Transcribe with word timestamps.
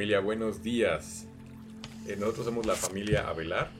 Familia, 0.00 0.20
buenos 0.20 0.62
días. 0.62 1.28
Eh, 2.08 2.16
nosotros 2.18 2.46
somos 2.46 2.64
la 2.64 2.74
familia 2.74 3.28
Avelar 3.28 3.70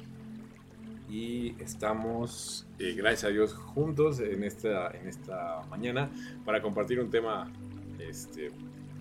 y 1.08 1.54
estamos, 1.62 2.66
eh, 2.78 2.92
gracias 2.92 3.24
a 3.24 3.28
Dios, 3.28 3.54
juntos 3.54 4.20
en 4.20 4.44
esta, 4.44 4.90
en 4.90 5.08
esta 5.08 5.62
mañana 5.70 6.10
para 6.44 6.60
compartir 6.60 7.00
un 7.00 7.10
tema 7.10 7.50
este, 7.98 8.50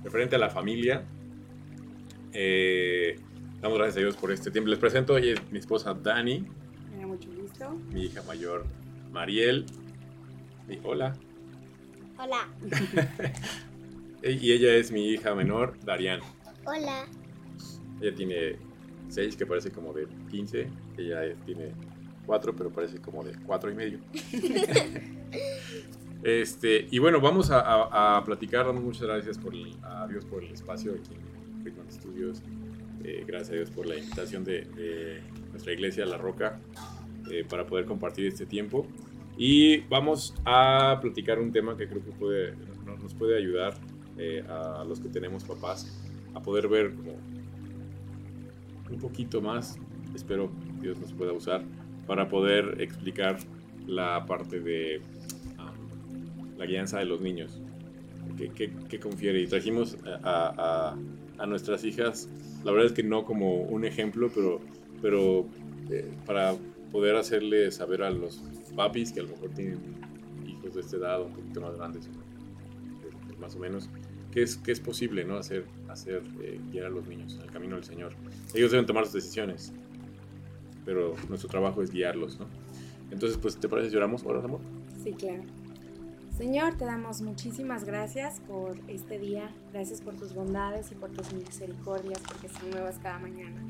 referente 0.02 0.38
a 0.38 0.40
la 0.40 0.50
familia. 0.50 1.04
Eh, 2.32 3.20
damos 3.60 3.78
gracias 3.78 3.98
a 3.98 4.00
Dios 4.00 4.16
por 4.16 4.32
este 4.32 4.50
tiempo. 4.50 4.70
Les 4.70 4.80
presento, 4.80 5.18
ella 5.18 5.34
es 5.34 5.52
mi 5.52 5.60
esposa 5.60 5.94
Dani, 5.94 6.48
Me 6.90 7.02
da 7.02 7.06
mucho 7.06 7.30
gusto. 7.34 7.70
mi 7.92 8.06
hija 8.06 8.24
mayor 8.24 8.66
Mariel. 9.12 9.66
Y 10.70 10.80
hola. 10.86 11.18
Hola. 12.18 12.48
Y 14.22 14.52
ella 14.52 14.76
es 14.76 14.92
mi 14.92 15.08
hija 15.08 15.34
menor, 15.34 15.78
Darian. 15.86 16.20
Hola. 16.70 17.06
Ella 18.02 18.16
tiene 18.16 18.56
6, 19.10 19.36
que 19.36 19.46
parece 19.46 19.72
como 19.72 19.92
de 19.94 20.08
15. 20.30 20.68
Ella 20.98 21.22
tiene 21.46 21.72
4, 22.26 22.56
pero 22.56 22.70
parece 22.70 23.00
como 23.00 23.24
de 23.24 23.34
4 23.46 23.72
y 23.72 23.76
medio. 23.76 24.00
este, 26.24 26.88
y 26.92 27.00
bueno, 27.00 27.20
vamos 27.22 27.50
a, 27.52 27.60
a- 27.62 28.18
a 28.18 28.24
platicar. 28.24 28.66
Damos 28.66 28.84
muchas 28.84 29.04
gracias 29.04 29.38
por 29.38 29.54
el- 29.54 29.76
a 29.84 30.08
Dios 30.08 30.26
por 30.26 30.44
el 30.44 30.52
espacio 30.52 30.92
aquí 30.94 31.16
en 31.16 31.62
Friedman 31.64 31.92
Studios. 31.92 32.42
Eh, 33.04 33.24
gracias 33.26 33.52
a 33.52 33.54
Dios 33.56 33.72
por 33.72 33.86
la 33.88 33.98
invitación 33.98 34.44
de, 34.44 34.62
de 34.66 35.22
nuestra 35.52 35.74
iglesia, 35.74 36.06
La 36.06 36.18
Roca, 36.18 36.60
eh, 37.32 37.46
para 37.50 37.66
poder 37.66 37.86
compartir 37.86 38.26
este 38.28 38.46
tiempo. 38.46 38.86
Y 39.38 39.78
vamos 39.88 40.36
a 40.46 41.00
platicar 41.02 41.40
un 41.40 41.52
tema 41.52 41.78
que 41.78 41.88
creo 41.88 42.04
que 42.04 42.12
puede, 42.12 42.56
no- 42.86 42.98
nos 42.98 43.14
puede 43.14 43.38
ayudar 43.38 43.74
eh, 44.18 44.44
a 44.50 44.84
los 44.84 45.00
que 45.00 45.08
tenemos 45.08 45.46
papás 45.46 45.88
a 46.40 46.42
poder 46.42 46.68
ver 46.68 46.94
como 46.96 47.12
un 48.90 49.00
poquito 49.00 49.42
más, 49.42 49.78
espero 50.16 50.50
Dios 50.82 50.98
nos 51.00 51.14
pueda 51.14 51.34
usar, 51.34 51.64
para 52.08 52.28
poder 52.28 52.82
explicar 52.82 53.38
la 53.86 54.26
parte 54.26 54.60
de 54.60 55.02
um, 55.60 56.58
la 56.58 56.66
guianza 56.66 57.00
de 57.00 57.06
los 57.06 57.22
niños. 57.22 57.62
¿Qué, 58.38 58.50
qué- 58.50 58.72
qué 58.90 59.00
confiere? 59.00 59.42
Y 59.42 59.48
trajimos 59.48 59.98
a, 60.24 60.54
a- 60.94 60.98
a 61.42 61.46
nuestras 61.46 61.84
hijas, 61.86 62.28
la 62.64 62.72
verdad 62.72 62.88
es 62.88 62.94
que 62.94 63.04
no 63.04 63.24
como 63.26 63.62
un 63.62 63.86
ejemplo, 63.86 64.30
pero, 64.34 64.60
pero 65.02 65.46
eh, 65.90 66.12
para 66.26 66.54
poder 66.92 67.16
hacerle 67.16 67.72
saber 67.72 68.02
a 68.04 68.10
los 68.10 68.42
papis 68.76 69.12
que 69.14 69.20
a 69.22 69.24
lo 69.24 69.30
mejor 69.30 69.50
tienen 69.52 69.80
hijos 70.48 70.74
de 70.76 70.82
esta 70.82 70.98
edad, 70.98 71.22
un 71.22 71.32
poquito 71.34 71.62
más 71.62 71.76
grandes, 71.78 72.08
eh, 72.08 73.36
más 73.40 73.56
o 73.56 73.60
menos, 73.60 73.90
que 74.32 74.44
es, 74.44 74.58
que 74.58 74.72
es 74.72 74.80
posible 74.80 75.24
¿no? 75.24 75.38
hacer, 75.38 75.66
hacer 75.88 76.22
eh, 76.42 76.60
guiar 76.72 76.88
a 76.88 76.90
los 76.90 77.08
niños 77.08 77.40
el 77.44 77.52
camino 77.52 77.76
del 77.76 77.84
Señor. 77.84 78.14
Ellos 78.54 78.72
deben 78.72 78.86
tomar 78.86 79.06
sus 79.06 79.14
decisiones, 79.14 79.72
pero 80.86 81.16
nuestro 81.28 81.50
trabajo 81.50 81.82
es 81.82 81.92
guiarlos. 81.92 82.40
¿no? 82.40 82.48
Entonces, 83.12 83.38
pues, 83.38 83.58
¿te 83.58 83.68
parece 83.68 83.90
lloramos 83.90 84.24
ahora, 84.24 84.44
amor? 84.44 84.62
Sí, 85.04 85.14
claro. 85.14 85.44
Señor, 86.38 86.78
te 86.78 86.86
damos 86.86 87.22
muchísimas 87.22 87.84
gracias 87.84 88.40
por 88.48 88.78
este 88.88 89.20
día. 89.20 89.52
Gracias 89.74 90.00
por 90.00 90.16
tus 90.16 90.34
bondades 90.34 90.92
y 90.92 90.96
por 90.96 91.10
tus 91.10 91.34
misericordias, 91.34 92.22
porque 92.26 92.48
son 92.48 92.70
nuevas 92.72 92.98
cada 93.00 93.20
mañana. 93.20 93.62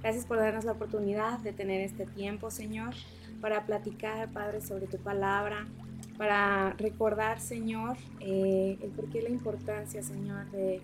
Gracias 0.00 0.26
por 0.26 0.36
darnos 0.36 0.64
la 0.64 0.72
oportunidad 0.72 1.38
de 1.40 1.52
tener 1.52 1.80
este 1.80 2.06
tiempo, 2.06 2.50
Señor, 2.50 2.94
para 3.40 3.66
platicar, 3.66 4.30
Padre, 4.32 4.60
sobre 4.60 4.86
tu 4.86 4.98
palabra, 4.98 5.66
para 6.16 6.72
recordar, 6.74 7.40
Señor, 7.40 7.96
eh, 8.20 8.78
el 8.80 8.90
porqué 8.90 9.22
la 9.22 9.30
importancia, 9.30 10.02
Señor, 10.02 10.50
de 10.50 10.80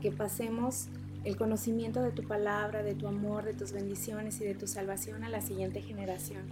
que 0.00 0.12
pasemos 0.12 0.88
el 1.24 1.36
conocimiento 1.36 2.02
de 2.02 2.10
tu 2.10 2.24
palabra, 2.24 2.82
de 2.82 2.94
tu 2.94 3.06
amor, 3.06 3.44
de 3.44 3.54
tus 3.54 3.72
bendiciones 3.72 4.40
y 4.40 4.44
de 4.44 4.54
tu 4.54 4.66
salvación 4.66 5.24
a 5.24 5.28
la 5.28 5.40
siguiente 5.40 5.80
generación. 5.80 6.42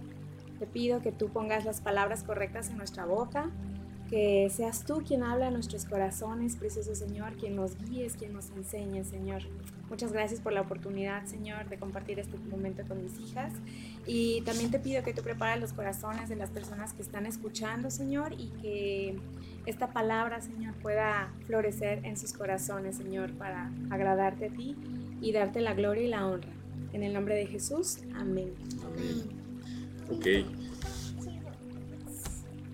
Te 0.59 0.65
pido 0.65 1.01
que 1.01 1.11
tú 1.11 1.29
pongas 1.29 1.65
las 1.65 1.81
palabras 1.81 2.23
correctas 2.23 2.69
en 2.69 2.77
nuestra 2.77 3.05
boca, 3.05 3.49
que 4.11 4.49
seas 4.49 4.83
tú 4.83 5.03
quien 5.07 5.23
habla 5.23 5.47
a 5.47 5.51
nuestros 5.51 5.85
corazones, 5.85 6.57
precioso 6.57 6.93
Señor, 6.93 7.31
quien 7.39 7.55
nos 7.55 7.77
guíes, 7.77 8.17
quien 8.17 8.33
nos 8.33 8.49
enseñe, 8.49 9.05
Señor. 9.05 9.41
Muchas 9.89 10.11
gracias 10.11 10.41
por 10.41 10.51
la 10.51 10.61
oportunidad, 10.61 11.25
Señor, 11.25 11.69
de 11.69 11.77
compartir 11.77 12.19
este 12.19 12.37
momento 12.37 12.83
con 12.85 13.01
mis 13.01 13.17
hijas. 13.21 13.53
Y 14.05 14.41
también 14.41 14.69
te 14.69 14.79
pido 14.79 15.01
que 15.01 15.13
tú 15.13 15.21
prepares 15.21 15.61
los 15.61 15.71
corazones 15.71 16.27
de 16.27 16.35
las 16.35 16.49
personas 16.49 16.91
que 16.91 17.01
están 17.01 17.25
escuchando, 17.25 17.89
Señor, 17.89 18.33
y 18.37 18.47
que 18.61 19.17
esta 19.65 19.93
palabra, 19.93 20.41
Señor, 20.41 20.73
pueda 20.75 21.31
florecer 21.45 22.05
en 22.05 22.17
sus 22.17 22.33
corazones, 22.33 22.97
Señor, 22.97 23.31
para 23.31 23.71
agradarte 23.89 24.47
a 24.47 24.49
ti 24.49 24.75
y 25.21 25.31
darte 25.31 25.61
la 25.61 25.73
gloria 25.73 26.03
y 26.03 26.07
la 26.07 26.27
honra. 26.27 26.51
En 26.91 27.03
el 27.03 27.13
nombre 27.13 27.35
de 27.35 27.45
Jesús, 27.45 27.99
amén. 28.15 28.53
Amén. 28.83 29.23
Ok. 30.09 30.27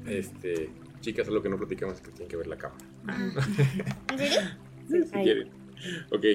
Este, 0.08 0.70
chicas, 1.02 1.28
algo 1.28 1.42
que 1.42 1.50
no 1.50 1.58
platicamos 1.58 1.96
es 1.96 2.02
que 2.02 2.12
tienen 2.12 2.28
que 2.30 2.38
ver 2.38 2.48
la 2.48 2.58
cámara. 2.58 2.84
¿En 4.12 4.18
serio? 4.18 4.40
si 4.88 5.18
Ahí. 5.18 5.24
quieren. 5.24 5.48
Ok. 6.12 6.26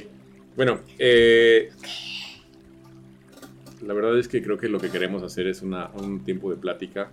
Bueno, 0.56 0.80
eh, 0.98 1.70
la 3.86 3.94
verdad 3.94 4.18
es 4.18 4.28
que 4.28 4.42
creo 4.42 4.58
que 4.58 4.68
lo 4.68 4.78
que 4.78 4.90
queremos 4.90 5.22
hacer 5.22 5.46
es 5.46 5.62
una, 5.62 5.88
un 5.90 6.24
tiempo 6.24 6.50
de 6.50 6.56
plática 6.56 7.10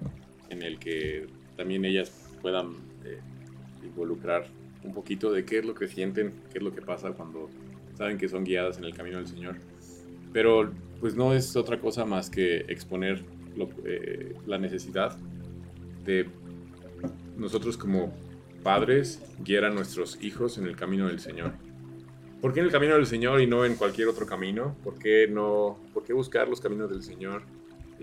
en 0.49 0.61
el 0.61 0.77
que 0.79 1.27
también 1.57 1.85
ellas 1.85 2.11
puedan 2.41 2.73
eh, 3.05 3.19
involucrar 3.83 4.45
un 4.83 4.93
poquito 4.93 5.31
de 5.31 5.45
qué 5.45 5.59
es 5.59 5.66
lo 5.66 5.73
que 5.73 5.87
sienten, 5.87 6.33
qué 6.51 6.59
es 6.59 6.63
lo 6.63 6.73
que 6.73 6.81
pasa 6.81 7.11
cuando 7.11 7.49
saben 7.97 8.17
que 8.17 8.29
son 8.29 8.43
guiadas 8.43 8.77
en 8.77 8.85
el 8.85 8.93
camino 8.95 9.17
del 9.17 9.27
Señor. 9.27 9.55
Pero 10.31 10.71
pues 10.99 11.16
no 11.16 11.33
es 11.33 11.55
otra 11.55 11.79
cosa 11.79 12.05
más 12.05 12.29
que 12.29 12.57
exponer 12.67 13.23
lo- 13.57 13.69
eh, 13.85 14.35
la 14.45 14.57
necesidad 14.57 15.17
de 16.05 16.27
nosotros 17.39 17.77
como 17.77 18.13
padres 18.63 19.22
guiar 19.44 19.66
a 19.66 19.69
nuestros 19.69 20.22
hijos 20.22 20.57
en 20.57 20.66
el 20.66 20.75
camino 20.75 21.07
del 21.07 21.19
Señor. 21.19 21.53
¿Por 22.41 22.53
qué 22.53 22.59
en 22.61 22.67
el 22.67 22.72
camino 22.72 22.95
del 22.95 23.05
Señor 23.05 23.41
y 23.41 23.47
no 23.47 23.66
en 23.66 23.75
cualquier 23.75 24.07
otro 24.07 24.25
camino? 24.25 24.75
¿Por 24.83 24.97
qué 25.00 25.27
no? 25.27 25.78
¿Por 25.94 26.03
qué 26.03 26.13
buscar 26.13 26.47
los 26.47 26.61
caminos 26.61 26.89
del 26.89 27.03
Señor? 27.03 27.44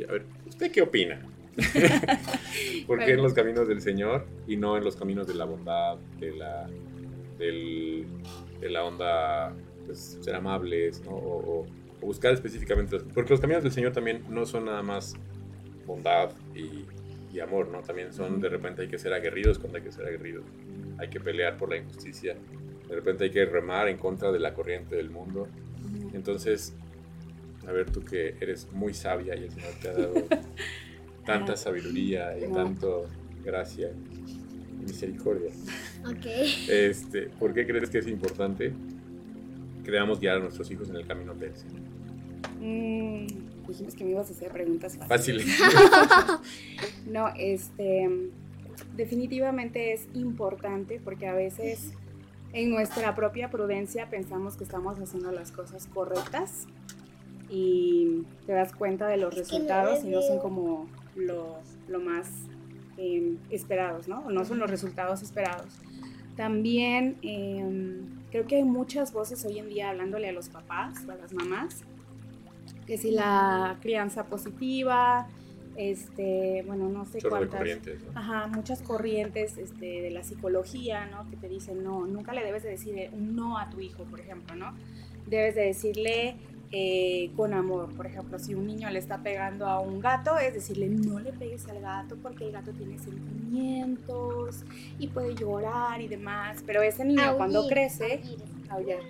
A 0.09 0.13
ver, 0.13 0.27
¿usted 0.47 0.71
qué 0.71 0.83
opina? 0.83 1.21
¿Por 2.87 2.99
qué 2.99 3.13
en 3.13 3.23
los 3.23 3.33
caminos 3.33 3.67
del 3.69 3.81
Señor 3.81 4.27
y 4.47 4.57
no 4.57 4.77
en 4.77 4.85
los 4.85 4.97
caminos 4.97 5.27
de 5.27 5.35
la 5.35 5.45
bondad, 5.47 5.97
de 6.21 6.37
la, 6.37 6.69
del- 7.39 8.07
de 8.61 8.71
la 8.71 8.85
onda, 8.85 9.55
pues, 9.87 10.19
ser 10.21 10.35
amables, 10.35 11.03
¿no? 11.05 11.13
o, 11.13 11.61
o- 11.61 11.67
o 12.03 12.07
buscar 12.07 12.35
específicamente 12.35 12.99
Porque 13.15 13.31
los 13.31 13.41
caminos 13.41 13.63
del 13.63 13.73
Señor 13.73 13.93
también 13.93 14.23
no 14.29 14.45
son 14.45 14.67
nada 14.67 14.83
más 14.83 15.15
bondad 15.87 16.31
y, 16.55 16.85
y 17.37 17.41
amor, 17.41 17.69
¿no? 17.69 17.83
También 17.83 18.13
son, 18.15 18.41
de 18.41 18.49
repente 18.49 18.83
hay 18.83 18.89
que 18.89 18.99
ser 18.99 19.13
aguerridos 19.13 19.59
cuando 19.59 19.77
hay 19.79 19.85
que 19.85 19.93
ser 19.93 20.07
aguerridos. 20.07 20.45
Hay 20.99 21.09
que 21.09 21.21
pelear 21.21 21.59
por 21.59 21.69
la 21.69 21.77
injusticia. 21.77 22.35
De 22.89 22.95
repente 22.95 23.25
hay 23.25 23.31
que 23.31 23.45
remar 23.45 23.89
en 23.89 23.99
contra 23.99 24.33
de 24.33 24.41
la 24.41 24.55
corriente 24.55 24.97
del 24.97 25.11
mundo. 25.11 25.47
Entonces, 26.15 26.75
a 27.67 27.73
ver, 27.73 27.91
tú 27.91 28.03
que 28.03 28.37
eres 28.41 28.73
muy 28.73 28.95
sabia 28.95 29.37
y 29.37 29.45
el 29.45 29.51
Señor 29.51 29.73
te 29.83 29.89
ha 29.89 29.93
dado 29.93 30.15
tanta 31.27 31.57
sabiduría 31.57 32.39
y 32.39 32.51
tanto 32.51 33.05
gracia 33.45 33.91
y 33.91 34.85
misericordia. 34.85 35.51
Ok. 36.07 36.27
Este, 36.69 37.29
¿Por 37.29 37.53
qué 37.53 37.67
crees 37.67 37.91
que 37.91 37.99
es 37.99 38.07
importante 38.07 38.73
que 39.85 39.91
debamos 39.91 40.21
guiar 40.21 40.37
a 40.37 40.41
nuestros 40.41 40.71
hijos 40.71 40.89
en 40.89 40.97
el 40.97 41.07
camino 41.07 41.35
del 41.35 41.55
Señor? 41.55 41.83
Mm, 42.61 43.27
dijimos 43.69 43.95
que 43.95 44.05
me 44.05 44.11
ibas 44.11 44.29
a 44.31 44.33
hacer 44.33 44.51
preguntas 44.51 44.97
fáciles. 44.97 45.47
Fácil. 45.47 46.41
No, 47.07 47.29
este, 47.37 48.31
definitivamente 48.97 49.93
es 49.93 50.09
importante 50.15 51.01
porque 51.03 51.29
a 51.29 51.35
veces 51.35 51.93
en 52.53 52.71
nuestra 52.71 53.15
propia 53.15 53.51
prudencia 53.51 54.11
pensamos 54.11 54.57
que 54.57 54.65
estamos 54.65 54.99
haciendo 54.99 55.31
las 55.31 55.53
cosas 55.53 55.87
correctas 55.87 56.67
y 57.49 58.25
te 58.47 58.53
das 58.53 58.73
cuenta 58.73 59.07
de 59.07 59.19
los 59.19 59.35
resultados 59.35 60.05
y 60.05 60.09
no 60.09 60.21
son 60.23 60.39
como 60.41 60.89
lo, 61.15 61.59
lo 61.89 62.01
más 62.01 62.29
eh, 62.99 63.37
esperados, 63.51 64.09
¿no? 64.09 64.21
O 64.27 64.31
no 64.31 64.45
son 64.45 64.59
los 64.59 64.71
resultados 64.71 65.23
esperados. 65.23 65.67
También 66.37 67.17
eh, 67.23 68.01
creo 68.31 68.47
que 68.47 68.57
hay 68.57 68.65
muchas 68.65 69.13
voces 69.13 69.45
hoy 69.45 69.59
en 69.59 69.69
día 69.69 69.91
hablándole 69.91 70.29
a 70.29 70.33
los 70.33 70.49
papás 70.49 71.05
o 71.07 71.13
a 71.13 71.17
las 71.17 71.33
mamás, 71.33 71.85
que 72.87 72.99
si 72.99 73.11
la 73.11 73.79
crianza 73.81 74.27
positiva, 74.27 75.29
este, 75.77 76.63
bueno, 76.67 76.89
no 76.89 77.05
sé 77.05 77.19
Chorro 77.19 77.37
de 77.37 77.41
cuántas. 77.49 77.59
corrientes, 77.59 78.03
¿no? 78.03 78.19
Ajá, 78.19 78.47
muchas 78.47 78.83
corrientes 78.83 79.59
este, 79.59 80.03
de 80.03 80.11
la 80.11 80.23
psicología, 80.23 81.07
¿no? 81.07 81.29
Que 81.29 81.37
te 81.37 81.49
dicen, 81.49 81.85
no, 81.85 82.07
nunca 82.07 82.33
le 82.33 82.45
debes 82.45 82.63
de 82.63 82.71
decir 82.71 83.11
un 83.13 83.37
no 83.37 83.59
a 83.59 83.69
tu 83.69 83.81
hijo, 83.81 84.05
por 84.05 84.21
ejemplo, 84.21 84.55
¿no? 84.55 84.75
Debes 85.27 85.55
de 85.55 85.63
decirle 85.63 86.37
eh, 86.73 87.31
con 87.37 87.53
amor, 87.55 87.95
por 87.95 88.07
ejemplo, 88.07 88.39
si 88.39 88.55
un 88.55 88.67
niño 88.67 88.91
le 88.91 88.99
está 88.99 89.19
pegando 89.23 89.67
a 89.67 89.81
un 89.81 90.01
gato, 90.01 90.39
es 90.39 90.55
decirle, 90.55 90.89
no 90.89 91.21
le 91.21 91.33
pegues 91.33 91.67
al 91.69 91.81
gato 91.81 92.17
porque 92.17 92.47
el 92.47 92.53
gato 92.53 92.73
tiene 92.73 92.99
sentimientos 92.99 94.65
y 94.99 95.09
puede 95.09 95.35
llorar 95.35 96.01
y 96.01 96.09
demás, 96.09 96.63
pero 96.67 96.83
ese 96.83 97.05
niño 97.05 97.37
cuando 97.37 97.69
crece, 97.69 98.21
aullar. 98.69 99.01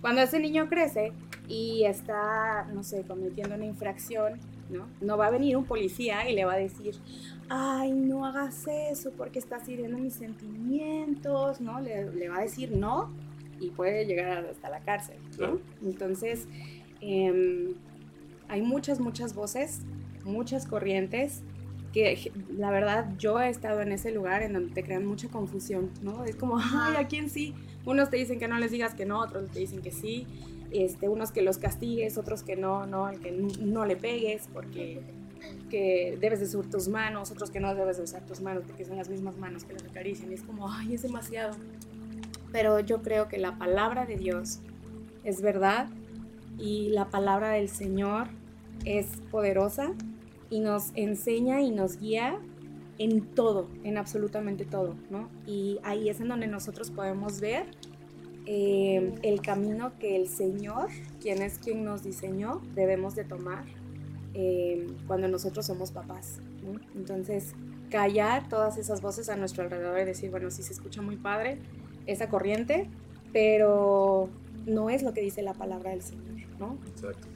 Cuando 0.00 0.22
ese 0.22 0.40
niño 0.40 0.68
crece 0.68 1.12
y 1.48 1.84
está, 1.84 2.66
no 2.72 2.82
sé, 2.82 3.04
cometiendo 3.04 3.54
una 3.54 3.66
infracción, 3.66 4.38
¿no? 4.70 4.86
No 5.00 5.16
va 5.16 5.26
a 5.26 5.30
venir 5.30 5.56
un 5.56 5.64
policía 5.64 6.28
y 6.28 6.34
le 6.34 6.44
va 6.44 6.54
a 6.54 6.58
decir, 6.58 6.94
ay, 7.48 7.92
no 7.92 8.24
hagas 8.24 8.66
eso 8.68 9.10
porque 9.16 9.38
estás 9.38 9.68
hiriendo 9.68 9.98
mis 9.98 10.14
sentimientos, 10.14 11.60
¿no? 11.60 11.80
Le, 11.80 12.10
le 12.12 12.28
va 12.28 12.38
a 12.38 12.42
decir 12.42 12.72
no 12.72 13.10
y 13.60 13.70
puede 13.70 14.06
llegar 14.06 14.46
hasta 14.46 14.70
la 14.70 14.80
cárcel, 14.80 15.16
¿no? 15.38 15.60
Entonces, 15.82 16.48
em, 17.00 17.74
hay 18.48 18.62
muchas, 18.62 19.00
muchas 19.00 19.34
voces, 19.34 19.82
muchas 20.24 20.66
corrientes 20.66 21.42
que 21.92 22.32
la 22.56 22.70
verdad 22.70 23.12
yo 23.18 23.40
he 23.40 23.48
estado 23.48 23.80
en 23.80 23.92
ese 23.92 24.12
lugar 24.12 24.42
en 24.42 24.52
donde 24.52 24.72
te 24.72 24.82
crean 24.82 25.04
mucha 25.04 25.28
confusión, 25.28 25.90
¿no? 26.02 26.24
Es 26.24 26.36
como, 26.36 26.58
ay, 26.58 26.96
¿a 26.96 27.06
quién 27.06 27.28
sí? 27.28 27.54
Unos 27.84 28.10
te 28.10 28.16
dicen 28.16 28.38
que 28.38 28.48
no 28.48 28.58
les 28.58 28.70
digas 28.70 28.94
que 28.94 29.06
no, 29.06 29.20
otros 29.20 29.50
te 29.50 29.60
dicen 29.60 29.80
que 29.80 29.90
sí, 29.90 30.26
este, 30.70 31.08
unos 31.08 31.32
que 31.32 31.42
los 31.42 31.58
castigues, 31.58 32.18
otros 32.18 32.42
que 32.42 32.56
no, 32.56 32.86
no, 32.86 33.08
el 33.08 33.20
que 33.20 33.32
no 33.32 33.86
le 33.86 33.96
pegues 33.96 34.48
porque 34.52 35.00
que 35.70 36.18
debes 36.20 36.40
de 36.40 36.58
usar 36.58 36.70
tus 36.70 36.88
manos, 36.88 37.30
otros 37.30 37.50
que 37.50 37.60
no 37.60 37.74
debes 37.74 37.96
de 37.96 38.02
usar 38.02 38.26
tus 38.26 38.40
manos 38.40 38.64
porque 38.66 38.84
son 38.84 38.96
las 38.96 39.08
mismas 39.08 39.38
manos 39.38 39.64
que 39.64 39.72
las 39.72 39.84
acarician. 39.84 40.30
Y 40.30 40.34
es 40.34 40.42
como, 40.42 40.70
ay, 40.70 40.94
es 40.94 41.02
demasiado. 41.02 41.56
Pero 42.52 42.80
yo 42.80 43.00
creo 43.02 43.28
que 43.28 43.38
la 43.38 43.56
palabra 43.56 44.04
de 44.04 44.16
Dios 44.16 44.58
es 45.24 45.40
verdad 45.40 45.88
y 46.58 46.90
la 46.90 47.06
palabra 47.06 47.50
del 47.50 47.68
Señor 47.68 48.28
es 48.84 49.06
poderosa 49.30 49.92
y 50.50 50.60
nos 50.60 50.90
enseña 50.94 51.60
y 51.62 51.70
nos 51.70 51.98
guía 51.98 52.38
en 53.00 53.22
todo, 53.22 53.66
en 53.82 53.96
absolutamente 53.96 54.66
todo, 54.66 54.94
¿no? 55.08 55.30
Y 55.46 55.78
ahí 55.82 56.10
es 56.10 56.20
en 56.20 56.28
donde 56.28 56.46
nosotros 56.46 56.90
podemos 56.90 57.40
ver 57.40 57.64
eh, 58.44 59.14
el 59.22 59.40
camino 59.40 59.92
que 59.98 60.16
el 60.16 60.28
Señor, 60.28 60.88
quien 61.18 61.40
es 61.40 61.58
quien 61.58 61.82
nos 61.82 62.02
diseñó, 62.02 62.60
debemos 62.74 63.14
de 63.14 63.24
tomar 63.24 63.64
eh, 64.34 64.86
cuando 65.06 65.28
nosotros 65.28 65.64
somos 65.64 65.92
papás, 65.92 66.40
¿no? 66.62 66.78
Entonces, 66.94 67.54
callar 67.88 68.46
todas 68.50 68.76
esas 68.76 69.00
voces 69.00 69.30
a 69.30 69.36
nuestro 69.36 69.64
alrededor 69.64 69.98
y 69.98 70.04
decir, 70.04 70.30
bueno, 70.30 70.50
sí 70.50 70.62
se 70.62 70.74
escucha 70.74 71.00
muy 71.00 71.16
padre 71.16 71.56
esa 72.06 72.28
corriente, 72.28 72.86
pero 73.32 74.28
no 74.66 74.90
es 74.90 75.02
lo 75.02 75.14
que 75.14 75.22
dice 75.22 75.40
la 75.40 75.54
palabra 75.54 75.92
del 75.92 76.02
Señor, 76.02 76.46
¿no? 76.58 76.76
Exacto. 76.86 77.28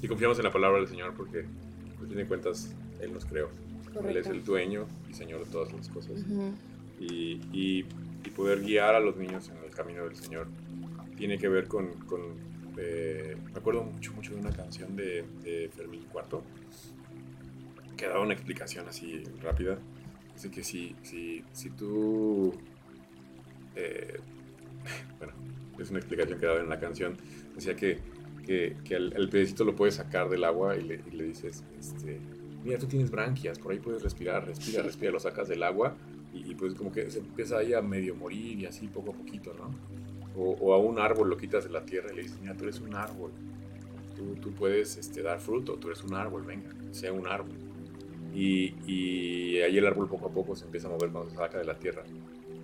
Y 0.00 0.08
confiamos 0.08 0.38
en 0.38 0.44
la 0.44 0.52
palabra 0.52 0.78
del 0.78 0.88
Señor 0.88 1.12
porque, 1.14 1.40
al 2.00 2.08
fin 2.08 2.16
de 2.16 2.24
cuentas, 2.24 2.74
Él 3.02 3.12
nos 3.12 3.26
creó. 3.26 3.50
Él 4.08 4.16
es 4.16 4.26
el 4.26 4.44
dueño 4.44 4.86
y 5.08 5.14
Señor 5.14 5.44
de 5.44 5.50
todas 5.50 5.72
las 5.72 5.88
cosas. 5.88 6.24
Y, 7.00 7.40
y- 7.52 7.86
y 8.22 8.30
poder 8.30 8.60
guiar 8.60 8.94
a 8.94 9.00
los 9.00 9.16
niños 9.16 9.48
en 9.48 9.64
el 9.64 9.70
camino 9.70 10.04
del 10.04 10.14
Señor 10.14 10.46
tiene 11.16 11.38
que 11.38 11.48
ver 11.48 11.66
con, 11.68 11.88
con, 12.06 12.20
eh, 12.78 13.36
me 13.52 13.58
acuerdo 13.58 13.82
mucho 13.82 14.12
mucho 14.12 14.34
de 14.34 14.40
una 14.40 14.50
canción 14.52 14.94
de, 14.94 15.24
de 15.42 15.70
Fermín 15.74 16.04
Cuarto 16.12 16.42
que 17.96 18.06
daba 18.06 18.20
una 18.20 18.34
explicación 18.34 18.86
así 18.88 19.24
rápida. 19.42 19.78
Dice 20.34 20.50
que 20.50 20.62
si, 20.62 20.94
si, 21.02 21.42
si 21.52 21.70
tú 21.70 22.52
eh, 23.76 24.18
bueno 25.18 25.32
es 25.78 25.88
una 25.90 25.98
explicación 25.98 26.38
que 26.38 26.46
daba 26.46 26.60
en 26.60 26.68
la 26.68 26.78
canción. 26.78 27.16
Decía 27.54 27.74
que, 27.76 27.98
que, 28.46 28.76
que 28.84 28.94
el, 28.96 29.14
el 29.16 29.54
lo 29.66 29.74
puedes 29.74 29.94
sacar 29.94 30.28
del 30.28 30.44
agua 30.44 30.76
y 30.76 30.82
le, 30.82 31.00
y 31.10 31.16
le 31.16 31.24
dices 31.24 31.64
este, 31.78 32.20
mira 32.64 32.78
tú 32.78 32.86
tienes 32.86 33.10
branquias 33.10 33.58
por 33.58 33.72
ahí 33.72 33.78
puedes 33.78 34.02
respirar 34.02 34.46
respira 34.46 34.82
respira 34.82 35.12
lo 35.12 35.20
sacas 35.20 35.48
del 35.48 35.62
agua 35.62 35.96
y, 36.32 36.50
y 36.50 36.54
pues 36.54 36.74
como 36.74 36.92
que 36.92 37.10
se 37.10 37.18
empieza 37.18 37.58
ahí 37.58 37.74
a 37.74 37.82
medio 37.82 38.14
morir 38.14 38.60
y 38.60 38.66
así 38.66 38.86
poco 38.86 39.10
a 39.10 39.14
poquito, 39.14 39.54
¿no? 39.54 39.70
O, 40.36 40.52
o 40.60 40.74
a 40.74 40.78
un 40.78 40.98
árbol 40.98 41.28
lo 41.28 41.36
quitas 41.36 41.64
de 41.64 41.70
la 41.70 41.84
tierra 41.84 42.12
y 42.12 42.16
le 42.16 42.22
dices, 42.22 42.38
mira, 42.40 42.56
tú 42.56 42.64
eres 42.64 42.80
un 42.80 42.94
árbol, 42.94 43.32
tú, 44.16 44.36
tú 44.40 44.52
puedes 44.52 44.96
este, 44.96 45.22
dar 45.22 45.40
fruto, 45.40 45.74
tú 45.74 45.88
eres 45.88 46.04
un 46.04 46.14
árbol, 46.14 46.42
venga, 46.44 46.70
sea 46.92 47.12
un 47.12 47.26
árbol. 47.26 47.56
Y, 48.32 48.74
y 48.86 49.60
ahí 49.60 49.76
el 49.76 49.86
árbol 49.86 50.08
poco 50.08 50.26
a 50.26 50.30
poco 50.30 50.54
se 50.54 50.64
empieza 50.64 50.86
a 50.86 50.90
mover 50.90 51.10
cuando 51.10 51.30
se 51.30 51.36
saca 51.36 51.58
de 51.58 51.64
la 51.64 51.78
tierra. 51.78 52.04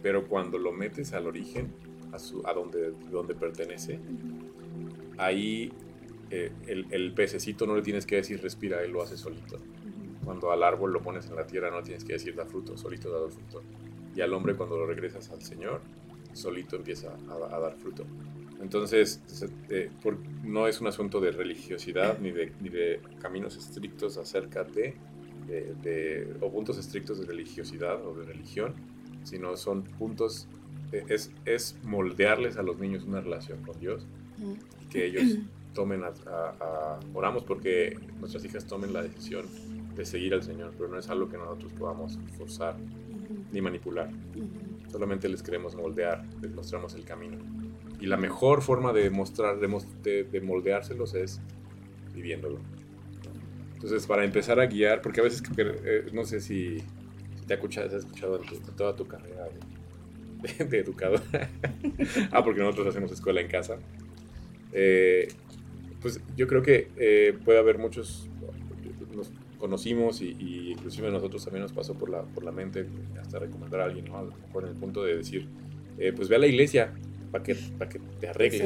Pero 0.00 0.28
cuando 0.28 0.58
lo 0.58 0.70
metes 0.70 1.12
al 1.12 1.26
origen, 1.26 1.72
a, 2.12 2.20
su, 2.20 2.46
a 2.46 2.52
donde, 2.52 2.92
donde 3.10 3.34
pertenece, 3.34 3.98
ahí 5.18 5.72
eh, 6.30 6.52
el, 6.68 6.86
el 6.90 7.12
pececito 7.14 7.66
no 7.66 7.74
le 7.74 7.82
tienes 7.82 8.06
que 8.06 8.14
decir 8.14 8.40
respira, 8.40 8.80
él 8.84 8.92
lo 8.92 9.02
hace 9.02 9.16
solito. 9.16 9.58
Cuando 10.26 10.50
al 10.52 10.62
árbol 10.62 10.92
lo 10.92 11.00
pones 11.00 11.26
en 11.26 11.36
la 11.36 11.46
tierra 11.46 11.70
no 11.70 11.82
tienes 11.82 12.04
que 12.04 12.12
decir 12.14 12.34
da 12.34 12.44
fruto, 12.44 12.76
solito 12.76 13.08
da 13.10 13.26
fruto. 13.30 13.62
Y 14.14 14.20
al 14.20 14.32
hombre 14.34 14.54
cuando 14.56 14.76
lo 14.76 14.84
regresas 14.86 15.30
al 15.30 15.40
Señor, 15.40 15.80
solito 16.34 16.76
empieza 16.76 17.16
a, 17.30 17.56
a 17.56 17.60
dar 17.60 17.76
fruto. 17.76 18.04
Entonces, 18.60 19.22
eh, 19.70 19.90
por- 20.02 20.18
no 20.42 20.66
es 20.66 20.80
un 20.80 20.88
asunto 20.88 21.20
de 21.20 21.30
religiosidad 21.30 22.18
ni 22.18 22.30
de, 22.32 22.52
ni 22.60 22.68
de 22.70 23.00
caminos 23.20 23.56
estrictos 23.56 24.16
acerca 24.18 24.64
de, 24.64 24.94
de- 25.46 25.74
de- 25.82 26.36
o 26.40 26.50
puntos 26.50 26.76
estrictos 26.78 27.20
de 27.20 27.26
religiosidad 27.26 28.04
o 28.04 28.14
de 28.14 28.24
religión, 28.24 28.74
sino 29.22 29.56
son 29.56 29.82
puntos, 29.84 30.48
eh, 30.92 31.04
es, 31.08 31.30
es 31.44 31.76
moldearles 31.84 32.56
a 32.56 32.62
los 32.62 32.78
niños 32.78 33.04
una 33.04 33.20
relación 33.20 33.62
con 33.62 33.78
Dios 33.78 34.06
y 34.82 34.86
que 34.86 35.06
ellos 35.06 35.38
tomen 35.74 36.02
a, 36.04 36.08
a- 36.26 36.54
a- 36.60 37.00
oramos 37.14 37.44
porque 37.44 37.96
nuestras 38.18 38.44
hijas 38.44 38.64
tomen 38.66 38.92
la 38.92 39.02
decisión 39.02 39.44
de 39.96 40.04
seguir 40.04 40.34
al 40.34 40.42
Señor, 40.42 40.72
pero 40.76 40.88
no 40.90 40.98
es 40.98 41.08
algo 41.08 41.28
que 41.28 41.36
nosotros 41.38 41.72
podamos 41.72 42.18
forzar 42.36 42.76
ni 43.52 43.60
manipular. 43.60 44.10
Solamente 44.90 45.28
les 45.28 45.42
queremos 45.42 45.74
moldear, 45.74 46.24
les 46.42 46.52
mostramos 46.52 46.94
el 46.94 47.04
camino. 47.04 47.38
Y 48.00 48.06
la 48.06 48.16
mejor 48.16 48.62
forma 48.62 48.92
de 48.92 49.08
mostrar, 49.10 49.58
de, 49.58 49.68
de- 50.02 50.24
de 50.24 50.40
moldeárselos 50.40 51.14
es 51.14 51.40
viviéndolo. 52.14 52.58
Entonces, 53.74 54.06
para 54.06 54.24
empezar 54.24 54.60
a 54.60 54.66
guiar, 54.66 55.00
porque 55.02 55.20
a 55.20 55.24
veces, 55.24 55.42
eh, 55.56 56.06
no 56.12 56.24
sé 56.24 56.40
si, 56.40 56.78
si 56.78 57.46
te 57.46 57.54
has 57.54 57.58
escuchado, 57.58 57.86
has 57.88 57.92
escuchado 57.94 58.36
en, 58.40 58.46
tu- 58.48 58.54
en 58.56 58.76
toda 58.76 58.94
tu 58.96 59.06
carrera 59.06 59.44
de, 60.42 60.52
de- 60.52 60.64
de 60.64 60.78
educador. 60.80 61.22
ah, 62.32 62.44
porque 62.44 62.60
nosotros 62.60 62.88
hacemos 62.88 63.12
escuela 63.12 63.40
en 63.40 63.48
casa. 63.48 63.76
Eh, 64.72 65.28
pues 66.02 66.20
yo 66.36 66.46
creo 66.46 66.62
que 66.62 66.90
eh, 66.96 67.36
puede 67.44 67.58
haber 67.58 67.78
muchos, 67.78 68.28
nos 69.14 69.30
conocimos 69.58 70.20
y, 70.22 70.36
y 70.38 70.72
inclusive 70.72 71.08
a 71.08 71.10
nosotros 71.10 71.44
también 71.44 71.62
nos 71.62 71.72
pasó 71.72 71.94
por 71.94 72.08
la, 72.10 72.22
por 72.22 72.44
la 72.44 72.52
mente 72.52 72.86
hasta 73.20 73.38
recomendar 73.38 73.80
a 73.80 73.84
alguien, 73.84 74.04
¿no? 74.06 74.18
A 74.18 74.22
lo 74.22 74.32
mejor 74.36 74.64
en 74.64 74.70
el 74.70 74.76
punto 74.76 75.02
de 75.04 75.16
decir, 75.16 75.48
eh, 75.98 76.12
pues 76.14 76.28
ve 76.28 76.36
a 76.36 76.38
la 76.38 76.46
iglesia 76.46 76.92
para 77.30 77.42
que, 77.44 77.54
para 77.54 77.88
que 77.88 77.98
te 78.20 78.28
arregles, 78.28 78.60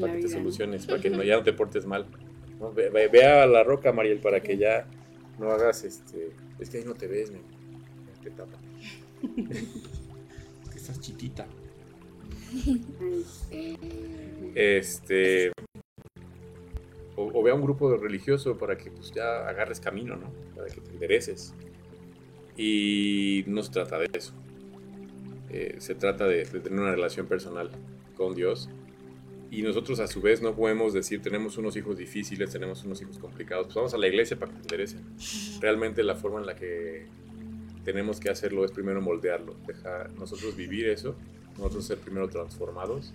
para 0.00 0.14
que 0.14 0.20
te 0.22 0.28
soluciones, 0.28 0.86
para 0.86 1.00
que 1.00 1.10
no, 1.10 1.22
ya 1.22 1.36
no 1.36 1.42
te 1.42 1.52
portes 1.52 1.86
mal. 1.86 2.06
¿no? 2.60 2.72
Ve, 2.72 2.88
ve- 2.90 3.08
ve 3.08 3.24
a 3.24 3.46
la 3.46 3.62
roca, 3.64 3.92
Mariel, 3.92 4.18
para 4.20 4.40
que 4.40 4.56
ya 4.56 4.86
no 5.38 5.50
hagas 5.50 5.82
este... 5.84 6.30
Es 6.58 6.70
que 6.70 6.78
ahí 6.78 6.84
no 6.84 6.94
te 6.94 7.06
ves, 7.08 7.30
men. 7.32 7.42
Te 8.22 8.30
tapa. 8.30 8.58
es 10.64 10.70
que 10.70 10.78
estás 10.78 11.00
chiquita. 11.00 11.46
Ay. 13.50 14.52
Este... 14.54 15.52
O, 17.16 17.30
o 17.32 17.42
ve 17.42 17.50
a 17.50 17.54
un 17.54 17.62
grupo 17.62 17.96
religioso 17.96 18.56
para 18.58 18.76
que 18.76 18.90
pues, 18.90 19.12
ya 19.12 19.48
agarres 19.48 19.80
camino, 19.80 20.16
¿no? 20.16 20.32
Para 20.54 20.68
que 20.68 20.80
te 20.80 20.90
endereces. 20.90 21.54
Y 22.56 23.44
no 23.46 23.62
se 23.62 23.70
trata 23.72 23.98
de 23.98 24.08
eso. 24.12 24.32
Eh, 25.50 25.76
se 25.78 25.94
trata 25.94 26.26
de, 26.26 26.44
de 26.44 26.60
tener 26.60 26.80
una 26.80 26.92
relación 26.92 27.26
personal 27.26 27.70
con 28.16 28.34
Dios. 28.34 28.68
Y 29.50 29.62
nosotros 29.62 30.00
a 30.00 30.08
su 30.08 30.20
vez 30.20 30.42
no 30.42 30.56
podemos 30.56 30.92
decir 30.92 31.22
tenemos 31.22 31.58
unos 31.58 31.76
hijos 31.76 31.96
difíciles, 31.96 32.50
tenemos 32.50 32.82
unos 32.84 33.00
hijos 33.02 33.18
complicados. 33.18 33.66
Pues 33.66 33.76
vamos 33.76 33.94
a 33.94 33.98
la 33.98 34.08
iglesia 34.08 34.36
para 34.36 34.50
que 34.50 34.58
te 34.58 34.62
enderecen. 34.62 35.04
Realmente 35.60 36.02
la 36.02 36.16
forma 36.16 36.40
en 36.40 36.46
la 36.46 36.56
que 36.56 37.06
tenemos 37.84 38.18
que 38.18 38.30
hacerlo 38.30 38.64
es 38.64 38.72
primero 38.72 39.00
moldearlo. 39.00 39.54
Dejar 39.66 40.10
nosotros 40.14 40.56
vivir 40.56 40.88
eso. 40.88 41.14
Nosotros 41.56 41.84
ser 41.86 41.98
primero 41.98 42.28
transformados. 42.28 43.14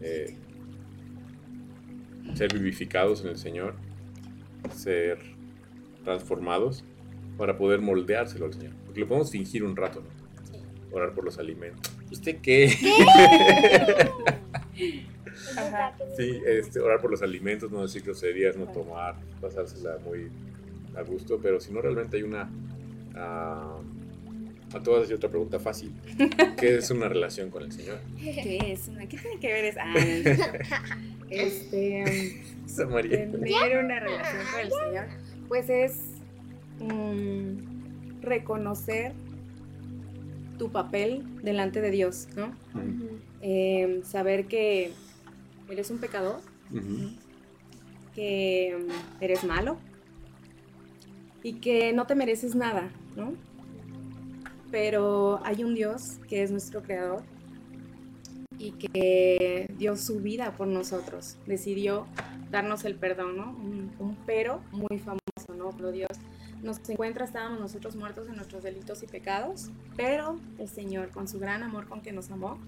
eh, 0.00 0.34
ser 2.34 2.52
vivificados 2.52 3.20
en 3.22 3.28
el 3.28 3.36
Señor. 3.36 3.74
Ser 4.74 5.18
transformados 6.04 6.84
para 7.36 7.56
poder 7.58 7.80
moldeárselo 7.80 8.46
al 8.46 8.54
Señor. 8.54 8.72
Porque 8.86 9.00
lo 9.00 9.08
podemos 9.08 9.30
fingir 9.30 9.62
un 9.64 9.76
rato, 9.76 10.00
¿no? 10.02 10.96
Orar 10.96 11.12
por 11.12 11.24
los 11.24 11.38
alimentos. 11.38 11.92
¿Usted 12.10 12.36
qué? 12.40 12.72
Ajá. 15.56 15.92
Sí, 16.16 16.40
este, 16.46 16.80
orar 16.80 17.00
por 17.00 17.10
los 17.10 17.22
alimentos, 17.22 17.70
no 17.70 17.82
decir 17.82 18.02
groserías, 18.02 18.56
no 18.56 18.66
tomar, 18.66 19.16
pasársela 19.40 19.98
muy 20.04 20.28
a 20.96 21.02
gusto, 21.02 21.40
pero 21.42 21.60
si 21.60 21.72
no 21.72 21.80
realmente 21.80 22.16
hay 22.16 22.22
una... 22.22 22.48
ah, 23.16 23.78
a 24.72 24.82
todas 24.82 25.08
hay 25.08 25.14
otra 25.14 25.28
pregunta 25.30 25.58
fácil. 25.60 25.92
¿Qué 26.58 26.76
es 26.76 26.90
una 26.90 27.08
relación 27.08 27.50
con 27.50 27.62
el 27.62 27.70
Señor? 27.72 27.98
¿Qué 28.20 28.72
es? 28.72 28.88
una- 28.88 29.06
¿Qué 29.06 29.16
tiene 29.18 29.38
que 29.38 29.52
ver 29.52 29.64
es? 29.66 29.76
Ah. 29.78 29.94
este, 31.30 32.42
tener 32.76 33.84
una 33.84 34.00
relación 34.00 34.42
con 34.50 34.60
el 34.60 34.70
Señor, 34.70 35.06
pues 35.48 35.68
es 35.70 36.00
mm, 36.80 38.22
reconocer 38.22 39.12
tu 40.58 40.70
papel 40.70 41.24
delante 41.42 41.80
de 41.80 41.90
Dios, 41.90 42.28
¿no? 42.36 42.54
Eh, 43.42 44.00
saber 44.04 44.46
que 44.46 44.92
eres 45.68 45.90
un 45.90 45.98
pecador, 45.98 46.40
que 48.14 48.76
eres 49.20 49.44
malo 49.44 49.76
y 51.42 51.54
que 51.54 51.92
no 51.92 52.06
te 52.06 52.14
mereces 52.14 52.54
nada, 52.54 52.90
¿no? 53.16 53.34
Pero 54.70 55.40
hay 55.44 55.62
un 55.64 55.74
Dios 55.74 56.18
que 56.28 56.42
es 56.42 56.50
nuestro 56.50 56.82
creador 56.82 57.22
y 58.64 58.72
que 58.72 59.70
dio 59.78 59.96
su 59.96 60.20
vida 60.20 60.52
por 60.56 60.66
nosotros, 60.66 61.36
decidió 61.46 62.06
darnos 62.50 62.84
el 62.84 62.94
perdón, 62.94 63.36
¿no? 63.36 63.50
Un, 63.50 63.92
un 63.98 64.16
pero 64.26 64.60
muy 64.72 64.98
famoso, 64.98 65.54
¿no? 65.56 65.70
Pero 65.76 65.92
Dios 65.92 66.08
nos 66.62 66.88
encuentra, 66.88 67.24
estábamos 67.26 67.60
nosotros 67.60 67.94
muertos 67.94 68.26
en 68.28 68.36
nuestros 68.36 68.62
delitos 68.62 69.02
y 69.02 69.06
pecados, 69.06 69.70
pero 69.96 70.38
el 70.58 70.68
Señor, 70.68 71.10
con 71.10 71.28
su 71.28 71.38
gran 71.38 71.62
amor 71.62 71.86
con 71.88 72.00
que 72.00 72.12
nos 72.12 72.30
amó, 72.30 72.58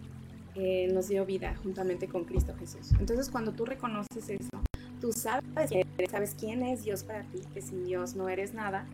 eh, 0.54 0.88
nos 0.92 1.08
dio 1.08 1.24
vida 1.24 1.54
juntamente 1.62 2.08
con 2.08 2.24
Cristo 2.24 2.54
Jesús. 2.58 2.92
Entonces, 3.00 3.30
cuando 3.30 3.52
tú 3.52 3.64
reconoces 3.64 4.28
eso, 4.28 4.62
tú 5.00 5.12
sabes, 5.12 5.70
eres- 5.70 6.10
sabes 6.10 6.34
quién 6.38 6.62
es 6.62 6.82
Dios 6.84 7.04
para 7.04 7.22
ti, 7.24 7.40
que 7.54 7.62
sin 7.62 7.84
Dios 7.84 8.16
no 8.16 8.28
eres 8.28 8.52
nada. 8.54 8.86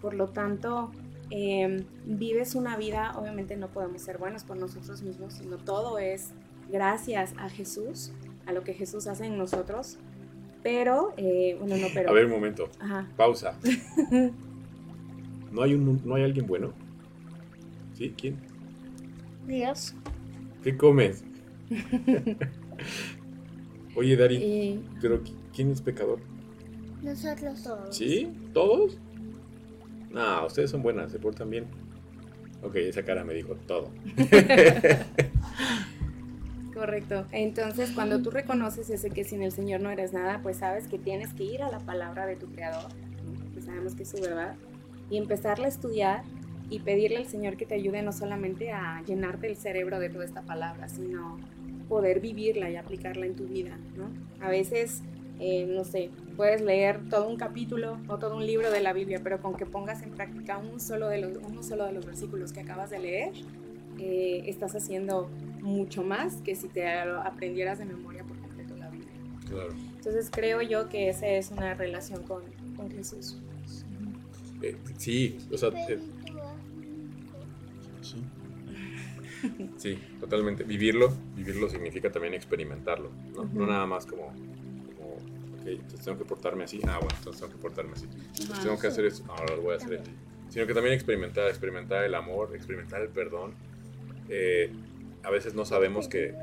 Por 0.00 0.14
lo 0.14 0.28
tanto, 0.28 0.90
eh, 1.30 1.84
vives 2.06 2.54
una 2.54 2.76
vida, 2.76 3.12
obviamente 3.18 3.56
no 3.56 3.68
podemos 3.68 4.00
ser 4.02 4.16
buenos 4.18 4.44
por 4.44 4.56
nosotros 4.56 5.02
mismos, 5.02 5.34
sino 5.34 5.56
todo 5.58 5.98
es 5.98 6.30
gracias 6.70 7.34
a 7.38 7.48
Jesús, 7.48 8.12
a 8.46 8.52
lo 8.52 8.62
que 8.64 8.74
Jesús 8.74 9.06
hace 9.06 9.26
en 9.26 9.36
nosotros. 9.38 9.98
Pero, 10.62 11.14
eh, 11.16 11.56
bueno, 11.60 11.76
no, 11.76 11.86
pero... 11.94 12.10
A 12.10 12.12
ver, 12.12 12.26
un 12.26 12.32
momento. 12.32 12.68
Ajá. 12.80 13.06
Pausa. 13.16 13.56
¿No 15.52 15.62
hay, 15.62 15.74
un, 15.74 16.00
¿No 16.04 16.14
hay 16.16 16.24
alguien 16.24 16.46
bueno? 16.46 16.72
¿Sí? 17.94 18.12
¿Quién? 18.18 18.36
Dios. 19.46 19.94
¿Qué 20.62 20.76
comes? 20.76 21.22
Oye, 23.94 24.16
Dari, 24.16 24.36
Y 24.36 24.84
¿pero 25.00 25.22
qui- 25.22 25.34
quién 25.54 25.70
es 25.70 25.80
pecador? 25.80 26.18
Nosotros 27.02 27.62
todos. 27.62 27.96
¿Sí? 27.96 28.32
¿Todos? 28.52 28.98
No, 30.10 30.46
ustedes 30.46 30.70
son 30.70 30.82
buenas, 30.82 31.12
se 31.12 31.18
portan 31.18 31.48
bien. 31.48 31.66
Ok, 32.62 32.74
esa 32.76 33.04
cara 33.04 33.22
me 33.24 33.34
dijo 33.34 33.54
todo. 33.66 33.90
Correcto. 36.76 37.24
Entonces, 37.32 37.92
cuando 37.92 38.20
tú 38.20 38.30
reconoces 38.30 38.90
ese 38.90 39.08
que 39.08 39.24
sin 39.24 39.42
el 39.42 39.50
Señor 39.50 39.80
no 39.80 39.90
eres 39.90 40.12
nada, 40.12 40.40
pues 40.42 40.58
sabes 40.58 40.86
que 40.88 40.98
tienes 40.98 41.32
que 41.32 41.42
ir 41.42 41.62
a 41.62 41.70
la 41.70 41.78
palabra 41.78 42.26
de 42.26 42.36
tu 42.36 42.48
Creador, 42.52 42.90
que 43.54 43.62
sabemos 43.62 43.94
que 43.94 44.02
es 44.02 44.10
su 44.10 44.20
verdad, 44.20 44.56
y 45.08 45.16
empezarla 45.16 45.64
a 45.64 45.68
estudiar 45.68 46.22
y 46.68 46.80
pedirle 46.80 47.16
al 47.16 47.26
Señor 47.26 47.56
que 47.56 47.64
te 47.64 47.76
ayude 47.76 48.02
no 48.02 48.12
solamente 48.12 48.72
a 48.72 49.02
llenarte 49.06 49.46
el 49.46 49.56
cerebro 49.56 49.98
de 50.00 50.10
toda 50.10 50.26
esta 50.26 50.42
palabra, 50.42 50.90
sino 50.90 51.38
poder 51.88 52.20
vivirla 52.20 52.68
y 52.68 52.76
aplicarla 52.76 53.24
en 53.24 53.36
tu 53.36 53.46
vida, 53.46 53.78
¿no? 53.96 54.10
A 54.44 54.50
veces, 54.50 55.02
eh, 55.40 55.64
no 55.66 55.82
sé, 55.84 56.10
puedes 56.36 56.60
leer 56.60 57.08
todo 57.08 57.26
un 57.26 57.38
capítulo 57.38 57.96
o 58.06 58.18
todo 58.18 58.36
un 58.36 58.44
libro 58.44 58.70
de 58.70 58.82
la 58.82 58.92
Biblia, 58.92 59.20
pero 59.22 59.40
con 59.40 59.54
que 59.54 59.64
pongas 59.64 60.02
en 60.02 60.10
práctica 60.10 60.58
un 60.58 60.78
solo 60.78 61.08
de 61.08 61.22
los, 61.22 61.38
uno 61.38 61.62
solo 61.62 61.86
de 61.86 61.92
los 61.92 62.04
versículos 62.04 62.52
que 62.52 62.60
acabas 62.60 62.90
de 62.90 62.98
leer, 62.98 63.32
eh, 63.98 64.44
estás 64.46 64.74
haciendo 64.74 65.28
mucho 65.62 66.02
más 66.02 66.36
que 66.42 66.54
si 66.54 66.68
te 66.68 66.88
aprendieras 66.88 67.78
de 67.78 67.84
memoria 67.84 68.24
por 68.24 68.38
completo 68.38 68.76
la 68.76 68.88
Biblia. 68.90 69.10
Claro. 69.48 69.74
Entonces 69.96 70.28
creo 70.30 70.62
yo 70.62 70.88
que 70.88 71.08
esa 71.08 71.26
es 71.26 71.50
una 71.50 71.74
relación 71.74 72.22
con, 72.22 72.42
con 72.76 72.90
Jesús. 72.90 73.38
Eh, 74.62 74.76
sí, 74.96 75.38
o 75.52 75.58
sea, 75.58 75.68
eh, 75.88 75.98
sí. 78.02 78.22
Sí, 79.76 79.98
totalmente. 80.18 80.64
Vivirlo, 80.64 81.12
vivirlo 81.36 81.68
significa 81.68 82.10
también 82.10 82.34
experimentarlo, 82.34 83.10
¿no? 83.34 83.42
Ujú. 83.42 83.58
No 83.60 83.66
nada 83.66 83.86
más 83.86 84.06
como, 84.06 84.32
entonces 85.72 86.00
tengo 86.04 86.18
que 86.18 86.24
portarme 86.24 86.64
así, 86.64 86.80
ah, 86.86 86.98
bueno, 86.98 87.14
entonces 87.18 87.40
tengo 87.40 87.52
que 87.52 87.60
portarme 87.60 87.92
así. 87.92 88.06
Entonces 88.40 88.60
tengo 88.62 88.78
que 88.78 88.86
hacer 88.86 89.04
esto, 89.04 89.24
ahora 89.28 89.56
lo 89.56 89.62
voy 89.62 89.74
a 89.74 89.76
hacer 89.76 90.00
así. 90.00 90.10
Sino 90.48 90.66
que 90.66 90.74
también 90.74 90.94
experimentar, 90.94 91.48
experimentar 91.48 92.04
el 92.04 92.14
amor, 92.14 92.54
experimentar 92.54 93.02
el 93.02 93.08
perdón. 93.08 93.52
Eh, 94.28 94.70
a 95.22 95.30
veces 95.30 95.54
no 95.54 95.64
sabemos 95.64 96.08
que, 96.08 96.34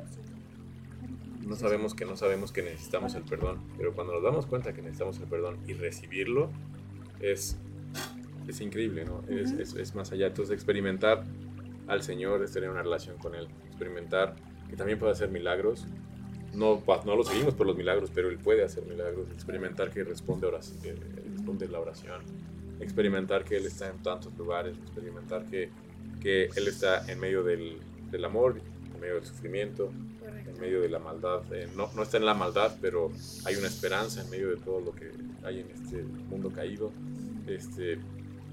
no 1.45 1.55
sabemos 1.55 1.93
que 1.93 2.05
no 2.05 2.15
sabemos 2.17 2.51
que 2.51 2.61
necesitamos 2.63 3.15
el 3.15 3.23
perdón, 3.23 3.59
pero 3.77 3.93
cuando 3.93 4.13
nos 4.13 4.23
damos 4.23 4.45
cuenta 4.45 4.73
que 4.73 4.81
necesitamos 4.81 5.19
el 5.19 5.27
perdón 5.27 5.57
y 5.67 5.73
recibirlo, 5.73 6.49
es, 7.19 7.57
es 8.47 8.61
increíble, 8.61 9.05
¿no? 9.05 9.23
Es, 9.29 9.51
Ujú. 9.51 9.61
es, 9.61 9.73
es 9.75 9.95
más 9.95 10.11
allá. 10.11 10.27
Entonces, 10.27 10.53
experimentar 10.53 11.23
al 11.87 12.01
Señor 12.03 12.41
es 12.43 12.51
tener 12.51 12.69
una 12.69 12.81
relación 12.81 13.17
con 13.17 13.35
Él. 13.35 13.47
Experimentar 13.67 14.35
que 14.69 14.75
también 14.75 14.99
puede 14.99 15.11
hacer 15.11 15.29
milagros. 15.29 15.85
No, 16.53 16.79
pa- 16.81 17.01
no 17.05 17.15
lo 17.15 17.23
seguimos 17.23 17.53
por 17.55 17.65
los 17.67 17.75
milagros, 17.75 18.11
pero 18.13 18.29
Él 18.29 18.37
puede 18.37 18.63
hacer 18.63 18.85
milagros. 18.85 19.27
Experimentar 19.31 19.89
que 19.91 20.03
responde, 20.03 20.47
oración, 20.47 20.79
que 20.81 20.93
responde 21.35 21.67
la 21.67 21.79
oración. 21.79 22.21
Experimentar 22.79 23.43
que 23.43 23.57
Él 23.57 23.65
está 23.65 23.89
en 23.89 24.01
tantos 24.03 24.33
lugares. 24.37 24.77
Experimentar 24.77 25.45
que, 25.45 25.69
que 26.23 26.45
Él 26.55 26.67
está 26.67 27.05
en 27.11 27.19
medio 27.19 27.43
del, 27.43 27.77
del 28.09 28.25
amor, 28.25 28.59
en 28.95 28.99
medio 28.99 29.15
del 29.15 29.25
sufrimiento, 29.25 29.91
en 30.47 30.59
medio 30.59 30.81
de 30.81 30.87
la 30.89 30.99
maldad. 30.99 31.41
Eh, 31.53 31.67
no, 31.75 31.89
no 31.95 32.03
está 32.03 32.17
en 32.17 32.25
la 32.25 32.33
maldad, 32.33 32.75
pero 32.81 33.11
hay 33.45 33.55
una 33.55 33.67
esperanza 33.67 34.21
en 34.21 34.29
medio 34.29 34.49
de 34.49 34.57
todo 34.57 34.79
lo 34.79 34.95
que 34.95 35.11
hay 35.43 35.59
en 35.59 35.69
este 35.71 36.01
mundo 36.29 36.49
caído. 36.49 36.91
Este, 37.47 37.93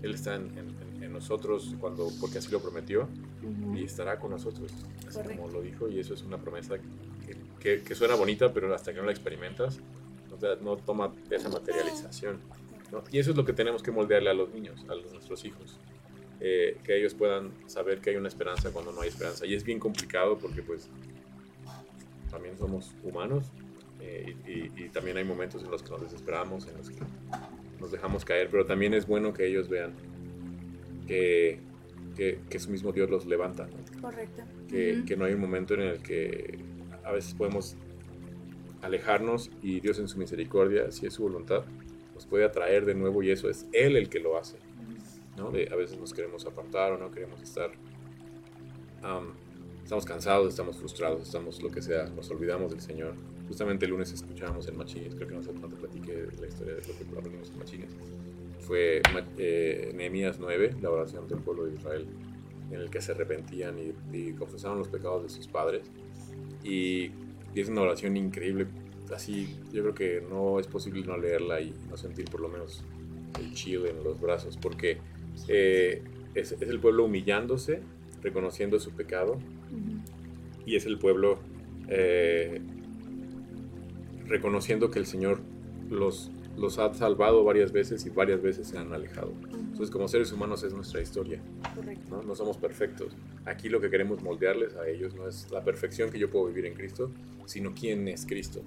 él 0.02 0.14
está 0.14 0.34
en, 0.34 0.50
en- 0.58 0.80
en 1.04 1.12
nosotros 1.14 1.74
cuando, 1.80 2.10
porque 2.20 2.38
así 2.38 2.50
lo 2.50 2.60
prometió 2.60 3.08
Ujú. 3.42 3.76
y 3.78 3.84
estará 3.84 4.18
con 4.18 4.32
nosotros, 4.32 4.70
así 5.08 5.16
Correcto. 5.16 5.40
como 5.40 5.52
lo 5.52 5.62
dijo. 5.62 5.88
Y 5.88 5.98
eso 6.00 6.12
es 6.12 6.22
una 6.22 6.36
promesa 6.38 6.76
que, 7.24 7.36
que- 7.60 7.82
que 7.82 7.94
suena 7.94 8.16
bonita, 8.16 8.52
pero 8.52 8.74
hasta 8.74 8.92
que 8.92 8.98
no 8.98 9.06
la 9.06 9.12
experimentas, 9.12 9.78
no, 10.28 10.36
te- 10.36 10.56
no 10.62 10.76
toma 10.76 11.12
esa 11.30 11.48
materialización. 11.48 12.38
¿no? 12.92 13.02
Y 13.12 13.18
eso 13.20 13.30
es 13.30 13.36
lo 13.36 13.44
que 13.44 13.52
tenemos 13.52 13.82
que 13.82 13.92
moldearle 13.92 14.28
a 14.30 14.34
los 14.34 14.52
niños, 14.52 14.84
a 14.88 14.94
los- 14.96 15.10
nuestros 15.12 15.44
hijos. 15.44 15.78
Eh, 16.40 16.78
que 16.84 16.96
ellos 16.98 17.12
puedan 17.14 17.50
saber 17.66 18.00
que 18.00 18.10
hay 18.10 18.16
una 18.16 18.28
esperanza 18.28 18.70
cuando 18.72 18.92
no 18.92 19.02
hay 19.02 19.08
esperanza. 19.08 19.44
Y 19.46 19.54
es 19.54 19.62
bien 19.64 19.78
complicado 19.78 20.38
porque 20.38 20.62
pues 20.62 20.88
también 22.30 22.56
somos 22.58 22.94
humanos 23.02 23.44
eh, 24.00 24.34
y, 24.46 24.50
y- 24.50 24.72
y 24.84 24.88
también 24.88 25.16
hay 25.18 25.24
momentos 25.24 25.62
en 25.62 25.70
los 25.70 25.82
que 25.82 25.90
nos 25.90 26.00
desesperamos, 26.00 26.66
en 26.66 26.76
los 26.78 26.88
que 26.90 26.96
nos 27.78 27.90
dejamos 27.92 28.24
caer, 28.24 28.48
pero 28.50 28.64
también 28.64 28.94
es 28.94 29.06
bueno 29.06 29.32
que 29.34 29.46
ellos 29.46 29.68
vean 29.68 29.92
que, 31.06 31.58
que, 32.16 32.38
que 32.48 32.58
su 32.58 32.70
mismo 32.70 32.92
Dios 32.92 33.10
los 33.10 33.26
levanta, 33.26 33.66
¿no? 33.66 34.00
Correcto. 34.00 34.42
que, 34.68 35.02
que 35.06 35.16
no 35.16 35.24
hay 35.26 35.34
un 35.34 35.40
momento 35.40 35.74
en 35.74 35.80
el 35.80 36.02
que 36.02 36.58
a 37.04 37.12
veces 37.12 37.34
podemos 37.34 37.76
alejarnos 38.82 39.50
y 39.62 39.80
Dios 39.80 39.98
en 39.98 40.08
su 40.08 40.18
misericordia, 40.18 40.90
si 40.90 41.06
es 41.06 41.14
su 41.14 41.22
voluntad, 41.24 41.64
nos 42.14 42.26
puede 42.26 42.44
atraer 42.44 42.84
de 42.86 42.94
nuevo 42.94 43.22
y 43.22 43.30
eso 43.30 43.48
es 43.50 43.66
Él 43.72 43.96
el 43.96 44.08
que 44.08 44.20
lo 44.20 44.38
hace. 44.38 44.56
¿No? 45.40 45.50
De- 45.50 45.68
a 45.72 45.76
veces 45.76 45.98
nos 45.98 46.12
queremos 46.12 46.46
apartar 46.46 46.92
o 46.92 46.98
no 46.98 47.10
queremos 47.10 47.40
estar. 47.42 47.70
am, 49.02 49.32
estamos 49.82 50.04
cansados, 50.04 50.48
estamos 50.48 50.76
frustrados, 50.76 51.22
estamos 51.22 51.62
lo 51.62 51.70
que 51.70 51.82
sea, 51.82 52.04
nos 52.10 52.30
olvidamos 52.30 52.70
del 52.70 52.80
Señor. 52.80 53.14
Justamente 53.48 53.86
el 53.86 53.90
lunes 53.90 54.12
escuchábamos 54.12 54.68
en 54.68 54.76
Machines, 54.76 55.14
creo 55.16 55.26
que 55.28 55.34
no, 55.34 55.42
sé, 55.42 55.52
no 55.52 55.68
te 55.68 55.74
platiqué 55.76 56.28
la 56.40 56.46
historia 56.46 56.74
de 56.74 56.80
lo 56.86 56.96
que 56.96 57.18
aprendimos 57.18 57.50
en 57.50 57.58
Machines. 57.58 57.90
Fue 58.60 59.02
eh, 59.38 59.92
Nehemías 59.96 60.38
9, 60.38 60.76
la 60.80 60.90
oración 60.90 61.26
del 61.26 61.38
pueblo 61.40 61.64
de 61.64 61.74
Israel, 61.74 62.06
en 62.70 62.78
el 62.80 62.88
que 62.90 63.00
se 63.00 63.10
arrepentían 63.12 63.76
y, 63.80 64.16
y 64.16 64.32
confesaban 64.34 64.78
los 64.78 64.86
pecados 64.88 65.24
de 65.24 65.28
sus 65.30 65.48
padres. 65.48 65.82
Y, 66.62 67.06
y 67.54 67.60
es 67.60 67.68
una 67.68 67.80
oración 67.80 68.16
increíble. 68.16 68.66
Así, 69.12 69.56
yo 69.72 69.82
creo 69.82 69.94
que 69.94 70.20
no 70.30 70.60
es 70.60 70.68
posible 70.68 71.02
no 71.04 71.16
leerla 71.16 71.60
y 71.60 71.74
no 71.88 71.96
sentir 71.96 72.26
por 72.30 72.40
lo 72.40 72.48
menos 72.48 72.84
el 73.40 73.52
chill 73.54 73.86
en 73.86 74.04
los 74.04 74.20
brazos, 74.20 74.56
porque 74.56 74.98
eh, 75.48 76.02
es, 76.34 76.52
es 76.52 76.62
el 76.62 76.80
pueblo 76.80 77.04
humillándose, 77.04 77.80
reconociendo 78.22 78.78
su 78.78 78.92
pecado, 78.92 79.38
y 80.66 80.76
es 80.76 80.86
el 80.86 80.98
pueblo 80.98 81.38
eh, 81.88 82.60
reconociendo 84.26 84.90
que 84.90 85.00
el 85.00 85.06
Señor 85.06 85.40
los, 85.88 86.30
los 86.56 86.78
ha 86.78 86.94
salvado 86.94 87.42
varias 87.42 87.72
veces 87.72 88.06
y 88.06 88.10
varias 88.10 88.40
veces 88.40 88.68
se 88.68 88.78
han 88.78 88.92
alejado. 88.92 89.32
O 89.32 89.46
Entonces, 89.56 89.90
como 89.90 90.06
seres 90.06 90.32
humanos 90.32 90.62
es 90.62 90.72
nuestra 90.72 91.02
historia. 91.02 91.42
¿no? 92.08 92.22
no 92.22 92.34
somos 92.36 92.56
perfectos. 92.56 93.16
Aquí 93.44 93.68
lo 93.68 93.80
que 93.80 93.90
queremos 93.90 94.22
moldearles 94.22 94.76
a 94.76 94.86
ellos 94.88 95.14
no 95.14 95.26
es 95.26 95.50
la 95.50 95.64
perfección 95.64 96.10
que 96.10 96.18
yo 96.18 96.30
puedo 96.30 96.46
vivir 96.46 96.66
en 96.66 96.74
Cristo, 96.74 97.10
sino 97.46 97.74
quién 97.74 98.06
es 98.06 98.24
Cristo. 98.24 98.62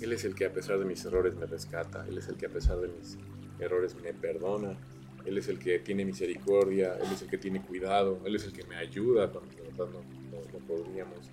Él 0.00 0.12
es 0.12 0.24
el 0.24 0.34
que 0.34 0.46
a 0.46 0.52
pesar 0.52 0.78
de 0.80 0.84
mis 0.84 1.04
errores 1.04 1.36
me 1.36 1.46
rescata, 1.46 2.04
Él 2.08 2.18
es 2.18 2.28
el 2.28 2.36
que 2.36 2.46
a 2.46 2.50
pesar 2.50 2.80
de 2.80 2.88
mis 2.88 3.16
errores 3.60 3.94
me 4.02 4.12
perdona, 4.12 4.76
Él 5.26 5.38
es 5.38 5.48
el 5.48 5.58
que 5.58 5.78
tiene 5.78 6.04
misericordia, 6.04 6.96
Él 7.02 7.12
es 7.12 7.22
el 7.22 7.28
que 7.28 7.38
tiene 7.38 7.60
cuidado, 7.60 8.20
Él 8.24 8.36
es 8.36 8.44
el 8.44 8.52
que 8.52 8.64
me 8.64 8.76
ayuda 8.76 9.30
cuando 9.30 9.50
de 9.54 9.62
verdad 9.62 9.86
no, 9.92 10.58
podríamos. 10.66 11.30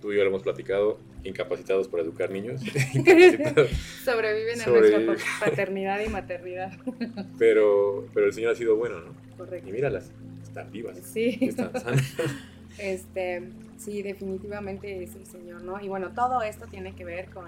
Tú 0.00 0.12
y 0.12 0.16
yo 0.16 0.22
lo 0.22 0.28
hemos 0.28 0.42
platicado, 0.42 0.98
incapacitados 1.24 1.88
para 1.88 2.02
educar 2.02 2.30
niños. 2.30 2.60
Sobreviven 4.04 4.60
a 4.60 4.66
nuestra 4.66 5.16
paternidad 5.40 6.00
y 6.00 6.08
maternidad. 6.08 6.72
pero, 7.38 8.06
pero 8.12 8.26
el 8.26 8.32
Señor 8.32 8.52
ha 8.52 8.54
sido 8.54 8.76
bueno, 8.76 9.00
¿no? 9.00 9.14
Correcto. 9.38 9.68
Y 9.68 9.72
míralas, 9.72 10.10
están 10.42 10.70
vivas. 10.70 10.98
Sí. 11.02 11.38
Están 11.40 11.72
sanas. 11.80 12.14
Este, 12.78 13.42
sí, 13.78 14.02
definitivamente 14.02 15.02
es 15.02 15.14
el 15.14 15.24
Señor, 15.24 15.62
¿no? 15.62 15.80
Y 15.80 15.88
bueno, 15.88 16.12
todo 16.14 16.42
esto 16.42 16.66
tiene 16.66 16.94
que 16.94 17.06
ver 17.06 17.30
con, 17.30 17.46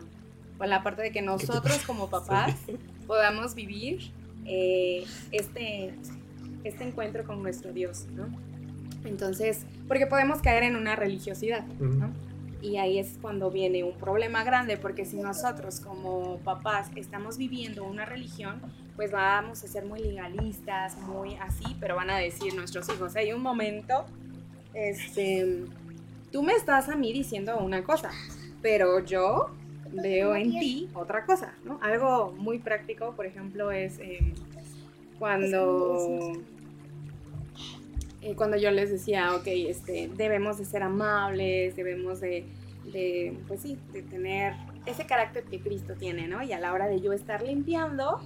con 0.56 0.70
la 0.70 0.82
parte 0.82 1.02
de 1.02 1.12
que 1.12 1.20
nosotros 1.20 1.82
como 1.86 2.08
papás 2.08 2.56
podamos 3.06 3.54
vivir 3.54 4.10
eh, 4.44 5.04
este, 5.32 5.94
este 6.64 6.84
encuentro 6.84 7.24
con 7.24 7.42
nuestro 7.42 7.72
Dios, 7.72 8.06
¿no? 8.14 8.28
Entonces, 9.04 9.64
porque 9.86 10.06
podemos 10.06 10.40
caer 10.40 10.64
en 10.64 10.76
una 10.76 10.96
religiosidad, 10.96 11.64
¿no? 11.78 12.12
Y 12.60 12.76
ahí 12.76 12.98
es 12.98 13.18
cuando 13.22 13.50
viene 13.50 13.84
un 13.84 13.96
problema 13.96 14.42
grande, 14.42 14.76
porque 14.76 15.04
si 15.04 15.16
nosotros 15.16 15.80
como 15.80 16.38
papás 16.38 16.90
estamos 16.96 17.38
viviendo 17.38 17.84
una 17.84 18.04
religión, 18.04 18.60
pues 18.96 19.12
vamos 19.12 19.62
a 19.62 19.68
ser 19.68 19.84
muy 19.84 20.00
legalistas, 20.00 20.98
muy 20.98 21.34
así, 21.36 21.76
pero 21.78 21.94
van 21.94 22.10
a 22.10 22.18
decir 22.18 22.54
nuestros 22.54 22.88
hijos, 22.88 23.14
hay 23.14 23.32
un 23.32 23.42
momento, 23.42 24.06
este, 24.74 25.66
tú 26.32 26.42
me 26.42 26.54
estás 26.54 26.88
a 26.88 26.96
mí 26.96 27.12
diciendo 27.12 27.56
una 27.58 27.84
cosa, 27.84 28.10
pero 28.60 29.04
yo 29.04 29.50
veo 29.92 30.34
en 30.34 30.50
ti 30.50 30.88
otra 30.94 31.24
cosa, 31.24 31.54
¿no? 31.64 31.78
Algo 31.82 32.32
muy 32.36 32.58
práctico, 32.58 33.12
por 33.14 33.26
ejemplo, 33.26 33.70
es 33.70 33.98
em, 33.98 34.34
cuando... 35.18 36.32
Eh, 38.20 38.34
cuando 38.34 38.56
yo 38.56 38.72
les 38.72 38.90
decía, 38.90 39.36
ok, 39.36 39.46
este, 39.46 40.10
debemos 40.16 40.58
de 40.58 40.64
ser 40.64 40.82
amables, 40.82 41.76
debemos 41.76 42.20
de, 42.20 42.44
de, 42.92 43.36
pues 43.46 43.60
sí, 43.60 43.78
de 43.92 44.02
tener 44.02 44.54
ese 44.86 45.06
carácter 45.06 45.44
que 45.44 45.60
Cristo 45.60 45.94
tiene, 45.94 46.26
¿no? 46.26 46.42
Y 46.42 46.52
a 46.52 46.58
la 46.58 46.72
hora 46.72 46.88
de 46.88 47.00
yo 47.00 47.12
estar 47.12 47.42
limpiando, 47.42 48.20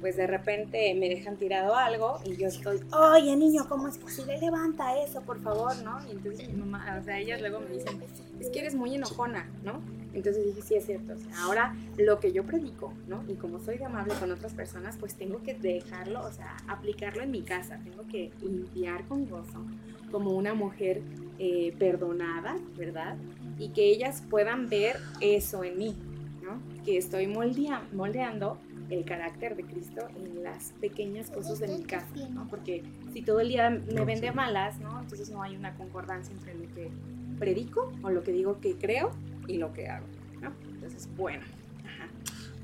pues 0.00 0.16
de 0.16 0.26
repente 0.26 0.94
me 0.94 1.08
dejan 1.08 1.36
tirado 1.36 1.74
algo 1.74 2.18
y 2.24 2.36
yo 2.36 2.48
estoy, 2.48 2.80
oye 2.92 3.36
niño, 3.36 3.66
¿cómo 3.68 3.88
es 3.88 3.98
posible? 3.98 4.38
Levanta 4.38 5.00
eso, 5.02 5.22
por 5.22 5.40
favor, 5.40 5.76
¿no? 5.82 5.98
Y 6.08 6.12
entonces 6.12 6.48
mi 6.48 6.54
mamá, 6.54 6.98
o 7.00 7.04
sea, 7.04 7.18
ellas 7.18 7.40
luego 7.40 7.60
me 7.60 7.70
dicen, 7.70 8.00
es 8.40 8.48
que 8.50 8.60
eres 8.60 8.74
muy 8.74 8.94
enojona, 8.94 9.48
¿no? 9.64 9.80
Entonces 10.14 10.46
dije, 10.46 10.62
sí, 10.62 10.74
es 10.74 10.86
cierto. 10.86 11.12
O 11.12 11.16
sea, 11.16 11.44
ahora 11.44 11.76
lo 11.96 12.18
que 12.18 12.32
yo 12.32 12.44
predico, 12.44 12.92
¿no? 13.06 13.24
Y 13.28 13.34
como 13.34 13.60
soy 13.60 13.82
amable 13.82 14.14
con 14.14 14.32
otras 14.32 14.52
personas, 14.52 14.96
pues 14.98 15.14
tengo 15.14 15.42
que 15.42 15.54
dejarlo, 15.54 16.24
o 16.24 16.32
sea, 16.32 16.56
aplicarlo 16.66 17.22
en 17.22 17.30
mi 17.30 17.42
casa. 17.42 17.78
Tengo 17.84 18.06
que 18.08 18.32
limpiar 18.42 19.06
con 19.06 19.28
gozo 19.28 19.64
como 20.10 20.32
una 20.32 20.54
mujer 20.54 21.02
eh, 21.38 21.74
perdonada, 21.78 22.56
¿verdad? 22.76 23.16
Y 23.58 23.68
que 23.68 23.90
ellas 23.90 24.22
puedan 24.28 24.68
ver 24.68 24.96
eso 25.20 25.62
en 25.62 25.78
mí, 25.78 25.94
¿no? 26.42 26.60
Que 26.84 26.96
estoy 26.96 27.26
moldeando 27.26 28.58
el 28.90 29.04
carácter 29.04 29.56
de 29.56 29.64
Cristo 29.64 30.08
en 30.16 30.42
las 30.42 30.72
pequeñas 30.80 31.30
cosas 31.30 31.58
de 31.60 31.68
mi 31.68 31.82
casa, 31.82 32.28
¿no? 32.30 32.48
Porque 32.48 32.82
si 33.12 33.22
todo 33.22 33.40
el 33.40 33.48
día 33.48 33.70
me 33.70 34.04
vende 34.04 34.32
malas, 34.32 34.78
¿no? 34.78 35.00
Entonces 35.00 35.30
no 35.30 35.42
hay 35.42 35.56
una 35.56 35.74
concordancia 35.74 36.34
entre 36.34 36.54
lo 36.54 36.74
que 36.74 36.90
predico 37.38 37.92
o 38.02 38.10
lo 38.10 38.22
que 38.22 38.32
digo 38.32 38.60
que 38.60 38.76
creo 38.76 39.10
y 39.46 39.58
lo 39.58 39.72
que 39.72 39.88
hago. 39.88 40.06
¿no? 40.40 40.52
Entonces, 40.74 41.08
bueno. 41.16 41.44
Ajá. 41.84 42.08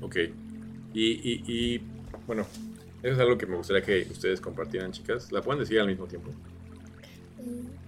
Ok. 0.01 0.17
Y, 0.93 1.11
y, 1.11 1.43
y, 1.47 1.81
bueno, 2.25 2.45
eso 3.03 3.13
es 3.13 3.19
algo 3.19 3.37
que 3.37 3.45
me 3.45 3.55
gustaría 3.55 3.83
que 3.83 4.07
ustedes 4.09 4.41
compartieran, 4.41 4.91
chicas. 4.91 5.31
¿La 5.31 5.41
pueden 5.41 5.59
decir 5.59 5.79
al 5.79 5.87
mismo 5.87 6.05
tiempo? 6.05 6.31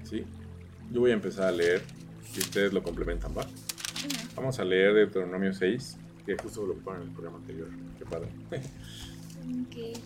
Sí. 0.03 0.23
Yo 0.91 1.01
voy 1.01 1.11
a 1.11 1.15
empezar 1.15 1.45
a 1.45 1.51
leer 1.51 1.81
y 2.35 2.39
ustedes 2.39 2.73
lo 2.73 2.83
complementan, 2.83 3.31
¿va? 3.37 3.45
Vamos 4.35 4.59
a 4.59 4.63
leer 4.63 4.93
Deuteronomio 4.93 5.53
6, 5.53 5.97
que 6.27 6.35
justo 6.35 6.65
lo 6.65 6.75
ponen 6.75 7.03
en 7.03 7.07
el 7.07 7.13
programa 7.13 7.37
anterior. 7.37 7.69
Qué 7.97 8.05
padre. 8.05 8.27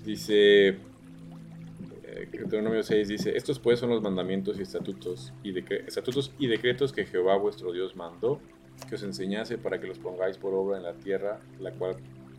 Dice 0.06 0.68
eh, 0.68 2.30
Deuteronomio 2.32 2.84
6 2.84 3.08
dice, 3.08 3.36
estos 3.36 3.58
pues 3.58 3.80
son 3.80 3.90
los 3.90 4.04
mandamientos 4.04 4.60
y 4.60 4.62
estatutos 4.62 5.34
y, 5.44 5.58
estatutos 5.58 6.32
y 6.38 6.46
decretos 6.46 6.94
que 6.94 7.06
Jehová 7.06 7.38
vuestro 7.38 7.72
Dios 7.72 7.96
mandó 7.96 8.40
que 8.88 8.96
os 8.96 9.04
enseñase 9.04 9.58
para 9.58 9.82
que 9.82 9.88
los 9.88 9.98
pongáis 9.98 10.38
por 10.38 10.54
obra 10.54 10.78
en 10.78 10.84
la 10.84 10.94
tierra, 10.94 11.40
la 11.60 11.72
cual 11.72 11.96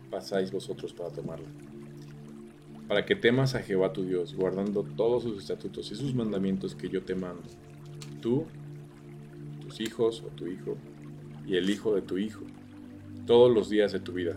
pasáis 0.09 0.51
vosotros 0.51 0.93
para 0.93 1.09
tomarla. 1.09 1.47
Para 2.87 3.05
que 3.05 3.15
temas 3.15 3.55
a 3.55 3.61
Jehová 3.61 3.91
tu 3.91 4.03
Dios, 4.03 4.33
guardando 4.33 4.83
todos 4.83 5.23
sus 5.23 5.39
estatutos 5.39 5.91
y 5.91 5.95
sus 5.95 6.13
mandamientos 6.15 6.75
que 6.75 6.89
yo 6.89 7.03
te 7.03 7.15
mando, 7.15 7.43
tú, 8.21 8.45
tus 9.61 9.79
hijos 9.81 10.23
o 10.25 10.27
tu 10.27 10.47
hijo, 10.47 10.77
y 11.45 11.55
el 11.55 11.69
hijo 11.69 11.95
de 11.95 12.01
tu 12.01 12.17
hijo, 12.17 12.45
todos 13.25 13.53
los 13.53 13.69
días 13.69 13.91
de 13.91 13.99
tu 13.99 14.13
vida, 14.13 14.35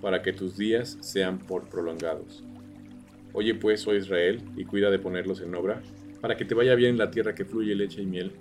para 0.00 0.22
que 0.22 0.32
tus 0.32 0.56
días 0.56 0.98
sean 1.00 1.38
por 1.38 1.68
prolongados. 1.68 2.44
Oye 3.32 3.54
pues, 3.54 3.86
oh 3.86 3.94
Israel, 3.94 4.42
y 4.56 4.64
cuida 4.64 4.90
de 4.90 4.98
ponerlos 4.98 5.40
en 5.40 5.54
obra, 5.54 5.82
para 6.20 6.36
que 6.36 6.44
te 6.44 6.54
vaya 6.54 6.74
bien 6.74 6.90
en 6.90 6.98
la 6.98 7.10
tierra 7.10 7.34
que 7.34 7.44
fluye 7.44 7.74
leche 7.74 8.02
y 8.02 8.06
miel, 8.06 8.32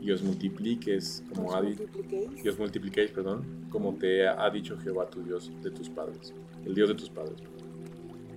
y 0.00 0.12
os 0.12 0.22
multipliques 0.22 1.24
como 1.34 1.54
ha 1.54 1.62
y 1.64 2.48
os 2.48 2.58
multipliquéis, 2.58 3.10
perdón, 3.10 3.66
como 3.68 3.94
te 3.94 4.28
ha 4.28 4.48
dicho 4.50 4.78
Jehová 4.78 5.10
tu 5.10 5.22
Dios 5.22 5.50
de 5.62 5.70
tus 5.70 5.88
padres, 5.88 6.32
el 6.64 6.74
Dios 6.74 6.88
de 6.88 6.94
tus 6.94 7.10
padres. 7.10 7.36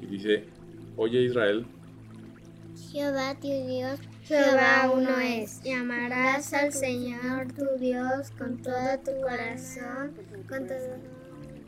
Y 0.01 0.07
dice, 0.07 0.45
oye 0.97 1.21
Israel, 1.21 1.65
Jehová 2.91 3.35
tu 3.39 3.47
Dios, 3.47 3.99
Jehová 4.31 4.89
uno 4.95 5.19
es. 5.19 5.59
Y 5.65 5.73
amarás 5.73 6.53
al 6.53 6.71
Señor 6.71 7.51
tu 7.51 7.65
Dios 7.77 8.31
con 8.37 8.61
todo 8.61 8.97
tu 8.99 9.11
corazón, 9.21 10.13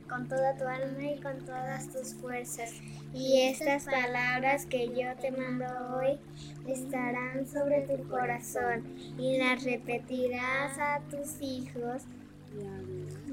con 0.10 0.30
toda 0.30 0.56
tu 0.56 0.65
alma 0.65 1.04
y 1.04 1.19
con 1.19 1.43
todas 1.45 1.89
tus 1.89 2.13
fuerzas. 2.13 2.71
Y 3.13 3.41
estas 3.41 3.84
palabras 3.84 4.65
que 4.65 4.88
yo 4.88 5.13
te 5.19 5.32
mando 5.32 5.65
hoy 5.93 6.17
estarán 6.65 7.45
sobre 7.45 7.82
tu 7.82 8.08
corazón 8.08 8.95
y 9.19 9.38
las 9.39 9.62
repetirás 9.65 10.80
a 10.80 11.02
tus 11.12 11.41
hijos. 11.41 12.04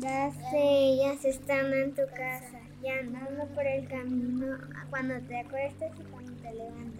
Las 0.00 0.34
ellas 0.52 1.24
estando 1.24 1.76
en 1.76 1.94
tu 1.94 2.02
casa 2.16 2.58
y 2.82 2.88
andando 2.88 3.46
por 3.54 3.64
el 3.64 3.86
camino 3.86 4.58
cuando 4.88 5.20
te 5.20 5.38
acuestes 5.38 5.92
y 6.00 6.02
cuando 6.10 6.32
te 6.42 6.52
levantes. 6.52 6.99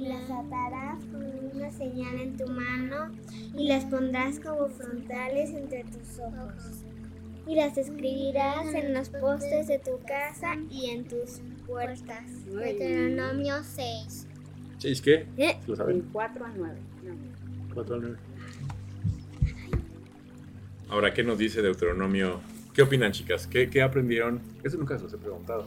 Y 0.00 0.08
las 0.08 0.30
atarás 0.30 1.04
con 1.12 1.22
una 1.54 1.70
señal 1.70 2.18
en 2.18 2.36
tu 2.36 2.46
mano 2.46 3.10
y 3.54 3.68
las 3.68 3.84
pondrás 3.84 4.40
como 4.40 4.68
frontales 4.68 5.50
entre 5.50 5.84
tus 5.84 6.18
ojos 6.18 6.84
y 7.46 7.54
las 7.54 7.76
escribirás 7.76 8.72
en 8.74 8.94
los 8.94 9.10
postes 9.10 9.66
de 9.66 9.78
tu 9.78 9.98
casa 10.06 10.54
y 10.70 10.90
en 10.90 11.04
tus 11.04 11.40
puertas. 11.66 12.24
Deuteronomio 12.46 13.56
6. 13.62 14.26
¿6 14.78 15.02
qué? 15.02 15.26
¿Eh? 15.36 15.58
¿Lo 15.66 15.76
saben? 15.76 16.08
4 16.12 16.44
a 16.46 16.52
9. 16.56 16.74
4 17.74 17.94
a 17.94 17.98
9. 17.98 18.16
Ahora, 20.88 21.12
¿qué 21.12 21.22
nos 21.22 21.38
dice 21.38 21.60
Deuteronomio? 21.60 22.40
¿Qué 22.72 22.82
opinan, 22.82 23.12
chicas? 23.12 23.46
¿Qué, 23.46 23.68
qué 23.68 23.82
aprendieron? 23.82 24.40
Eso 24.62 24.78
nunca 24.78 24.96
se 24.96 25.04
los 25.04 25.12
he 25.12 25.18
preguntado. 25.18 25.66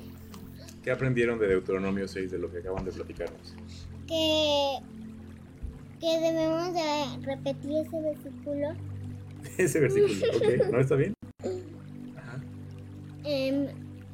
¿Qué 0.83 0.91
aprendieron 0.91 1.39
de 1.39 1.47
Deuteronomio 1.47 2.07
6 2.07 2.31
de 2.31 2.37
lo 2.37 2.51
que 2.51 2.57
acaban 2.59 2.83
de 2.83 2.91
platicarnos? 2.91 3.55
Que, 4.07 4.79
que 5.99 6.19
debemos 6.19 6.73
de 6.73 7.25
repetir 7.25 7.77
ese 7.77 8.01
versículo. 8.01 8.67
ese 9.57 9.79
versículo, 9.79 10.13
ok. 10.37 10.71
¿No 10.71 10.79
está 10.79 10.95
bien? 10.95 11.13
en, 13.23 13.69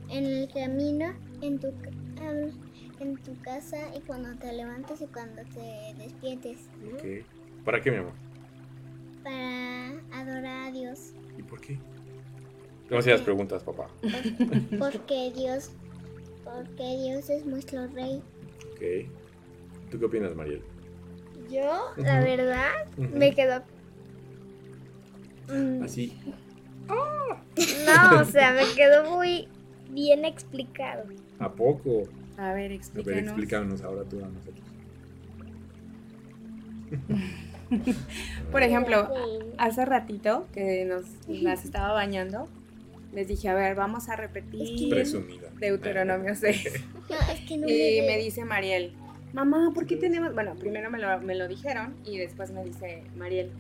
el 0.10 0.50
camino, 0.54 1.14
en 1.42 1.60
tu, 1.60 1.74
en 3.00 3.18
tu 3.18 3.42
casa 3.42 3.78
y 3.96 4.02
cuando 4.02 4.36
te 4.38 4.54
levantes 4.54 5.02
y 5.02 5.08
cuando 5.08 5.42
te 5.54 5.94
despiertes. 5.98 6.58
¿Para 7.66 7.82
qué, 7.82 7.92
mi 7.92 7.98
amor? 7.98 8.14
Para 9.24 9.90
adorar 10.14 10.68
a 10.68 10.72
Dios. 10.72 11.14
¿Y 11.38 11.44
por 11.44 11.60
qué? 11.62 11.80
Demasiadas 12.90 13.22
preguntas, 13.22 13.64
papá. 13.64 13.88
Porque 14.80 15.32
Dios, 15.36 15.72
porque 16.54 16.98
Dios 16.98 17.30
es 17.30 17.46
nuestro 17.46 17.88
rey. 17.88 18.22
Ok. 18.72 19.10
¿Tú 19.90 20.00
qué 20.00 20.06
opinas, 20.06 20.36
Mariel? 20.36 20.62
Yo, 21.50 21.94
la 21.98 22.20
verdad, 22.20 22.86
me 22.98 23.34
quedo... 23.34 23.64
Así. 25.84 26.16
No, 26.88 28.22
o 28.22 28.26
sea, 28.26 28.54
me 28.54 28.64
quedó 28.76 29.10
muy 29.16 29.48
bien 29.90 30.26
explicado. 30.26 31.06
¿A 31.40 31.52
poco? 31.52 32.04
A 32.38 32.54
ver, 32.54 32.72
explícanos. 32.72 33.14
A 33.14 33.16
ver, 33.16 33.24
explícanos 33.26 33.82
ahora 33.82 34.04
tú 34.04 34.24
a 34.24 34.28
nosotros. 34.28 34.64
Por 38.52 38.64
ejemplo, 38.64 39.10
hace 39.58 39.86
ratito 39.86 40.48
que 40.54 40.86
nos 40.86 41.06
las 41.28 41.66
estaba 41.66 41.94
bañando, 41.94 42.48
les 43.14 43.28
dije, 43.28 43.50
a 43.50 43.54
ver, 43.54 43.76
vamos 43.76 44.10
a 44.10 44.16
repetir 44.16 44.94
Deuteronomio 45.60 46.36
6. 46.36 46.84
y 47.50 48.02
me 48.02 48.18
dice 48.18 48.46
Mariel, 48.46 48.94
mamá, 49.34 49.72
¿por 49.74 49.86
qué 49.86 49.96
tenemos...? 49.96 50.34
Bueno, 50.34 50.56
primero 50.56 50.90
me 50.92 51.00
lo, 51.00 51.20
me 51.22 51.36
lo 51.36 51.48
dijeron 51.48 51.96
y 52.06 52.18
después 52.18 52.52
me 52.52 52.64
dice 52.64 53.04
Mariel, 53.16 53.52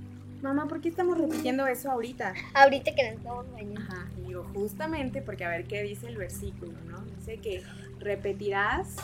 mamá, 0.41 0.67
¿por 0.67 0.81
qué 0.81 0.89
estamos 0.89 1.17
repitiendo 1.17 1.67
eso 1.67 1.91
ahorita? 1.91 2.33
Ahorita 2.53 2.93
que 2.95 3.03
nos 3.03 3.13
estamos 3.13 3.51
bañando. 3.51 3.81
Ajá, 3.81 4.07
y 4.17 4.27
digo, 4.27 4.45
justamente 4.53 5.21
porque 5.21 5.45
a 5.45 5.49
ver 5.49 5.65
qué 5.65 5.83
dice 5.83 6.07
el 6.07 6.17
versículo, 6.17 6.73
¿no? 6.87 7.01
Dice 7.17 7.37
que 7.37 7.63
repetirás 7.99 8.95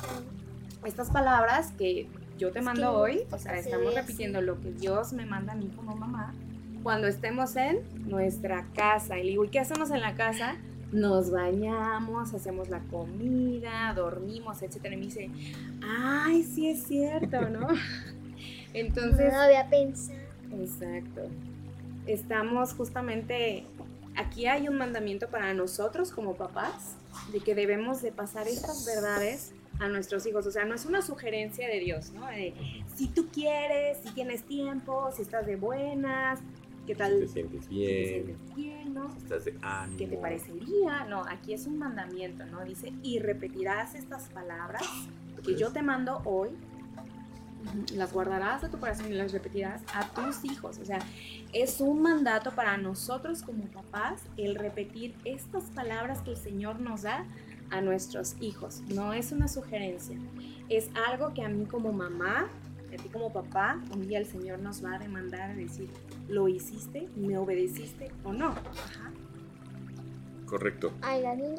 estas 0.86 1.10
palabras 1.10 1.72
que 1.78 2.08
yo 2.38 2.52
te 2.52 2.62
mando 2.62 2.94
hoy, 2.94 3.24
o 3.32 3.38
sea, 3.38 3.58
estamos 3.58 3.94
repitiendo 3.94 4.42
lo 4.42 4.60
que 4.60 4.72
Dios 4.72 5.14
me 5.14 5.26
manda 5.26 5.54
a 5.54 5.56
mí 5.56 5.72
como 5.76 5.96
mamá, 5.96 6.34
cuando 6.86 7.08
estemos 7.08 7.56
en 7.56 7.80
nuestra 8.08 8.68
casa. 8.76 9.18
Y 9.18 9.24
le 9.24 9.30
digo, 9.32 9.46
¿y 9.46 9.50
qué 9.50 9.60
hacemos 9.60 9.90
en 9.90 10.02
la 10.02 10.14
casa? 10.14 10.56
Nos 10.92 11.32
bañamos, 11.32 12.36
hacemos 12.36 12.70
la 12.70 12.78
comida, 12.92 13.92
dormimos, 13.96 14.62
etcétera. 14.62 14.94
Y 14.94 14.98
me 15.00 15.06
dice, 15.06 15.32
ay, 15.84 16.44
sí 16.44 16.70
es 16.70 16.84
cierto, 16.84 17.50
¿no? 17.50 17.70
Entonces... 18.76 19.34
No 19.34 19.42
había 19.42 19.68
pensado. 19.68 20.20
Exacto. 20.62 21.22
Estamos 22.06 22.76
justamente, 22.76 23.66
aquí 24.16 24.46
hay 24.46 24.68
un 24.68 24.78
mandamiento 24.78 25.28
para 25.28 25.56
nosotros 25.56 26.12
como 26.12 26.36
papás, 26.36 26.98
de 27.34 27.40
que 27.40 27.56
debemos 27.56 28.04
de 28.04 28.12
pasar 28.12 28.48
estas 28.48 28.86
verdades 28.86 29.54
a 29.80 29.88
nuestros 29.88 30.24
hijos. 30.28 30.46
O 30.46 30.52
sea, 30.52 30.66
no 30.66 30.76
es 30.76 30.86
una 30.86 31.02
sugerencia 31.02 31.68
de 31.68 31.80
Dios, 31.80 32.12
¿no? 32.12 32.28
De, 32.28 32.54
si 32.96 33.08
tú 33.08 33.28
quieres, 33.34 33.98
si 34.04 34.12
tienes 34.12 34.44
tiempo, 34.44 35.10
si 35.16 35.24
estás 35.24 35.48
de 35.48 35.56
buenas, 35.56 36.42
¿qué 36.86 36.96
tal? 36.96 37.20
Te 37.20 37.28
sientes 37.28 37.68
bien. 37.68 37.88
te 37.88 38.10
sientes 38.10 38.56
bien, 38.56 38.94
¿no? 38.94 39.12
Si 39.12 39.18
estás 39.18 39.46
de 39.46 39.58
ánimo. 39.62 39.98
¿Qué 39.98 40.08
te 40.08 40.18
parecería? 40.18 41.06
No, 41.06 41.24
aquí 41.26 41.54
es 41.54 41.66
un 41.66 41.78
mandamiento, 41.78 42.46
¿no? 42.46 42.64
Dice, 42.64 42.94
y 43.04 43.20
repetirás 43.20 43.96
estas 43.96 44.30
palabras 44.30 44.84
que 45.44 45.56
yo 45.56 45.72
te 45.72 45.82
mando 45.82 46.22
hoy. 46.26 46.50
Las 47.96 48.14
guardarás 48.14 48.64
a 48.64 48.70
tu 48.70 48.80
corazón 48.80 49.12
y 49.12 49.16
las 49.16 49.32
repetirás 49.32 49.82
a 49.94 50.08
tus 50.10 50.46
hijos. 50.46 50.78
O 50.78 50.86
sea, 50.86 51.00
es 51.52 51.82
un 51.82 52.02
mandato 52.02 52.52
para 52.52 52.78
nosotros 52.78 53.42
como 53.42 53.64
papás 53.66 54.22
el 54.38 54.56
repetir 54.56 55.16
estas 55.26 55.64
palabras 55.72 56.22
que 56.22 56.32
el 56.32 56.38
Señor 56.38 56.80
nos 56.80 57.02
da 57.02 57.26
a 57.72 57.82
nuestros 57.82 58.36
hijos. 58.40 58.82
No 58.94 59.14
es 59.14 59.32
una 59.32 59.48
sugerencia, 59.48 60.18
es 60.70 60.90
algo 61.08 61.34
que 61.34 61.44
a 61.44 61.50
mí 61.50 61.66
como 61.66 61.92
mamá, 61.92 62.50
a 62.94 63.02
ti 63.02 63.10
como 63.10 63.34
papá, 63.34 63.82
un 63.92 64.08
día 64.08 64.20
el 64.20 64.28
Señor 64.28 64.60
nos 64.60 64.84
va 64.84 64.96
a 64.96 65.00
demandar 65.00 65.50
a 65.50 65.56
decir, 65.56 65.90
¿lo 66.28 66.48
hiciste? 66.48 67.08
¿Me 67.16 67.38
obedeciste 67.38 68.12
o 68.24 68.34
no? 68.34 68.56
Correcto. 70.46 70.92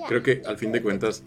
Creo 0.08 0.22
que 0.22 0.42
al 0.46 0.58
fin 0.58 0.72
de 0.72 0.82
cuentas, 0.82 1.22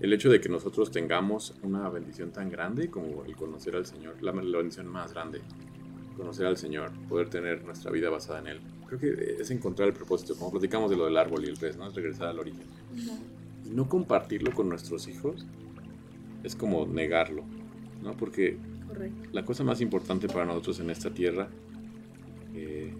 el 0.00 0.12
hecho 0.12 0.30
de 0.30 0.40
que 0.40 0.48
nosotros 0.48 0.90
tengamos 0.90 1.54
una 1.62 1.88
bendición 1.88 2.30
tan 2.30 2.48
grande 2.50 2.90
como 2.90 3.24
el 3.24 3.36
conocer 3.36 3.76
al 3.76 3.86
Señor, 3.86 4.22
la, 4.22 4.32
bendición 4.32 4.86
más 4.86 5.12
grande, 5.12 5.40
conocer 6.16 6.46
al 6.46 6.56
Señor, 6.56 6.90
poder 7.08 7.28
tener 7.28 7.64
nuestra 7.64 7.90
vida 7.90 8.10
basada 8.10 8.40
en 8.40 8.46
Él, 8.46 8.60
creo 8.86 8.98
que 8.98 9.36
es 9.40 9.50
encontrar 9.50 9.88
el 9.88 9.94
propósito, 9.94 10.34
como 10.36 10.50
platicamos 10.50 10.90
de 10.90 10.96
lo 10.96 11.04
del 11.04 11.16
árbol 11.16 11.44
y 11.44 11.48
el 11.48 11.56
pez, 11.56 11.76
¿no? 11.76 11.86
Es 11.86 11.94
regresar 11.94 12.28
al 12.28 12.38
origen 12.38 12.66
no 13.72 13.88
compartirlo 13.88 14.52
con 14.52 14.68
nuestros 14.68 15.08
hijos 15.08 15.46
es 16.44 16.56
como 16.56 16.86
negarlo, 16.86 17.44
¿no? 18.02 18.16
Porque 18.16 18.56
la 19.32 19.44
cosa 19.44 19.64
más 19.64 19.80
importante 19.80 20.28
para 20.28 20.44
nosotros 20.44 20.80
en 20.80 20.90
esta 20.90 21.10
tierra, 21.10 21.48
eh, 22.54 22.92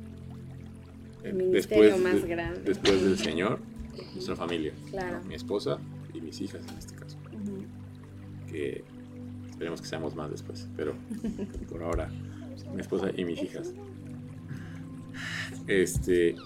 después, 1.23 1.99
más 2.01 2.25
grande. 2.25 2.61
después 2.61 3.03
del 3.03 3.19
Señor, 3.19 3.61
nuestra 4.15 4.37
familia, 4.37 4.73
mi 5.27 5.35
esposa 5.35 5.79
y 6.15 6.21
mis 6.21 6.41
hijas 6.41 6.63
en 6.69 6.79
este 6.79 6.95
caso. 6.95 7.17
Que 8.49 8.85
esperemos 9.51 9.81
que 9.81 9.87
seamos 9.87 10.15
más 10.15 10.31
después, 10.31 10.69
pero 10.77 10.95
por 11.69 11.83
ahora 11.83 12.11
mi 12.75 12.81
esposa 12.81 13.11
y 13.17 13.25
mis 13.25 13.43
hijas. 13.43 13.73
Este, 15.67 16.37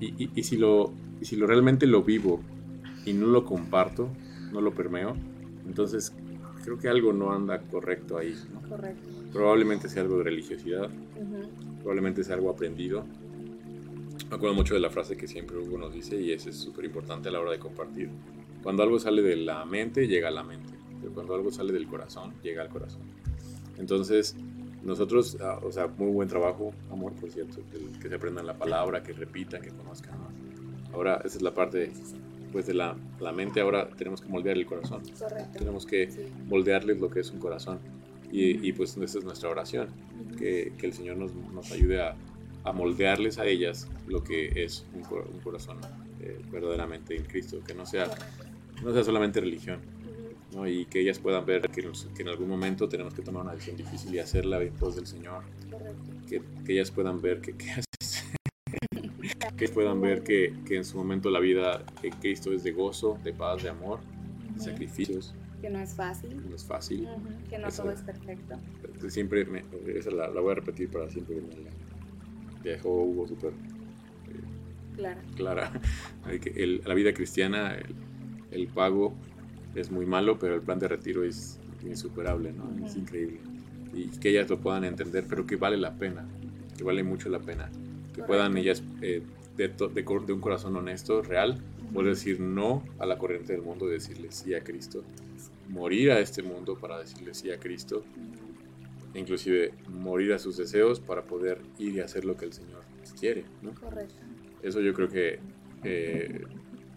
y, 0.00 0.30
y 0.34 0.42
si 0.42 0.56
lo, 0.56 0.92
y 1.20 1.24
si 1.24 1.36
lo 1.36 1.46
realmente 1.46 1.86
lo 1.86 2.02
vivo 2.02 2.40
y 3.04 3.12
no 3.12 3.26
lo 3.26 3.44
comparto, 3.44 4.08
no 4.52 4.60
lo 4.60 4.74
permeo, 4.74 5.16
entonces 5.66 6.12
creo 6.64 6.78
que 6.78 6.88
algo 6.88 7.12
no 7.12 7.32
anda 7.32 7.60
correcto 7.60 8.18
ahí. 8.18 8.34
Correcto. 8.68 9.23
Probablemente 9.34 9.88
sea 9.88 10.02
algo 10.02 10.18
de 10.18 10.24
religiosidad, 10.24 10.88
probablemente 11.80 12.22
sea 12.22 12.36
algo 12.36 12.50
aprendido. 12.50 13.04
Me 14.30 14.36
acuerdo 14.36 14.54
mucho 14.54 14.74
de 14.74 14.80
la 14.80 14.90
frase 14.90 15.16
que 15.16 15.26
siempre 15.26 15.58
Hugo 15.58 15.76
nos 15.76 15.92
dice 15.92 16.20
y 16.20 16.30
eso 16.30 16.50
es 16.50 16.56
súper 16.56 16.84
importante 16.84 17.30
a 17.30 17.32
la 17.32 17.40
hora 17.40 17.50
de 17.50 17.58
compartir. 17.58 18.10
Cuando 18.62 18.84
algo 18.84 19.00
sale 19.00 19.22
de 19.22 19.34
la 19.34 19.64
mente, 19.64 20.06
llega 20.06 20.28
a 20.28 20.30
la 20.30 20.44
mente, 20.44 20.72
pero 21.00 21.12
cuando 21.12 21.34
algo 21.34 21.50
sale 21.50 21.72
del 21.72 21.88
corazón, 21.88 22.32
llega 22.44 22.62
al 22.62 22.68
corazón. 22.68 23.02
Entonces, 23.76 24.36
nosotros, 24.84 25.36
ah, 25.40 25.58
o 25.64 25.72
sea, 25.72 25.88
muy 25.88 26.12
buen 26.12 26.28
trabajo, 26.28 26.72
amor, 26.92 27.12
por 27.14 27.28
cierto, 27.28 27.60
que, 28.00 28.08
se 28.08 28.14
aprendan 28.14 28.46
la 28.46 28.56
palabra, 28.56 29.02
que 29.02 29.14
repitan, 29.14 29.60
que 29.60 29.70
conozcan. 29.70 30.14
Ahora, 30.92 31.20
esa 31.24 31.38
es 31.38 31.42
la 31.42 31.52
parte 31.52 31.90
pues 32.52 32.66
de 32.66 32.74
la, 32.74 32.96
la, 33.18 33.32
mente 33.32 33.60
ahora 33.60 33.88
tenemos 33.88 34.20
que 34.20 34.28
moldear 34.28 34.56
el 34.56 34.64
corazón. 34.64 35.02
Correcto. 35.18 35.58
Tenemos 35.58 35.86
que 35.86 36.08
moldearles 36.46 37.00
lo 37.00 37.10
que 37.10 37.18
es 37.18 37.32
un 37.32 37.40
corazón. 37.40 37.80
Y, 38.30 38.66
y 38.66 38.72
pues 38.72 38.96
esa 38.96 39.18
es 39.18 39.24
nuestra 39.24 39.48
oración, 39.48 39.88
que, 40.36 40.72
que, 40.76 40.86
el 40.86 40.92
Señor 40.92 41.16
nos, 41.16 41.32
nos 41.34 41.70
ayude 41.70 42.00
a, 42.00 42.16
a, 42.64 42.72
moldearles 42.72 43.38
a 43.38 43.46
ellas 43.46 43.88
lo 44.08 44.24
que 44.24 44.64
es 44.64 44.84
un, 44.92 45.02
un 45.02 45.40
corazón 45.40 45.78
eh, 46.20 46.40
verdaderamente 46.50 47.16
en 47.16 47.24
Cristo, 47.24 47.60
que 47.64 47.74
no 47.74 47.86
sea, 47.86 48.10
no 48.82 48.92
sea 48.92 49.04
solamente 49.04 49.40
religión. 49.40 49.80
¿no? 50.52 50.68
y 50.68 50.84
que 50.86 51.00
ellas 51.00 51.18
puedan 51.18 51.44
ver 51.44 51.62
que, 51.62 51.82
que, 51.82 52.22
en 52.22 52.28
algún 52.28 52.48
momento 52.48 52.88
tenemos 52.88 53.12
que 53.12 53.22
tomar 53.22 53.42
una 53.42 53.52
decisión 53.54 53.76
difícil 53.76 54.14
y 54.14 54.20
hacerla 54.20 54.62
en 54.62 54.72
pos 54.72 54.94
del 54.94 55.06
Señor. 55.06 55.42
Que, 56.28 56.40
que, 56.64 56.72
ellas 56.72 56.92
puedan 56.92 57.20
ver 57.20 57.40
que, 57.40 57.56
que 57.56 57.66
que 59.56 59.68
puedan 59.68 60.00
ver 60.00 60.22
que, 60.22 60.54
que, 60.66 60.76
en 60.76 60.84
su 60.84 60.96
momento 60.96 61.30
la 61.30 61.40
vida 61.40 61.84
en 62.02 62.12
Cristo 62.14 62.52
es 62.52 62.62
de 62.62 62.72
gozo, 62.72 63.18
de 63.22 63.32
paz, 63.32 63.62
de 63.62 63.68
amor, 63.68 64.00
de 64.54 64.60
sacrificios. 64.60 65.34
Que 65.64 65.70
no 65.70 65.78
es 65.78 65.94
fácil. 65.94 66.36
No 66.46 66.56
es 66.56 66.62
fácil. 66.62 67.08
Que 67.48 67.56
no 67.56 67.68
todo 67.70 67.90
es 67.90 68.02
perfecto. 68.02 68.58
Siempre, 69.08 69.46
me, 69.46 69.64
esa 69.86 70.10
la, 70.10 70.28
la, 70.28 70.42
voy 70.42 70.52
a 70.52 70.56
repetir 70.56 70.90
para 70.90 71.08
siempre. 71.08 71.36
Me 72.62 72.70
dejó 72.70 73.02
Hugo 73.02 73.26
súper 73.26 73.48
eh, 73.48 74.94
clara. 74.94 75.22
clara. 75.34 75.80
El, 76.54 76.82
la 76.84 76.92
vida 76.92 77.14
cristiana, 77.14 77.76
el, 77.76 77.94
el, 78.50 78.66
pago 78.66 79.14
es 79.74 79.90
muy 79.90 80.04
malo, 80.04 80.38
pero 80.38 80.54
el 80.54 80.60
plan 80.60 80.78
de 80.78 80.86
retiro 80.86 81.24
es 81.24 81.58
insuperable, 81.82 82.52
¿no? 82.52 82.86
Es 82.86 82.94
increíble. 82.96 83.40
Y 83.94 84.08
que 84.08 84.28
ellas 84.28 84.50
lo 84.50 84.60
puedan 84.60 84.84
entender, 84.84 85.24
pero 85.26 85.46
que 85.46 85.56
vale 85.56 85.78
la 85.78 85.94
pena, 85.94 86.26
que 86.76 86.84
vale 86.84 87.02
mucho 87.02 87.30
la 87.30 87.38
pena 87.38 87.70
que 88.14 88.22
puedan 88.22 88.58
ellas, 88.58 88.82
eh, 89.00 89.22
de, 89.56 89.68
de, 89.68 90.32
un 90.32 90.40
corazón 90.40 90.76
honesto, 90.76 91.22
real, 91.22 91.58
poder 91.94 92.10
decir 92.10 92.38
no 92.38 92.82
a 92.98 93.06
la 93.06 93.16
corriente 93.18 93.54
del 93.54 93.62
mundo 93.62 93.88
y 93.88 93.92
decirle 93.92 94.30
sí 94.30 94.52
a 94.52 94.62
Cristo. 94.62 95.02
Morir 95.68 96.12
a 96.12 96.20
este 96.20 96.42
mundo 96.42 96.76
para 96.78 96.98
decirle 96.98 97.34
sí 97.34 97.50
a 97.50 97.58
Cristo. 97.58 98.04
E 99.14 99.18
inclusive 99.18 99.72
morir 99.88 100.32
a 100.32 100.38
sus 100.38 100.56
deseos 100.56 101.00
para 101.00 101.22
poder 101.22 101.60
ir 101.78 101.94
y 101.94 102.00
hacer 102.00 102.24
lo 102.24 102.36
que 102.36 102.44
el 102.46 102.52
Señor 102.52 102.82
quiere. 103.18 103.44
¿no? 103.62 103.72
Correcto. 103.74 104.14
Eso 104.62 104.80
yo 104.80 104.92
creo 104.92 105.08
que 105.08 105.38
eh, 105.84 106.42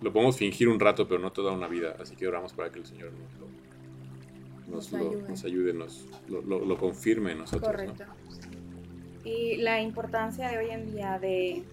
lo 0.01 0.13
podemos 0.13 0.37
fingir 0.37 0.67
un 0.67 0.79
rato, 0.79 1.07
pero 1.07 1.19
no 1.19 1.31
toda 1.31 1.51
una 1.51 1.67
vida. 1.67 1.95
Así 1.99 2.15
que 2.15 2.27
oramos 2.27 2.53
para 2.53 2.71
que 2.71 2.79
el 2.79 2.85
Señor 2.85 3.11
nos 4.69 4.91
lo, 4.91 5.21
nos, 5.27 5.43
ayude, 5.45 5.73
nos 5.73 6.05
lo, 6.27 6.41
lo, 6.41 6.77
confirme 6.77 7.31
en 7.31 7.39
nosotros. 7.39 7.71
Correcto. 7.71 8.03
Y 9.23 9.57
la 9.57 9.81
importancia 9.81 10.49
de 10.49 10.57
hoy 10.57 10.69
en 10.69 10.85
día 10.85 11.19
de, 11.19 11.63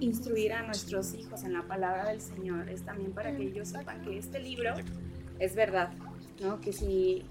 instruir 0.00 0.52
a 0.52 0.62
nuestros 0.62 1.14
hijos 1.14 1.44
en 1.44 1.54
la 1.54 1.62
palabra 1.62 2.10
del 2.10 2.20
Señor 2.20 2.68
es 2.68 2.82
también 2.82 3.12
para 3.12 3.34
que 3.34 3.44
ellos 3.44 3.68
sepan 3.68 4.02
que 4.02 4.18
este 4.18 4.40
libro 4.40 4.74
es 5.38 5.54
verdad, 5.54 5.90
¿no? 6.40 6.60
Que 6.60 6.72
si 6.72 7.24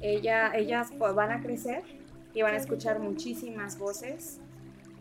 ella, 0.00 0.54
ellas 0.54 0.90
van 0.98 1.32
a 1.32 1.40
crecer 1.40 1.82
y 2.34 2.42
van 2.42 2.54
a 2.54 2.56
escuchar 2.56 3.00
muchísimas 3.00 3.78
voces. 3.78 4.40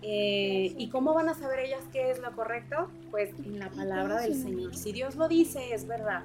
Eh, 0.02 0.74
¿Y 0.78 0.90
cómo 0.90 1.14
van 1.14 1.30
a 1.30 1.34
saber 1.34 1.60
ellas 1.60 1.84
qué 1.92 2.12
es 2.12 2.20
lo 2.20 2.32
correcto? 2.34 2.90
Pues 3.12 3.32
en 3.40 3.60
la 3.60 3.70
palabra 3.70 4.22
del 4.22 4.36
Señor. 4.36 4.76
Si 4.76 4.92
Dios 4.92 5.16
lo 5.16 5.28
dice, 5.28 5.74
es 5.74 5.88
verdad. 5.88 6.24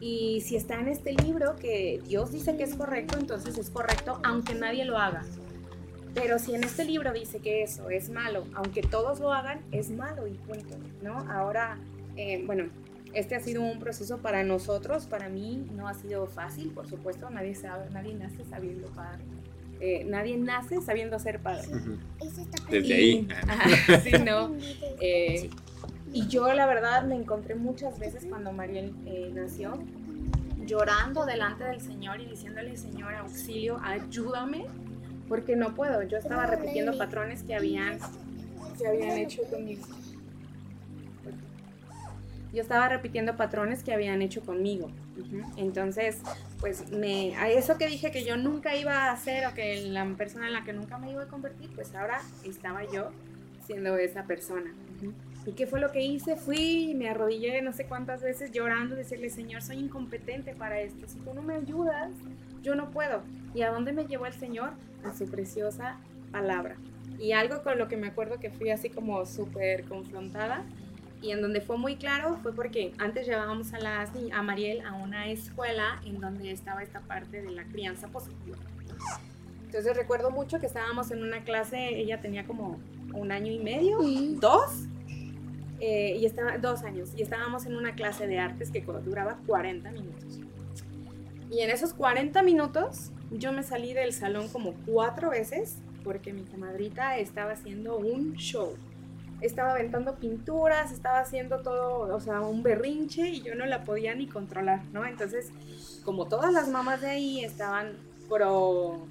Y 0.00 0.42
si 0.42 0.54
está 0.54 0.78
en 0.78 0.88
este 0.88 1.12
libro 1.12 1.56
que 1.56 2.00
Dios 2.06 2.30
dice 2.30 2.56
que 2.56 2.62
es 2.62 2.76
correcto, 2.76 3.18
entonces 3.18 3.58
es 3.58 3.68
correcto 3.68 4.20
aunque 4.22 4.54
nadie 4.54 4.84
lo 4.84 4.96
haga. 4.96 5.24
Pero 6.14 6.38
si 6.38 6.54
en 6.54 6.64
este 6.64 6.84
libro 6.84 7.12
dice 7.12 7.40
que 7.40 7.62
eso 7.62 7.90
es 7.90 8.08
malo, 8.08 8.46
aunque 8.54 8.82
todos 8.82 9.20
lo 9.20 9.32
hagan, 9.32 9.60
es 9.72 9.90
malo 9.90 10.26
y 10.26 10.34
punto, 10.34 10.76
¿no? 11.02 11.18
Ahora, 11.30 11.78
eh, 12.16 12.42
bueno, 12.46 12.70
Este 13.14 13.34
ha 13.34 13.40
sido 13.40 13.62
un 13.62 13.78
proceso 13.78 14.18
para 14.18 14.44
nosotros, 14.44 15.06
para 15.06 15.28
mí 15.28 15.66
no 15.74 15.88
ha 15.88 15.94
sido 15.94 16.26
fácil, 16.26 16.70
por 16.70 16.88
supuesto, 16.88 17.30
nadie 17.30 17.54
sabe, 17.54 17.88
nadie 17.90 18.14
nace 18.14 18.44
sabiendo 18.44 18.88
padre. 18.88 19.22
Eh, 19.80 20.04
nadie 20.04 20.36
nace 20.36 20.80
sabiendo 20.82 21.18
ser 21.18 21.40
padre. 21.40 21.68
Desde 22.68 22.94
ahí. 22.94 23.28
Ajá, 23.46 24.00
sí, 24.00 24.12
no. 24.24 24.54
Eh, 25.00 25.48
y 26.12 26.26
yo 26.26 26.52
la 26.52 26.66
verdad 26.66 27.04
me 27.04 27.14
encontré 27.14 27.54
muchas 27.54 28.00
veces 28.00 28.26
cuando 28.28 28.50
Mariel 28.50 28.92
eh, 29.06 29.30
nació 29.32 29.78
llorando 30.66 31.24
delante 31.24 31.64
del 31.64 31.80
Señor 31.80 32.20
y 32.20 32.26
diciéndole, 32.26 32.76
Señor, 32.76 33.14
auxilio, 33.14 33.78
ayúdame, 33.82 34.66
porque 35.28 35.56
no 35.56 35.74
puedo. 35.74 36.02
Yo 36.02 36.18
estaba 36.18 36.46
repitiendo 36.46 36.96
patrones 36.98 37.42
que 37.42 37.54
habían, 37.54 37.98
que 38.78 38.86
habían 38.86 39.18
hecho 39.18 39.42
conmigo. 39.44 39.86
Yo 42.58 42.62
estaba 42.62 42.88
repitiendo 42.88 43.36
patrones 43.36 43.84
que 43.84 43.92
habían 43.92 44.20
hecho 44.20 44.42
conmigo. 44.42 44.90
Entonces, 45.56 46.18
pues 46.58 46.90
me, 46.90 47.36
a 47.36 47.48
eso 47.48 47.78
que 47.78 47.86
dije 47.86 48.10
que 48.10 48.24
yo 48.24 48.36
nunca 48.36 48.74
iba 48.74 49.04
a 49.04 49.12
hacer 49.12 49.46
o 49.46 49.54
que 49.54 49.82
la 49.82 50.04
persona 50.16 50.48
en 50.48 50.54
la 50.54 50.64
que 50.64 50.72
nunca 50.72 50.98
me 50.98 51.08
iba 51.08 51.22
a 51.22 51.28
convertir, 51.28 51.70
pues 51.76 51.94
ahora 51.94 52.20
estaba 52.44 52.82
yo 52.92 53.12
siendo 53.64 53.96
esa 53.96 54.24
persona. 54.24 54.74
¿Y 55.46 55.52
qué 55.52 55.68
fue 55.68 55.78
lo 55.78 55.92
que 55.92 56.02
hice? 56.02 56.34
Fui 56.34 56.90
y 56.90 56.94
me 56.96 57.08
arrodillé 57.08 57.62
no 57.62 57.72
sé 57.72 57.84
cuántas 57.84 58.22
veces 58.22 58.50
llorando, 58.50 58.96
decirle, 58.96 59.30
Señor, 59.30 59.62
soy 59.62 59.76
incompetente 59.76 60.52
para 60.52 60.80
esto. 60.80 61.06
Si 61.06 61.20
tú 61.20 61.32
no 61.34 61.42
me 61.42 61.54
ayudas, 61.54 62.10
yo 62.64 62.74
no 62.74 62.90
puedo. 62.90 63.22
¿Y 63.54 63.62
a 63.62 63.70
dónde 63.70 63.92
me 63.92 64.06
llevó 64.06 64.26
el 64.26 64.32
Señor? 64.32 64.72
A 65.04 65.16
su 65.16 65.30
preciosa 65.30 66.00
palabra. 66.32 66.74
Y 67.20 67.30
algo 67.30 67.62
con 67.62 67.78
lo 67.78 67.86
que 67.86 67.96
me 67.96 68.08
acuerdo 68.08 68.40
que 68.40 68.50
fui 68.50 68.70
así 68.70 68.90
como 68.90 69.26
súper 69.26 69.84
confrontada 69.84 70.64
y 71.20 71.32
en 71.32 71.42
donde 71.42 71.60
fue 71.60 71.76
muy 71.76 71.96
claro 71.96 72.38
fue 72.42 72.52
porque 72.52 72.92
antes 72.98 73.26
llevábamos 73.26 73.72
a, 73.72 73.80
las, 73.80 74.10
a 74.32 74.42
Mariel 74.42 74.84
a 74.86 74.94
una 74.94 75.28
escuela 75.28 76.00
en 76.04 76.20
donde 76.20 76.50
estaba 76.50 76.82
esta 76.82 77.00
parte 77.00 77.42
de 77.42 77.50
la 77.50 77.64
crianza 77.64 78.08
positiva. 78.08 78.56
Entonces 79.64 79.96
recuerdo 79.96 80.30
mucho 80.30 80.60
que 80.60 80.66
estábamos 80.66 81.10
en 81.10 81.22
una 81.22 81.44
clase, 81.44 81.98
ella 81.98 82.20
tenía 82.20 82.46
como 82.46 82.78
un 83.12 83.32
año 83.32 83.52
y 83.52 83.58
medio, 83.58 83.98
dos, 84.40 84.86
eh, 85.80 86.16
y 86.18 86.24
estaba, 86.24 86.58
dos 86.58 86.82
años, 86.82 87.10
y 87.16 87.22
estábamos 87.22 87.66
en 87.66 87.76
una 87.76 87.94
clase 87.94 88.26
de 88.26 88.38
artes 88.38 88.70
que 88.70 88.80
duraba 88.80 89.38
40 89.46 89.90
minutos. 89.90 90.40
Y 91.50 91.60
en 91.60 91.70
esos 91.70 91.94
40 91.94 92.42
minutos 92.42 93.10
yo 93.30 93.52
me 93.52 93.62
salí 93.62 93.92
del 93.92 94.12
salón 94.12 94.48
como 94.48 94.74
cuatro 94.86 95.30
veces 95.30 95.76
porque 96.02 96.32
mi 96.32 96.44
comadrita 96.44 97.18
estaba 97.18 97.52
haciendo 97.52 97.98
un 97.98 98.34
show. 98.34 98.74
Estaba 99.40 99.72
aventando 99.72 100.16
pinturas, 100.16 100.92
estaba 100.92 101.20
haciendo 101.20 101.60
todo, 101.60 102.14
o 102.14 102.20
sea, 102.20 102.40
un 102.40 102.62
berrinche 102.62 103.28
y 103.28 103.42
yo 103.42 103.54
no 103.54 103.66
la 103.66 103.84
podía 103.84 104.14
ni 104.14 104.26
controlar, 104.26 104.80
¿no? 104.92 105.04
Entonces, 105.06 105.50
como 106.04 106.26
todas 106.26 106.52
las 106.52 106.68
mamás 106.68 107.00
de 107.00 107.10
ahí 107.10 107.44
estaban 107.44 107.96
pro 108.28 109.06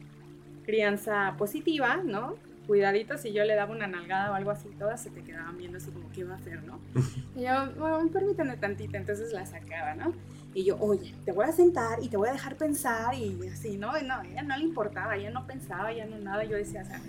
crianza 0.65 1.35
positiva, 1.37 2.01
¿no? 2.03 2.35
Cuidadito, 2.67 3.17
si 3.17 3.31
yo 3.31 3.45
le 3.45 3.55
daba 3.55 3.71
una 3.71 3.87
nalgada 3.87 4.31
o 4.31 4.33
algo 4.33 4.51
así, 4.51 4.67
todas 4.77 5.01
se 5.01 5.09
te 5.09 5.23
quedaban 5.23 5.57
viendo 5.57 5.77
así 5.77 5.89
como, 5.91 6.11
¿qué 6.11 6.25
va 6.25 6.33
a 6.33 6.37
hacer, 6.37 6.61
no? 6.63 6.79
Y 7.35 7.43
yo, 7.43 7.71
bueno, 7.79 8.09
permítame 8.11 8.57
tantito, 8.57 8.97
entonces 8.97 9.31
la 9.31 9.45
sacaba, 9.45 9.95
¿no? 9.95 10.13
Y 10.53 10.65
yo, 10.65 10.77
oye, 10.79 11.13
te 11.23 11.31
voy 11.31 11.45
a 11.45 11.51
sentar 11.51 12.03
y 12.03 12.09
te 12.09 12.17
voy 12.17 12.29
a 12.29 12.33
dejar 12.33 12.55
pensar 12.55 13.13
y 13.13 13.39
así, 13.47 13.77
¿no? 13.77 13.91
No, 14.01 14.21
ella 14.23 14.41
no 14.41 14.57
le 14.57 14.63
importaba, 14.63 15.15
ella 15.15 15.29
no 15.29 15.45
pensaba, 15.45 15.91
ella 15.91 16.05
no 16.05 16.17
nada. 16.17 16.43
Yo 16.43 16.57
decía, 16.57 16.81
o 16.81 16.85
sea, 16.85 16.99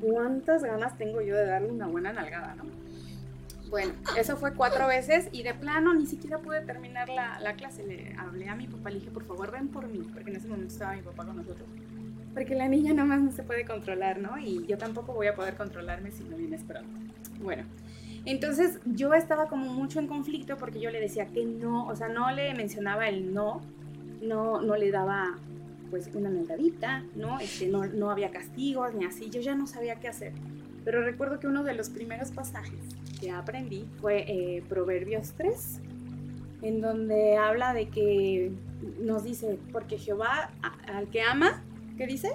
¿cuántas 0.00 0.62
ganas 0.64 0.96
tengo 0.98 1.20
yo 1.20 1.36
de 1.36 1.46
darle 1.46 1.70
una 1.70 1.86
buena 1.86 2.12
nalgada, 2.12 2.54
no? 2.54 2.64
Bueno, 3.70 3.92
eso 4.16 4.36
fue 4.36 4.54
cuatro 4.54 4.86
veces 4.86 5.28
y 5.32 5.42
de 5.42 5.54
plano 5.54 5.94
ni 5.94 6.06
siquiera 6.06 6.38
pude 6.38 6.60
terminar 6.60 7.08
la, 7.08 7.40
la 7.40 7.54
clase. 7.54 7.84
Le 7.84 8.14
hablé 8.16 8.48
a 8.48 8.54
mi 8.54 8.66
papá, 8.66 8.90
le 8.90 9.00
dije, 9.00 9.10
por 9.10 9.24
favor, 9.24 9.50
ven 9.50 9.68
por 9.68 9.88
mí, 9.88 10.08
porque 10.12 10.30
en 10.30 10.36
ese 10.36 10.48
momento 10.48 10.72
estaba 10.72 10.94
mi 10.94 11.02
papá 11.02 11.24
con 11.24 11.36
nosotros. 11.36 11.66
Porque 12.34 12.54
la 12.54 12.68
niña 12.68 12.92
nada 12.92 13.06
más 13.06 13.20
no 13.20 13.32
se 13.32 13.42
puede 13.42 13.64
controlar, 13.64 14.18
¿no? 14.18 14.38
Y 14.38 14.66
yo 14.66 14.76
tampoco 14.76 15.12
voy 15.12 15.28
a 15.28 15.34
poder 15.34 15.56
controlarme 15.56 16.10
si 16.10 16.24
no 16.24 16.36
vienes 16.36 16.62
pronto. 16.62 16.88
Bueno, 17.40 17.64
entonces 18.24 18.80
yo 18.84 19.14
estaba 19.14 19.48
como 19.48 19.72
mucho 19.72 19.98
en 19.98 20.06
conflicto 20.06 20.56
porque 20.56 20.80
yo 20.80 20.90
le 20.90 21.00
decía 21.00 21.26
que 21.26 21.44
no, 21.44 21.86
o 21.86 21.96
sea, 21.96 22.08
no 22.08 22.30
le 22.32 22.54
mencionaba 22.54 23.08
el 23.08 23.34
no, 23.34 23.60
no, 24.22 24.60
no 24.60 24.76
le 24.76 24.90
daba 24.90 25.36
pues 25.94 26.10
una 26.12 26.28
nalgadita, 26.28 27.04
¿no? 27.14 27.38
Este, 27.38 27.68
no, 27.68 27.86
no 27.86 28.10
había 28.10 28.32
castigos 28.32 28.92
ni 28.96 29.04
así, 29.04 29.30
yo 29.30 29.40
ya 29.40 29.54
no 29.54 29.68
sabía 29.68 30.00
qué 30.00 30.08
hacer. 30.08 30.32
Pero 30.84 31.04
recuerdo 31.04 31.38
que 31.38 31.46
uno 31.46 31.62
de 31.62 31.72
los 31.72 31.88
primeros 31.88 32.32
pasajes 32.32 32.80
que 33.20 33.30
aprendí 33.30 33.84
fue 34.00 34.24
eh, 34.26 34.64
Proverbios 34.68 35.34
3, 35.36 35.78
en 36.62 36.80
donde 36.80 37.36
habla 37.36 37.74
de 37.74 37.86
que 37.90 38.50
nos 39.00 39.22
dice, 39.22 39.56
porque 39.70 39.96
Jehová 39.96 40.50
a- 40.62 40.96
al 40.96 41.06
que 41.10 41.22
ama, 41.22 41.62
¿qué 41.96 42.08
dice? 42.08 42.32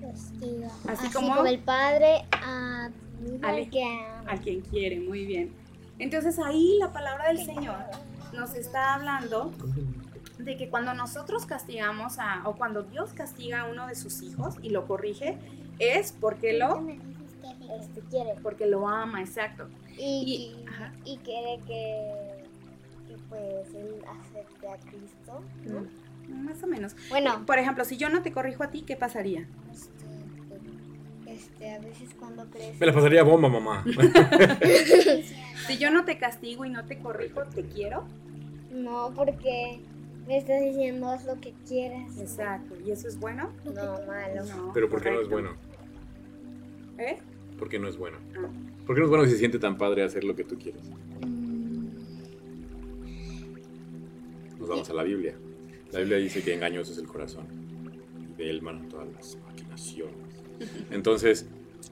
Castiga. 0.00 0.68
Así 0.86 1.06
Así, 1.06 1.12
como- 1.12 1.34
como, 1.34 1.46
el 1.48 1.58
padre 1.58 2.26
a 2.30 2.84
Al- 2.84 2.92
al 3.42 3.70
que 3.70 3.82
ama. 3.82 4.22
al 4.28 4.40
quien 4.40 4.60
quiere, 4.60 5.00
muy 5.00 5.26
bien. 5.26 5.50
Entonces 5.98 6.38
ahí 6.38 6.76
la 6.78 6.92
palabra 6.92 7.26
del 7.26 7.44
Señor 7.44 7.74
nos 8.32 8.54
está 8.54 8.94
hablando 8.94 9.50
de 10.44 10.56
que 10.56 10.68
cuando 10.68 10.94
nosotros 10.94 11.46
castigamos 11.46 12.18
a, 12.18 12.42
o 12.48 12.54
cuando 12.56 12.82
Dios 12.82 13.12
castiga 13.12 13.62
a 13.62 13.64
uno 13.68 13.86
de 13.86 13.94
sus 13.94 14.22
hijos 14.22 14.54
y 14.62 14.70
lo 14.70 14.86
corrige, 14.86 15.38
es 15.78 16.12
porque 16.12 16.56
lo, 16.58 16.86
Este 17.80 18.00
quiere. 18.10 18.34
porque 18.42 18.66
lo 18.66 18.88
ama, 18.88 19.20
exacto. 19.20 19.68
Y, 19.98 20.54
Y- 21.04 21.16
quiere 21.18 21.60
que, 21.66 22.44
que 23.08 23.16
pues 23.28 23.74
él 23.74 23.96
acepte 24.08 24.68
a 24.68 24.76
Cristo. 24.78 25.42
¿no? 25.66 25.80
Mm, 26.28 26.44
Más 26.46 26.62
o 26.62 26.66
menos. 26.66 26.94
Bueno, 27.10 27.44
Por 27.46 27.58
ejemplo, 27.58 27.84
si 27.84 27.96
yo 27.96 28.08
no 28.08 28.22
te 28.22 28.32
corrijo 28.32 28.62
a 28.62 28.70
ti, 28.70 28.82
¿qué 28.82 28.96
pasaría? 28.96 29.46
este, 29.72 29.90
este, 31.26 31.70
a 31.74 31.78
veces 31.78 32.10
cuando 32.18 32.44
crees. 32.46 32.78
Me 32.80 32.86
la 32.86 32.92
pasaría 32.94 33.22
bomba, 33.22 33.48
mamá. 33.48 33.84
Si 35.66 35.78
yo 35.78 35.90
no 35.90 36.04
te 36.04 36.18
castigo 36.18 36.64
y 36.64 36.70
no 36.70 36.84
te 36.84 36.98
corrijo, 36.98 37.42
¿te 37.54 37.62
quiero? 37.64 38.04
No, 38.72 39.12
porque 39.14 39.80
me 40.26 40.38
estás 40.38 40.60
diciendo 40.60 41.08
haz 41.08 41.24
lo 41.26 41.40
que 41.40 41.52
quieras. 41.66 42.18
Exacto. 42.18 42.74
¿Y 42.84 42.90
eso 42.90 43.08
es 43.08 43.18
bueno? 43.18 43.50
No, 43.64 43.72
malo. 44.06 44.44
No, 44.46 44.72
Pero 44.72 44.88
¿por 44.88 45.02
qué 45.02 45.10
no 45.10 45.20
es 45.20 45.28
bueno? 45.28 45.54
¿Eh? 46.98 47.18
¿Por 47.58 47.68
qué 47.68 47.78
no 47.78 47.88
es 47.88 47.96
bueno? 47.96 48.18
Ah. 48.36 48.48
¿Por 48.86 48.94
qué 48.94 49.00
no 49.00 49.06
es 49.06 49.10
bueno 49.10 49.24
si 49.24 49.32
se 49.32 49.38
siente 49.38 49.58
tan 49.58 49.76
padre 49.78 50.02
hacer 50.02 50.24
lo 50.24 50.34
que 50.36 50.44
tú 50.44 50.56
quieres? 50.58 50.82
Mm, 51.20 51.86
Nos 54.58 54.68
vamos 54.68 54.90
a 54.90 54.94
la 54.94 55.02
Biblia. 55.02 55.34
La 55.92 55.98
Biblia 56.00 56.18
dice 56.18 56.42
que 56.42 56.54
engañoso 56.54 56.92
es 56.92 56.98
el 56.98 57.06
corazón. 57.06 57.46
Y 58.32 58.36
de 58.36 58.50
él 58.50 58.62
manan 58.62 58.88
todas 58.88 59.08
las 59.12 59.36
maquinaciones. 59.46 60.14
Entonces, 60.90 61.46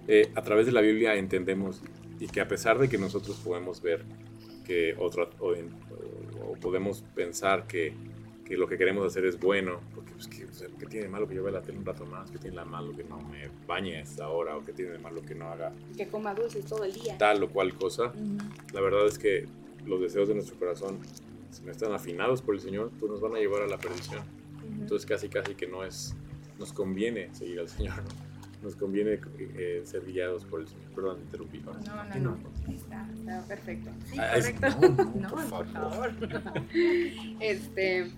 eh, 0.06 0.30
a 0.34 0.42
través 0.42 0.66
de 0.66 0.72
la 0.72 0.80
Biblia 0.80 1.14
entendemos 1.14 1.82
y 2.20 2.26
que 2.28 2.40
a 2.40 2.48
pesar 2.48 2.78
de 2.78 2.88
que 2.88 2.98
nosotros 2.98 3.36
podemos 3.44 3.80
ver 3.82 4.04
que 4.64 4.94
otro, 4.98 5.30
o, 5.38 5.54
en- 5.54 5.70
o- 6.40 6.52
o 6.52 6.54
podemos 6.54 7.02
pensar 7.14 7.66
que, 7.66 7.94
que 8.48 8.56
lo 8.56 8.66
que 8.66 8.78
queremos 8.78 9.04
hacer 9.06 9.26
es 9.26 9.38
bueno, 9.38 9.80
porque 9.94 10.10
pues, 10.12 10.26
¿qué, 10.26 10.46
o 10.46 10.52
sea, 10.52 10.68
¿qué 10.78 10.86
tiene 10.86 11.04
de 11.04 11.10
malo 11.12 11.28
que 11.28 11.34
yo 11.34 11.42
vea 11.42 11.52
la 11.52 11.60
tele 11.60 11.76
un 11.78 11.84
rato 11.84 12.06
más? 12.06 12.30
¿Qué 12.30 12.38
tiene 12.38 12.56
de 12.58 12.64
malo 12.64 12.96
que 12.96 13.04
no 13.04 13.18
me 13.20 13.48
bañe 13.66 13.96
a 13.96 14.00
esta 14.00 14.28
hora? 14.28 14.56
¿O 14.56 14.64
qué 14.64 14.72
tiene 14.72 14.92
de 14.92 14.98
malo 14.98 15.20
que 15.20 15.34
no 15.34 15.48
haga 15.48 15.70
Que 15.96 16.08
coma 16.08 16.34
dulces 16.34 16.64
todo 16.64 16.84
el 16.84 16.94
día. 16.94 17.18
tal 17.18 17.42
o 17.42 17.50
cual 17.50 17.74
cosa? 17.74 18.04
Ujú. 18.06 18.38
La 18.72 18.80
verdad 18.80 19.06
es 19.06 19.18
que 19.18 19.46
los 19.84 20.00
deseos 20.00 20.28
de 20.28 20.34
nuestro 20.34 20.58
corazón, 20.58 20.98
si 21.50 21.62
no 21.62 21.70
están 21.72 21.92
afinados 21.92 22.40
por 22.40 22.54
el 22.54 22.60
Señor, 22.62 22.90
pues 22.98 23.12
nos 23.12 23.20
van 23.20 23.34
a 23.34 23.38
llevar 23.38 23.62
a 23.62 23.66
la 23.66 23.76
perdición. 23.78 24.20
Ujú. 24.20 24.80
Entonces 24.82 25.04
casi 25.06 25.28
casi 25.28 25.54
que 25.54 25.66
no 25.66 25.84
es, 25.84 26.16
nos 26.58 26.72
conviene 26.72 27.28
seguir 27.34 27.60
al 27.60 27.68
Señor, 27.68 27.96
¿no? 27.98 28.27
Nos 28.62 28.74
conviene 28.74 29.20
eh, 29.38 29.82
ser 29.84 30.04
guiados 30.04 30.44
por 30.44 30.60
el 30.60 30.68
Señor. 30.68 30.90
Perdón, 30.94 31.18
interrumpí. 31.20 31.58
No, 31.60 31.72
no, 31.74 32.18
no. 32.18 32.38
Está, 32.72 33.06
está 33.16 33.40
perfecto. 33.46 33.90
Sí, 34.06 34.16
Ah, 34.18 34.30
correcto. 34.34 34.66
no, 34.80 34.88
no, 34.88 35.04
No, 35.20 35.28
por 35.28 35.48
por 35.48 35.66
favor. 35.68 35.68
favor. 35.68 36.12
Este, 37.40 38.10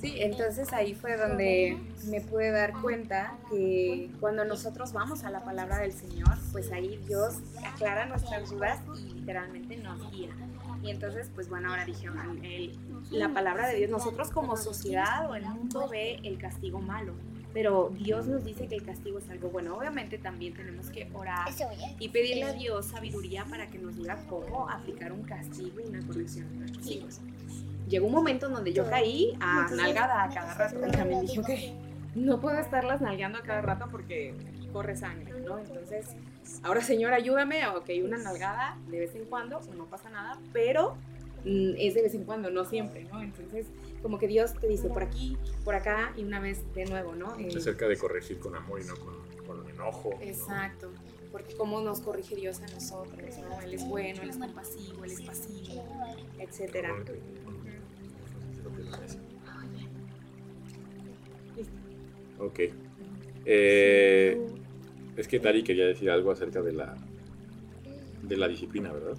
sí, 0.00 0.14
entonces 0.18 0.72
ahí 0.72 0.94
fue 0.94 1.16
donde 1.16 1.78
me 2.08 2.20
pude 2.20 2.50
dar 2.50 2.72
cuenta 2.80 3.36
que 3.50 4.10
cuando 4.20 4.44
nosotros 4.44 4.92
vamos 4.92 5.24
a 5.24 5.30
la 5.30 5.44
palabra 5.44 5.78
del 5.78 5.92
Señor, 5.92 6.36
pues 6.52 6.72
ahí 6.72 7.00
Dios 7.06 7.38
aclara 7.64 8.06
nuestras 8.06 8.50
dudas 8.50 8.80
y 8.98 9.14
literalmente 9.14 9.76
nos 9.76 10.10
guía. 10.10 10.30
Y 10.82 10.90
entonces, 10.90 11.30
pues 11.34 11.48
bueno, 11.48 11.68
ahora 11.70 11.84
dije, 11.84 12.08
"Ah, 12.08 12.26
el- 12.42 12.76
la 13.10 13.28
palabra 13.28 13.68
de 13.68 13.76
Dios, 13.76 13.90
nosotros 13.90 14.30
como 14.30 14.56
sociedad 14.56 15.28
o 15.30 15.34
el 15.34 15.44
mundo 15.44 15.86
ve 15.90 16.18
el 16.24 16.38
castigo 16.38 16.80
malo, 16.80 17.12
pero 17.52 17.90
Dios 17.94 18.26
nos 18.26 18.44
dice 18.44 18.68
que 18.68 18.76
el 18.76 18.84
castigo 18.84 19.18
es 19.18 19.28
algo 19.30 19.50
bueno. 19.50 19.76
Obviamente 19.76 20.18
también 20.18 20.54
tenemos 20.54 20.90
que 20.90 21.08
orar 21.14 21.48
y 21.98 22.08
pedirle 22.08 22.44
a 22.44 22.52
Dios 22.52 22.86
sabiduría 22.86 23.44
para 23.44 23.66
que 23.66 23.78
nos 23.78 23.96
diga 23.96 24.18
cómo 24.28 24.68
aplicar 24.68 25.12
un 25.12 25.22
castigo 25.22 25.80
y 25.80 25.88
una 25.88 26.06
corrección 26.06 26.46
a 26.48 26.50
nuestros 26.50 26.86
hijos. 26.88 27.20
Llegó 27.88 28.06
un 28.06 28.12
momento 28.12 28.46
en 28.46 28.52
donde 28.52 28.72
yo 28.72 28.88
caí 28.88 29.36
a 29.40 29.68
nalgada 29.74 30.24
a 30.24 30.28
cada 30.28 30.54
rato 30.54 30.86
y 30.86 30.90
también 30.92 31.22
dije, 31.22 31.40
ok, 31.40 32.14
no 32.14 32.40
puedo 32.40 32.58
estarlas 32.58 33.00
nalgando 33.00 33.38
a 33.38 33.42
cada 33.42 33.62
rato 33.62 33.86
porque 33.90 34.34
corre 34.72 34.96
sangre, 34.96 35.32
¿no? 35.40 35.58
Entonces, 35.58 36.14
ahora 36.62 36.82
Señor, 36.82 37.12
ayúdame, 37.12 37.66
ok, 37.66 37.90
una 38.04 38.18
nalgada 38.18 38.78
de 38.88 39.00
vez 39.00 39.14
en 39.16 39.24
cuando, 39.24 39.60
no 39.76 39.86
pasa 39.86 40.08
nada, 40.08 40.38
pero 40.52 40.96
es 41.44 41.94
de 41.94 42.02
vez 42.02 42.14
en 42.14 42.24
cuando, 42.24 42.50
no 42.50 42.64
siempre, 42.64 43.04
¿no? 43.04 43.22
Entonces, 43.22 43.66
como 44.02 44.18
que 44.18 44.26
Dios 44.26 44.54
te 44.54 44.68
dice 44.68 44.88
por 44.88 45.02
aquí, 45.02 45.36
por 45.64 45.74
acá 45.74 46.12
y 46.16 46.24
una 46.24 46.40
vez 46.40 46.62
de 46.74 46.84
nuevo, 46.84 47.14
¿no? 47.14 47.38
Eh, 47.38 47.48
Acerca 47.56 47.88
de 47.88 47.96
corregir 47.96 48.38
con 48.38 48.54
amor 48.54 48.80
y 48.80 48.84
no 48.84 48.96
con, 48.96 49.14
con 49.46 49.68
enojo. 49.68 50.10
¿no? 50.10 50.22
Exacto, 50.22 50.90
porque 51.32 51.54
cómo 51.54 51.80
nos 51.80 52.00
corrige 52.00 52.36
Dios 52.36 52.60
a 52.60 52.66
nosotros, 52.68 53.38
¿no? 53.38 53.60
Él 53.60 53.74
es 53.74 53.86
bueno, 53.86 54.22
Él 54.22 54.30
es 54.30 54.36
compasivo, 54.36 55.04
Él 55.04 55.10
es 55.12 55.20
pasivo, 55.22 55.84
etcétera. 56.38 56.94
Ok. 62.38 62.60
Eh, 63.44 64.46
es 65.16 65.28
que 65.28 65.40
Tari 65.40 65.62
quería 65.62 65.86
decir 65.86 66.10
algo 66.10 66.30
acerca 66.30 66.62
de 66.62 66.72
la 66.72 66.96
de 68.22 68.36
la 68.36 68.48
disciplina, 68.48 68.92
¿verdad? 68.92 69.16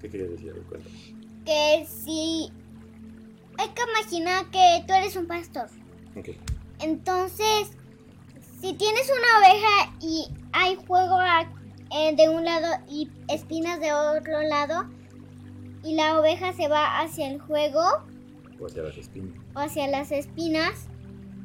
¿Qué 0.00 0.08
querías 0.08 0.30
decir? 0.30 0.52
Cuéntame. 0.68 1.25
Que 1.46 1.86
si... 1.86 2.52
Hay 3.58 3.68
que 3.68 3.82
imaginar 3.90 4.50
que 4.50 4.84
tú 4.86 4.92
eres 4.92 5.16
un 5.16 5.26
pastor. 5.26 5.68
Entonces, 6.80 7.70
si 8.60 8.74
tienes 8.74 9.10
una 9.10 9.38
oveja 9.48 9.96
y 10.02 10.26
hay 10.52 10.76
fuego 10.76 11.18
eh, 11.90 12.14
de 12.14 12.28
un 12.28 12.44
lado 12.44 12.66
y 12.90 13.08
espinas 13.28 13.80
de 13.80 13.94
otro 13.94 14.42
lado, 14.42 14.84
y 15.82 15.94
la 15.94 16.18
oveja 16.20 16.52
se 16.52 16.68
va 16.68 17.00
hacia 17.00 17.30
el 17.30 17.40
fuego 17.40 17.80
O 18.60 18.66
hacia 18.66 18.82
las 18.82 18.98
espinas. 18.98 19.38
o 19.54 19.58
hacia 19.60 19.86
las 19.86 20.10
espinas, 20.12 20.88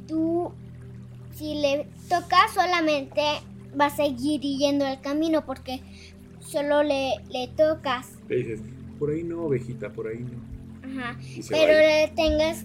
tú, 0.08 0.52
si 1.36 1.56
le 1.56 1.88
tocas 2.10 2.52
solamente, 2.54 3.22
va 3.80 3.86
a 3.86 3.96
seguir 3.96 4.42
yendo 4.42 4.86
el 4.86 5.00
camino 5.00 5.46
porque 5.46 5.82
solo 6.42 6.84
le, 6.84 7.14
le 7.30 7.48
tocas. 7.50 8.10
Le 8.28 8.36
dices, 8.38 8.60
por 9.02 9.10
ahí 9.10 9.24
no, 9.24 9.46
ovejita, 9.46 9.92
por 9.92 10.08
ahí 10.08 10.20
no. 10.20 11.00
Ajá. 11.02 11.18
Pero 11.50 11.74
le 11.74 12.12
tengas 12.16 12.64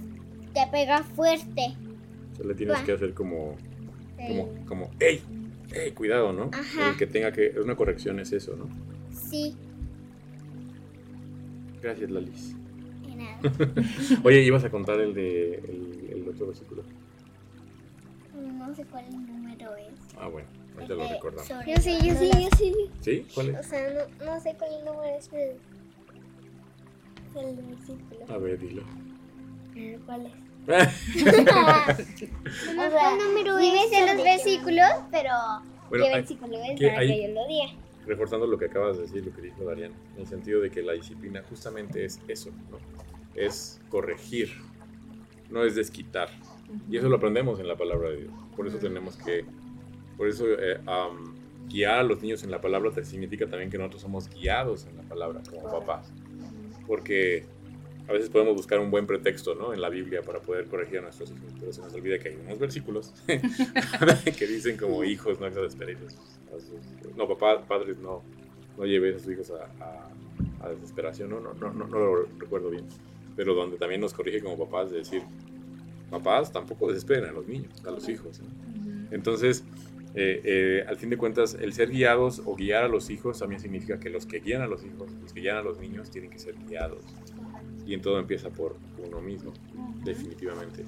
que 0.52 0.60
pegar 0.70 1.02
fuerte. 1.02 1.74
O 2.34 2.36
sea, 2.36 2.46
le 2.46 2.54
tienes 2.54 2.76
va. 2.76 2.84
que 2.84 2.92
hacer 2.92 3.14
como, 3.14 3.56
como, 4.18 4.42
Eh, 4.42 4.62
como, 4.68 4.90
¡ey! 5.00 5.22
¡ey! 5.72 5.92
Cuidado, 5.92 6.34
¿no? 6.34 6.50
Ajá. 6.52 6.90
El 6.90 6.96
que 6.98 7.06
tenga 7.06 7.32
que, 7.32 7.54
una 7.58 7.74
corrección 7.74 8.20
es 8.20 8.32
eso, 8.32 8.54
¿no? 8.54 8.68
Sí, 9.30 9.56
Gracias, 11.80 12.10
Lalis. 12.10 12.54
y 13.10 13.14
nada. 13.14 13.38
Oye, 14.24 14.42
ibas 14.42 14.64
a 14.64 14.70
contar 14.70 15.00
el 15.00 15.14
de 15.14 15.54
el, 15.54 16.08
el 16.20 16.28
otro 16.28 16.48
versículo. 16.48 16.82
No 18.34 18.74
sé 18.74 18.84
cuál 18.84 19.04
número 19.10 19.74
es. 19.76 19.94
Ah, 20.20 20.28
bueno, 20.28 20.48
ahorita 20.74 20.94
lo 20.94 21.02
Este, 21.04 21.14
recordamos. 21.14 21.48
Yo 21.66 21.76
sí, 21.80 21.98
yo 22.06 22.14
sí, 22.14 22.30
yo 22.30 22.48
sí. 22.58 22.74
¿Sí? 23.00 23.26
¿Cuál 23.34 23.54
O 23.54 23.58
es? 23.60 23.66
sea, 23.66 24.08
no, 24.18 24.24
no 24.26 24.40
sé 24.40 24.54
cuál 24.58 24.70
número 24.84 25.16
es, 25.18 25.28
pero. 25.28 25.54
El 27.36 27.56
versículo. 27.56 28.34
A 28.34 28.38
ver, 28.38 28.58
dilo. 28.58 28.82
¿Cuál 30.06 30.26
es? 30.26 30.32
No, 30.66 30.74
O 32.86 32.90
sea, 32.90 33.16
número 33.16 33.58
sí 33.58 33.72
me 33.72 33.88
sé 33.88 34.14
los 34.14 34.24
versículos, 34.24 34.88
pero 35.10 35.30
Bueno, 35.90 36.04
¿qué 36.04 36.10
hay- 36.10 36.14
versículo 36.20 36.56
es 36.64 36.78
que 36.80 36.86
para 36.88 36.98
hay- 37.00 37.08
que 37.08 37.28
yo 37.28 37.34
lo 37.34 37.46
diga? 37.46 37.66
reforzando 38.06 38.46
lo 38.46 38.56
que 38.56 38.66
acabas 38.66 38.96
de 38.96 39.02
decir, 39.02 39.26
lo 39.26 39.32
que 39.34 39.42
dijo 39.42 39.64
Darían, 39.64 39.92
en 40.14 40.20
el 40.20 40.26
sentido 40.28 40.60
de 40.60 40.70
que 40.70 40.80
la 40.80 40.92
disciplina 40.92 41.42
justamente 41.48 42.04
es 42.04 42.20
eso, 42.28 42.50
¿no? 42.70 42.78
Es 43.34 43.80
corregir, 43.88 44.52
no 45.50 45.64
es 45.64 45.74
desquitar. 45.74 46.28
Y 46.88 46.96
eso 46.96 47.08
lo 47.08 47.16
aprendemos 47.16 47.58
en 47.60 47.66
la 47.66 47.76
palabra 47.76 48.10
de 48.10 48.18
Dios. 48.22 48.32
Por 48.56 48.68
eso 48.68 48.78
tenemos 48.78 49.16
que, 49.16 49.44
por 50.16 50.28
eso 50.28 50.46
eh, 50.48 50.80
am, 50.86 51.34
guiar 51.68 51.98
a 51.98 52.02
los 52.04 52.22
niños 52.22 52.44
en 52.44 52.52
la 52.52 52.60
palabra 52.60 52.92
significa 53.04 53.46
también 53.48 53.70
que 53.70 53.76
nosotros 53.78 54.02
somos 54.02 54.28
guiados 54.30 54.86
en 54.86 54.96
la 54.96 55.02
palabra 55.02 55.42
como 55.50 55.68
papás. 55.68 56.12
Porque 56.86 57.44
a 58.08 58.12
veces 58.12 58.28
podemos 58.30 58.54
buscar 58.54 58.78
un 58.78 58.90
buen 58.90 59.06
pretexto, 59.06 59.54
¿no? 59.54 59.72
En 59.74 59.80
la 59.80 59.88
Biblia 59.88 60.22
para 60.22 60.40
poder 60.40 60.66
corregir 60.66 60.98
a 60.98 61.02
nuestros 61.02 61.30
hijos, 61.30 61.52
pero 61.58 61.72
se 61.72 61.80
nos 61.80 61.92
olvida 61.94 62.18
que 62.18 62.28
hay 62.30 62.36
unos 62.36 62.58
versículos 62.58 63.12
que 63.26 64.46
dicen 64.46 64.76
como 64.76 65.02
hijos, 65.04 65.40
no 65.40 65.46
exasperéis 65.46 65.98
no, 67.16 67.26
papás, 67.28 67.64
padres, 67.66 67.98
no, 67.98 68.22
no 68.78 68.84
lleves 68.86 69.16
a 69.16 69.18
sus 69.18 69.32
hijos 69.32 69.50
a, 69.50 69.84
a- 69.84 70.08
a 70.64 70.68
desesperación, 70.70 71.30
no, 71.30 71.40
no, 71.40 71.52
no, 71.54 71.72
no, 71.72 71.86
no 71.86 71.98
lo 71.98 72.22
recuerdo 72.38 72.70
bien, 72.70 72.84
pero 73.36 73.54
donde 73.54 73.76
también 73.76 74.00
nos 74.00 74.12
corrige 74.14 74.40
como 74.42 74.56
papás 74.66 74.90
de 74.90 74.98
decir, 74.98 75.22
papás 76.10 76.52
tampoco 76.52 76.88
desesperen 76.88 77.26
a 77.26 77.32
los 77.32 77.46
niños, 77.46 77.72
a 77.84 77.90
los 77.90 78.08
hijos, 78.08 78.40
¿no? 78.40 78.46
Entonces, 79.10 79.64
eh, 80.18 80.40
eh, 80.44 80.84
al 80.88 80.96
fin 80.96 81.10
de 81.10 81.18
cuentas, 81.18 81.58
el 81.60 81.74
ser 81.74 81.90
guiados 81.90 82.40
o 82.46 82.56
guiar 82.56 82.84
a 82.84 82.88
los 82.88 83.10
hijos 83.10 83.38
también 83.38 83.60
significa 83.60 84.00
que 84.00 84.08
los 84.08 84.24
que 84.24 84.40
guían 84.40 84.62
a 84.62 84.66
los 84.66 84.82
hijos, 84.82 85.12
los 85.22 85.34
que 85.34 85.40
guían 85.40 85.58
a 85.58 85.62
los 85.62 85.78
niños, 85.78 86.10
tienen 86.10 86.30
que 86.30 86.38
ser 86.38 86.54
guiados. 86.66 87.04
Y 87.86 87.92
en 87.92 88.00
todo 88.00 88.18
empieza 88.18 88.48
por 88.48 88.76
uno 89.06 89.20
mismo, 89.20 89.52
definitivamente. 90.02 90.84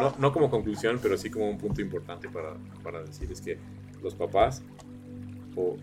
No, 0.00 0.14
no 0.18 0.32
como 0.32 0.48
conclusión, 0.48 0.98
pero 1.02 1.18
sí 1.18 1.28
como 1.28 1.50
un 1.50 1.58
punto 1.58 1.82
importante 1.82 2.30
para, 2.30 2.54
para 2.82 3.02
decir 3.02 3.30
es 3.30 3.42
que 3.42 3.58
los 4.02 4.14
papás, 4.14 4.62
o 5.54 5.76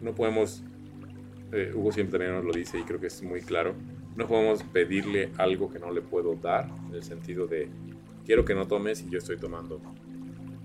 no 0.00 0.14
podemos, 0.14 0.62
eh, 1.52 1.72
Hugo 1.74 1.90
siempre 1.90 2.18
también 2.18 2.36
nos 2.36 2.44
lo 2.44 2.52
dice 2.52 2.78
y 2.78 2.84
creo 2.84 3.00
que 3.00 3.08
es 3.08 3.22
muy 3.24 3.40
claro, 3.40 3.74
no 4.14 4.28
podemos 4.28 4.62
pedirle 4.62 5.30
algo 5.36 5.68
que 5.68 5.80
no 5.80 5.90
le 5.90 6.00
puedo 6.00 6.36
dar, 6.36 6.70
en 6.88 6.94
el 6.94 7.02
sentido 7.02 7.48
de, 7.48 7.68
quiero 8.24 8.44
que 8.44 8.54
no 8.54 8.68
tomes 8.68 9.02
y 9.02 9.10
yo 9.10 9.18
estoy 9.18 9.36
tomando, 9.36 9.80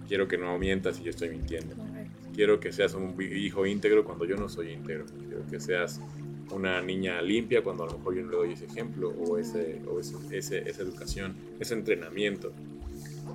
quiero 0.08 0.28
que 0.28 0.38
no 0.38 0.58
mientas 0.58 1.00
y 1.00 1.04
yo 1.04 1.10
estoy 1.10 1.30
mintiendo, 1.30 1.76
quiero 2.36 2.60
que 2.60 2.72
seas 2.72 2.94
un 2.94 3.16
hijo 3.22 3.66
íntegro 3.66 4.04
cuando 4.04 4.26
yo 4.26 4.36
no 4.36 4.50
soy 4.50 4.72
íntegro, 4.72 5.06
quiero 5.28 5.46
que 5.50 5.60
seas 5.60 6.00
una 6.52 6.82
niña 6.82 7.22
limpia 7.22 7.64
cuando 7.64 7.84
a 7.84 7.88
lo 7.88 7.98
mejor 7.98 8.16
yo 8.16 8.22
no 8.24 8.32
le 8.32 8.38
doy 8.38 8.54
ese 8.54 8.66
ejemplo 8.66 9.10
o, 9.10 9.38
ese, 9.38 9.82
o 9.88 10.00
ese, 10.00 10.16
ese- 10.38 10.70
esa 10.70 10.82
educación, 10.84 11.36
ese 11.60 11.74
entrenamiento. 11.74 12.52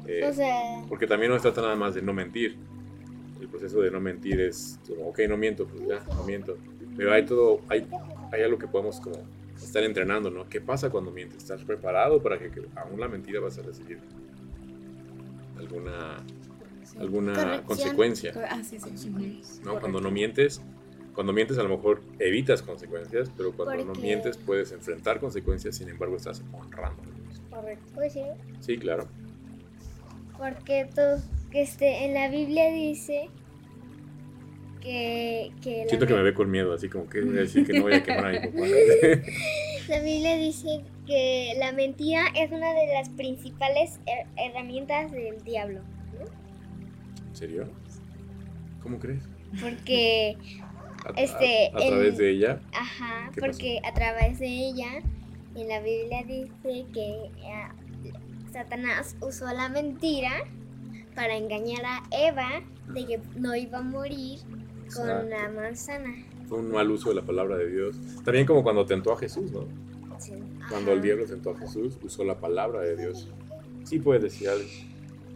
Eh, 0.06 0.24
O 0.28 0.32
sea. 0.32 0.84
porque 0.88 1.06
también 1.06 1.32
no 1.32 1.36
se 1.38 1.42
trata 1.42 1.62
nada 1.62 1.76
más 1.76 1.94
de 1.94 2.02
no 2.02 2.12
mentir. 2.12 2.56
El 3.40 3.48
proceso 3.48 3.80
de 3.80 3.90
no 3.90 4.00
mentir 4.00 4.40
es 4.40 4.78
como, 4.86 5.08
ok, 5.08 5.20
no 5.28 5.36
miento, 5.36 5.66
pues 5.66 5.86
ya, 5.88 6.04
no 6.14 6.22
miento. 6.24 6.56
Pero 6.96 7.12
hay 7.12 7.24
todo, 7.24 7.60
hay, 7.68 7.86
hay 8.32 8.42
algo 8.42 8.58
que 8.58 8.66
podemos 8.68 9.00
como 9.00 9.16
estar 9.56 9.82
entrenando, 9.84 10.30
¿no? 10.30 10.48
¿Qué 10.48 10.60
pasa 10.60 10.90
cuando 10.90 11.10
mientes? 11.10 11.38
¿Estás 11.38 11.64
preparado 11.64 12.22
para 12.22 12.38
que, 12.38 12.50
que 12.50 12.62
aún 12.76 13.00
la 13.00 13.08
mentira 13.08 13.40
vas 13.40 13.58
a 13.58 13.62
recibir 13.62 13.98
alguna, 15.58 16.22
alguna 16.98 17.32
Corrección. 17.34 17.64
consecuencia? 17.64 18.32
Ah, 18.50 18.62
sí, 18.62 18.78
sí. 18.80 19.60
¿no? 19.64 19.78
Cuando 19.80 20.00
no 20.00 20.10
mientes, 20.10 20.60
cuando 21.14 21.32
mientes 21.32 21.58
a 21.58 21.62
lo 21.62 21.68
mejor 21.68 22.02
evitas 22.18 22.62
consecuencias, 22.62 23.30
pero 23.36 23.52
cuando 23.52 23.84
no 23.84 23.92
mientes 23.94 24.36
puedes 24.36 24.72
enfrentar 24.72 25.20
consecuencias, 25.20 25.76
sin 25.76 25.88
embargo 25.88 26.16
estás 26.16 26.42
honrando. 26.52 27.02
Correcto. 27.50 27.84
Pues 27.94 28.12
sí. 28.12 28.22
Sí, 28.60 28.78
claro. 28.78 29.08
Porque 30.36 30.88
todo, 30.94 31.20
que 31.50 31.62
este, 31.62 32.04
en 32.04 32.14
la 32.14 32.28
Biblia 32.28 32.70
dice 32.72 33.28
que, 34.80 35.50
que 35.62 35.84
Siento 35.88 36.06
que 36.06 36.14
me 36.14 36.22
ve 36.22 36.34
con 36.34 36.50
miedo, 36.50 36.72
así 36.72 36.88
como 36.88 37.08
que 37.08 37.20
voy 37.20 37.36
a 37.38 37.40
decir 37.40 37.66
que 37.66 37.72
no 37.74 37.82
voy 37.82 37.94
a 37.94 38.02
quemar 38.02 38.26
a 38.26 38.30
mi 38.30 38.38
papá. 38.38 38.50
la 39.88 40.00
Biblia 40.00 40.36
dice 40.36 40.82
que 41.06 41.54
la 41.58 41.72
mentira 41.72 42.26
es 42.36 42.52
una 42.52 42.72
de 42.74 42.86
las 42.94 43.08
principales 43.10 43.98
her- 44.06 44.26
herramientas 44.36 45.10
del 45.10 45.42
diablo. 45.42 45.80
¿En 47.40 47.48
serio? 47.48 47.68
¿Cómo 48.82 48.98
crees? 48.98 49.22
Porque, 49.62 50.36
A, 51.04 51.10
Este, 51.20 51.68
a 51.68 51.76
través 51.78 52.08
el- 52.14 52.16
de 52.16 52.30
ella. 52.30 52.60
ajá, 52.72 53.30
¿Qué 53.32 53.40
porque 53.40 53.78
a 53.88 53.94
través 53.94 54.40
de 54.40 54.48
ella, 54.48 54.88
en 55.54 55.68
la 55.68 55.78
Biblia 55.80 56.24
dice 56.26 56.84
que 56.92 57.30
eh, 57.36 57.68
Satanás 58.52 59.14
usó 59.20 59.46
la 59.54 59.68
mentira 59.68 60.32
para 61.14 61.36
engañar 61.36 61.84
a 61.84 62.02
Eva 62.10 62.62
de 62.92 63.06
que 63.06 63.20
no 63.36 63.54
iba 63.54 63.78
a 63.78 63.82
morir 63.82 64.40
con 64.92 65.08
Exacto. 65.08 65.28
la 65.28 65.48
manzana. 65.50 66.14
Fue 66.48 66.58
un 66.58 66.72
mal 66.72 66.90
uso 66.90 67.10
de 67.10 67.14
la 67.14 67.22
palabra 67.22 67.56
de 67.56 67.70
Dios. 67.70 67.96
También 68.24 68.46
como 68.46 68.64
cuando 68.64 68.84
tentó 68.84 69.12
a 69.12 69.16
Jesús, 69.16 69.52
¿no? 69.52 69.64
Sí. 70.18 70.32
Cuando 70.68 70.90
el 70.92 71.00
diablo 71.00 71.24
tentó 71.26 71.50
a 71.50 71.58
Jesús, 71.58 71.96
usó 72.02 72.24
la 72.24 72.40
palabra 72.40 72.80
de 72.80 72.96
Dios. 72.96 73.28
Sí 73.84 74.00
puedes 74.00 74.24
decir 74.24 74.48
algo. 74.48 74.68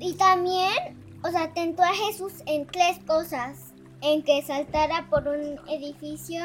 Y 0.01 0.15
también, 0.15 1.01
o 1.25 1.31
sea, 1.31 1.53
tentó 1.55 1.83
a 1.83 1.93
Jesús 1.95 2.33
en 2.47 2.67
tres 2.67 2.99
cosas. 3.07 3.69
En 4.05 4.25
que 4.25 4.43
saltara 4.43 5.07
por 5.09 5.29
un 5.29 5.61
edificio 5.69 6.41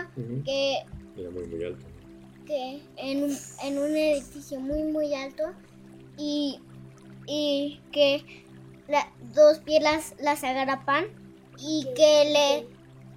que, 0.46 0.76
Era 1.18 1.32
muy, 1.32 1.48
muy 1.48 1.64
alto. 1.64 1.84
que 2.46 2.84
en, 2.98 3.24
un, 3.24 3.36
en 3.64 3.78
un 3.80 3.96
edificio 3.98 4.60
muy 4.60 4.84
muy 4.84 5.16
alto 5.16 5.44
y, 6.20 6.60
y 7.26 7.80
que 7.92 8.24
la- 8.88 9.12
dos 9.34 9.58
piedras 9.58 10.14
las 10.20 10.44
agarrapan 10.44 11.06
y 11.58 11.88
que 11.96 12.66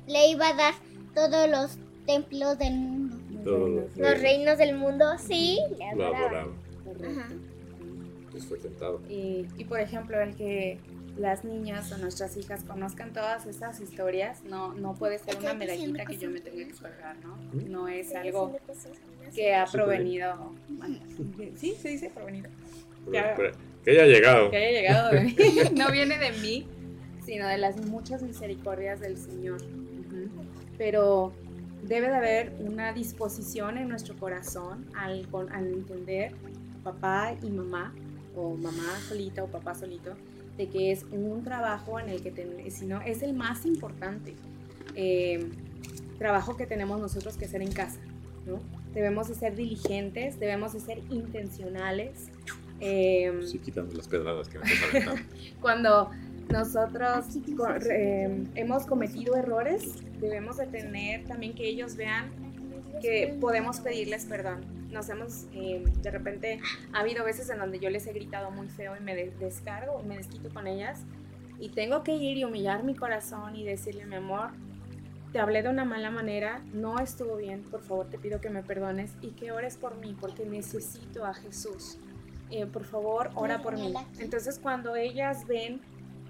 le, 0.08 0.10
le 0.10 0.28
iba 0.30 0.48
a 0.48 0.54
dar 0.54 0.74
todos 1.14 1.46
los 1.50 1.76
templos 2.06 2.56
del 2.58 2.72
mundo. 2.76 3.16
Todo 3.44 3.58
lo 3.68 3.80
Los 3.82 3.92
fue- 3.94 4.14
reinos 4.14 4.56
del 4.56 4.74
mundo, 4.74 5.04
sí, 5.18 5.58
le 5.78 5.96
lo 5.96 6.06
adoraban. 6.16 6.54
Ajá. 7.04 7.28
Pues 8.30 8.46
fue 8.46 8.56
tentado. 8.56 9.02
Y, 9.10 9.44
y, 9.58 9.64
por 9.66 9.80
ejemplo, 9.80 10.18
el 10.18 10.34
que 10.34 10.78
las 11.18 11.44
niñas 11.44 11.92
o 11.92 11.98
nuestras 11.98 12.36
hijas 12.36 12.64
conozcan 12.64 13.12
todas 13.12 13.46
estas 13.46 13.80
historias, 13.80 14.42
no, 14.44 14.74
no 14.74 14.94
puede 14.94 15.18
ser 15.18 15.36
una 15.38 15.54
medallita 15.54 16.04
que 16.04 16.16
yo 16.16 16.30
me 16.30 16.40
tenga 16.40 16.66
que 16.66 16.72
colgar, 16.72 17.16
¿no? 17.18 17.36
No 17.68 17.88
es 17.88 18.14
algo 18.14 18.58
que 19.34 19.54
ha 19.54 19.66
provenido. 19.66 20.52
Sí, 21.56 21.76
se 21.80 21.90
dice 21.90 22.10
provenido. 22.10 22.50
Que 23.84 23.90
haya 23.92 24.06
llegado. 24.06 24.50
Que 24.50 24.56
haya 24.56 24.70
llegado 24.70 25.10
de 25.10 25.20
mí. 25.20 25.36
No 25.74 25.90
viene 25.90 26.18
de 26.18 26.32
mí, 26.32 26.66
sino 27.24 27.46
de 27.48 27.58
las 27.58 27.76
muchas 27.86 28.22
misericordias 28.22 29.00
del 29.00 29.16
Señor. 29.16 29.60
Pero 30.76 31.32
debe 31.82 32.08
de 32.08 32.14
haber 32.14 32.52
una 32.60 32.92
disposición 32.92 33.78
en 33.78 33.88
nuestro 33.88 34.16
corazón 34.16 34.86
al, 34.94 35.26
al 35.50 35.66
entender 35.66 36.32
papá 36.82 37.34
y 37.42 37.50
mamá, 37.50 37.94
o 38.36 38.54
mamá 38.56 38.98
solita 39.08 39.42
o 39.42 39.46
papá 39.46 39.74
solito, 39.74 40.14
de 40.60 40.68
que 40.68 40.92
es 40.92 41.04
un 41.10 41.42
trabajo 41.42 41.98
en 41.98 42.10
el 42.10 42.22
que, 42.22 42.70
si 42.70 42.84
no, 42.84 43.00
es 43.00 43.22
el 43.22 43.32
más 43.32 43.64
importante 43.64 44.34
eh, 44.94 45.48
trabajo 46.18 46.54
que 46.54 46.66
tenemos 46.66 47.00
nosotros 47.00 47.38
que 47.38 47.46
hacer 47.46 47.62
en 47.62 47.72
casa, 47.72 47.98
¿no? 48.46 48.60
Debemos 48.92 49.28
de 49.28 49.34
ser 49.36 49.56
diligentes, 49.56 50.38
debemos 50.38 50.74
de 50.74 50.80
ser 50.80 50.98
intencionales. 51.08 52.28
Eh, 52.78 53.40
sí, 53.46 53.58
quitando 53.58 53.94
las 53.94 54.06
pedradas 54.06 54.48
que 54.48 54.58
me 54.58 54.64
estás 54.70 55.20
Cuando 55.62 56.10
nosotros 56.50 57.24
eh, 57.90 58.44
hemos 58.54 58.84
cometido 58.84 59.36
errores, 59.36 59.94
debemos 60.20 60.58
de 60.58 60.66
tener 60.66 61.24
también 61.24 61.54
que 61.54 61.66
ellos 61.66 61.96
vean 61.96 62.28
que 63.00 63.34
podemos 63.40 63.80
pedirles 63.80 64.26
perdón. 64.26 64.79
Nos 64.90 65.08
hemos, 65.08 65.46
eh, 65.52 65.84
de 66.02 66.10
repente, 66.10 66.60
ha 66.92 67.00
habido 67.00 67.24
veces 67.24 67.48
en 67.50 67.58
donde 67.58 67.78
yo 67.78 67.90
les 67.90 68.06
he 68.06 68.12
gritado 68.12 68.50
muy 68.50 68.68
feo 68.68 68.96
y 68.96 69.00
me 69.00 69.14
descargo, 69.14 70.02
me 70.02 70.16
desquito 70.16 70.48
con 70.50 70.66
ellas 70.66 71.04
y 71.60 71.68
tengo 71.68 72.02
que 72.02 72.12
ir 72.12 72.38
y 72.38 72.44
humillar 72.44 72.82
mi 72.82 72.94
corazón 72.94 73.54
y 73.54 73.64
decirle, 73.64 74.06
mi 74.06 74.16
amor, 74.16 74.50
te 75.32 75.38
hablé 75.38 75.62
de 75.62 75.68
una 75.68 75.84
mala 75.84 76.10
manera, 76.10 76.62
no 76.72 76.98
estuvo 76.98 77.36
bien, 77.36 77.62
por 77.62 77.82
favor 77.82 78.08
te 78.08 78.18
pido 78.18 78.40
que 78.40 78.50
me 78.50 78.62
perdones 78.62 79.12
y 79.20 79.28
que 79.28 79.52
ores 79.52 79.76
por 79.76 79.96
mí 79.96 80.16
porque 80.18 80.44
necesito 80.44 81.24
a 81.24 81.34
Jesús. 81.34 81.98
Eh, 82.50 82.66
por 82.66 82.84
favor, 82.84 83.30
ora 83.36 83.62
por 83.62 83.76
mí. 83.76 83.94
Entonces 84.18 84.58
cuando 84.58 84.96
ellas 84.96 85.46
ven 85.46 85.80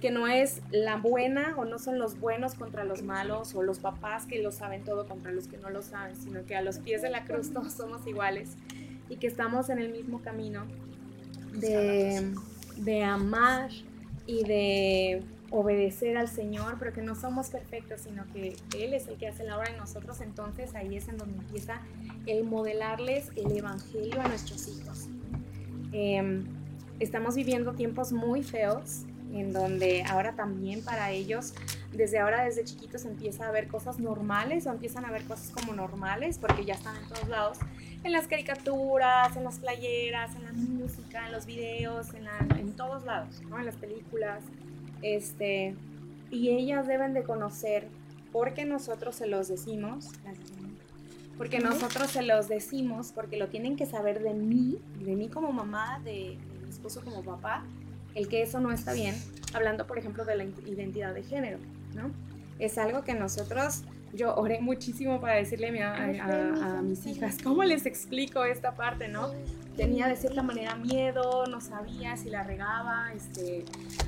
que 0.00 0.10
no 0.10 0.26
es 0.26 0.62
la 0.70 0.96
buena 0.96 1.54
o 1.58 1.64
no 1.64 1.78
son 1.78 1.98
los 1.98 2.18
buenos 2.18 2.54
contra 2.54 2.84
los 2.84 3.02
malos 3.02 3.54
o 3.54 3.62
los 3.62 3.78
papás 3.78 4.24
que 4.26 4.42
lo 4.42 4.50
saben 4.50 4.82
todo 4.82 5.06
contra 5.06 5.30
los 5.30 5.46
que 5.46 5.58
no 5.58 5.70
lo 5.70 5.82
saben, 5.82 6.16
sino 6.16 6.44
que 6.46 6.56
a 6.56 6.62
los 6.62 6.78
pies 6.78 7.02
de 7.02 7.10
la 7.10 7.24
cruz 7.24 7.52
todos 7.52 7.72
somos 7.72 8.06
iguales 8.06 8.56
y 9.08 9.16
que 9.16 9.26
estamos 9.26 9.68
en 9.68 9.78
el 9.78 9.92
mismo 9.92 10.22
camino 10.22 10.64
de, 11.52 12.32
de 12.76 13.02
amar 13.04 13.70
y 14.26 14.44
de 14.44 15.22
obedecer 15.50 16.16
al 16.16 16.28
Señor, 16.28 16.76
pero 16.78 16.92
que 16.92 17.02
no 17.02 17.14
somos 17.14 17.48
perfectos, 17.48 18.02
sino 18.02 18.24
que 18.32 18.56
Él 18.78 18.94
es 18.94 19.08
el 19.08 19.16
que 19.16 19.26
hace 19.26 19.44
la 19.44 19.58
obra 19.58 19.70
en 19.70 19.76
nosotros, 19.76 20.20
entonces 20.20 20.74
ahí 20.74 20.96
es 20.96 21.08
en 21.08 21.18
donde 21.18 21.38
empieza 21.38 21.80
el 22.26 22.44
modelarles 22.44 23.30
el 23.36 23.56
Evangelio 23.56 24.20
a 24.20 24.28
nuestros 24.28 24.68
hijos. 24.68 25.08
Em, 25.92 26.44
estamos 27.00 27.34
viviendo 27.34 27.72
tiempos 27.72 28.12
muy 28.12 28.44
feos, 28.44 29.04
en 29.32 29.52
donde 29.52 30.02
ahora 30.04 30.32
también 30.32 30.82
para 30.82 31.10
ellos, 31.10 31.54
desde 31.92 32.18
ahora, 32.18 32.44
desde 32.44 32.64
chiquitos, 32.64 33.04
empieza 33.04 33.48
a 33.48 33.50
ver 33.50 33.68
cosas 33.68 33.98
normales 33.98 34.66
o 34.66 34.70
empiezan 34.70 35.04
a 35.04 35.10
ver 35.10 35.24
cosas 35.24 35.50
como 35.50 35.72
normales, 35.72 36.38
porque 36.38 36.64
ya 36.64 36.74
están 36.74 36.96
en 36.96 37.08
todos 37.08 37.28
lados, 37.28 37.58
en 38.04 38.12
las 38.12 38.26
caricaturas, 38.26 39.36
en 39.36 39.44
las 39.44 39.58
playeras, 39.58 40.34
en 40.36 40.44
la 40.44 40.52
música, 40.52 41.26
en 41.26 41.32
los 41.32 41.46
videos, 41.46 42.08
en, 42.14 42.72
todos 42.72 43.04
lados, 43.04 43.40
¿no? 43.48 43.58
en 43.58 43.66
las 43.66 43.76
películas. 43.76 44.42
Este, 45.02 45.74
y 46.30 46.50
ellas 46.50 46.86
deben 46.86 47.14
de 47.14 47.22
conocer, 47.22 47.88
porque 48.32 48.64
nosotros 48.64 49.16
se 49.16 49.26
los 49.26 49.48
decimos, 49.48 50.08
porque 51.36 51.58
nosotros 51.58 52.10
se 52.10 52.22
los 52.22 52.48
decimos, 52.48 53.12
porque 53.14 53.36
lo 53.36 53.48
tienen 53.48 53.76
que 53.76 53.86
saber 53.86 54.22
de 54.22 54.34
mí, 54.34 54.78
de 55.00 55.16
mí 55.16 55.28
como 55.28 55.52
mamá, 55.52 56.00
de 56.04 56.38
mi 56.62 56.70
esposo 56.70 57.02
como 57.02 57.22
papá, 57.22 57.64
el 58.14 58.28
que 58.28 58.42
eso 58.42 58.60
no 58.60 58.72
está 58.72 58.92
bien, 58.92 59.14
hablando 59.54 59.86
por 59.86 59.98
ejemplo 59.98 60.24
de 60.24 60.36
la 60.36 60.44
identidad 60.44 61.14
de 61.14 61.22
género, 61.22 61.58
¿no? 61.94 62.10
Es 62.58 62.76
algo 62.78 63.04
que 63.04 63.14
nosotros, 63.14 63.84
yo 64.12 64.34
oré 64.34 64.60
muchísimo 64.60 65.20
para 65.20 65.34
decirle 65.34 65.82
a, 65.82 66.82
mis 66.82 67.06
hijas, 67.06 67.38
¿cómo 67.42 67.64
les 67.64 67.86
explico 67.86 68.44
esta 68.44 68.74
parte, 68.74 69.08
no? 69.08 69.30
Tenía 69.76 70.08
de 70.08 70.16
cierta 70.16 70.42
manera 70.42 70.74
miedo, 70.74 71.46
no 71.46 71.60
sabía 71.60 72.16
si 72.16 72.28
la 72.28 72.42
regaba, 72.42 73.12
este, 73.14 73.64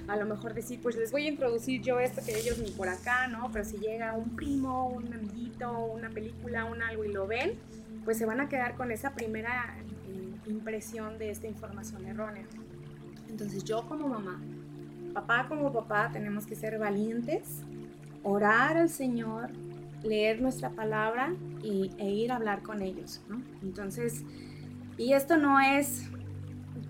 a 0.07 0.17
lo 0.17 0.27
mejor 0.27 0.53
decir, 0.53 0.81
pues 0.83 0.97
les 0.97 1.13
voy 1.13 1.27
a 1.27 1.29
introducir 1.31 1.81
yo 1.81 1.99
esto 1.99 2.21
que 2.25 2.39
ellos 2.39 2.59
ni 2.59 2.71
por 2.73 2.89
acá, 2.89 3.27
¿no? 3.29 3.51
Pero 3.53 3.65
si 3.65 3.79
llega 3.79 4.13
un 4.13 4.37
primo, 4.37 4.89
un 4.89 5.15
amiguito, 5.15 5.73
una 5.87 6.11
película, 6.11 6.67
un 6.67 6.83
algo 6.83 7.05
y 7.05 7.13
lo 7.13 7.27
ven, 7.27 7.55
pues 8.05 8.19
se 8.19 8.27
van 8.27 8.41
a 8.41 8.49
quedar 8.49 8.75
con 8.75 8.91
esa 8.91 9.15
primera 9.15 9.77
eh, 10.09 10.51
impresión 10.51 11.19
de 11.19 11.31
esta 11.31 11.47
información 11.47 12.05
errónea. 12.05 12.45
Entonces 13.33 13.65
yo 13.65 13.89
como 13.89 14.09
mamá, 14.09 14.39
papá 15.15 15.47
como 15.49 15.73
papá, 15.73 16.11
tenemos 16.13 16.47
que 16.47 16.55
ser 16.55 16.79
valientes, 16.79 17.63
orar 18.23 18.77
al 18.77 18.91
Señor, 18.91 19.51
leer 20.03 20.43
nuestra 20.43 20.69
palabra 20.69 21.35
y, 21.63 21.91
e 21.97 22.11
ir 22.11 22.31
a 22.31 22.37
hablar 22.37 22.63
con 22.63 22.83
ellos. 22.83 23.23
Entonces, 23.63 24.23
y 24.99 25.15
esto 25.15 25.39
no 25.39 25.61
es, 25.61 26.11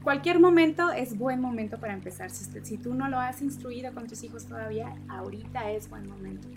cualquier 0.03 0.41
momento 0.41 0.91
es 0.91 1.17
buen 1.17 1.41
momento 1.41 1.79
para 1.79 1.95
empezar. 1.95 2.31
Si, 2.31 2.77
tú 2.77 2.93
no 2.93 3.09
lo 3.09 3.21
has 3.21 3.41
instruido 3.41 3.95
con 3.95 4.09
tus 4.09 4.25
hijos 4.25 4.47
todavía, 4.47 4.97
ahorita 5.09 5.71
es 5.71 5.89
buen 5.89 6.09
momento. 6.09 6.49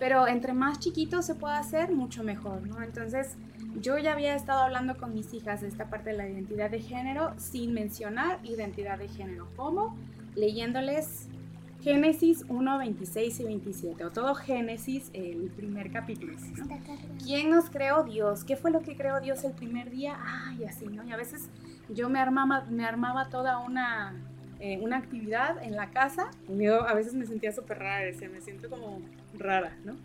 Pero 0.00 0.26
entre 0.26 0.52
más 0.52 0.80
chiquitos 0.80 1.26
se 1.26 1.36
pueda 1.36 1.58
hacer, 1.58 1.92
mucho 1.92 2.24
mejor, 2.24 2.66
¿no? 2.66 2.82
Entonces, 2.82 3.36
yo 3.80 3.98
ya 3.98 4.12
había 4.12 4.34
estado 4.34 4.60
hablando 4.60 4.96
con 4.96 5.14
mis 5.14 5.32
hijas 5.34 5.60
de 5.60 5.68
esta 5.68 5.88
parte 5.88 6.10
de 6.10 6.16
la 6.16 6.28
identidad 6.28 6.70
de 6.70 6.80
género 6.80 7.32
sin 7.38 7.72
mencionar 7.72 8.38
identidad 8.44 8.98
de 8.98 9.08
género. 9.08 9.48
¿Cómo? 9.56 9.96
Leyéndoles 10.34 11.28
Génesis 11.82 12.44
1, 12.48 12.78
26 12.78 13.40
y 13.40 13.44
27, 13.44 14.04
o 14.04 14.10
todo 14.10 14.36
Génesis, 14.36 15.10
el 15.14 15.50
primer 15.50 15.90
capítulo. 15.90 16.34
¿Quién 17.24 17.50
nos 17.50 17.70
creó 17.70 18.04
Dios? 18.04 18.44
¿Qué 18.44 18.56
fue 18.56 18.70
lo 18.70 18.82
que 18.82 18.96
creó 18.96 19.20
Dios 19.20 19.42
el 19.42 19.52
primer 19.52 19.90
día? 19.90 20.16
Ay, 20.24 20.64
así, 20.64 20.86
¿no? 20.86 21.02
Y 21.02 21.10
a 21.10 21.16
veces 21.16 21.48
yo 21.88 22.08
me 22.08 22.20
armaba, 22.20 22.66
me 22.70 22.84
armaba 22.84 23.30
toda 23.30 23.58
una, 23.58 24.14
eh, 24.60 24.78
una 24.80 24.98
actividad 24.98 25.60
en 25.60 25.74
la 25.74 25.90
casa 25.90 26.30
yo 26.48 26.86
a 26.86 26.94
veces 26.94 27.14
me 27.14 27.26
sentía 27.26 27.50
súper 27.50 27.80
rara, 27.80 28.04
decía, 28.04 28.28
me 28.28 28.40
siento 28.40 28.70
como 28.70 29.00
rara, 29.36 29.76
¿no? 29.84 29.96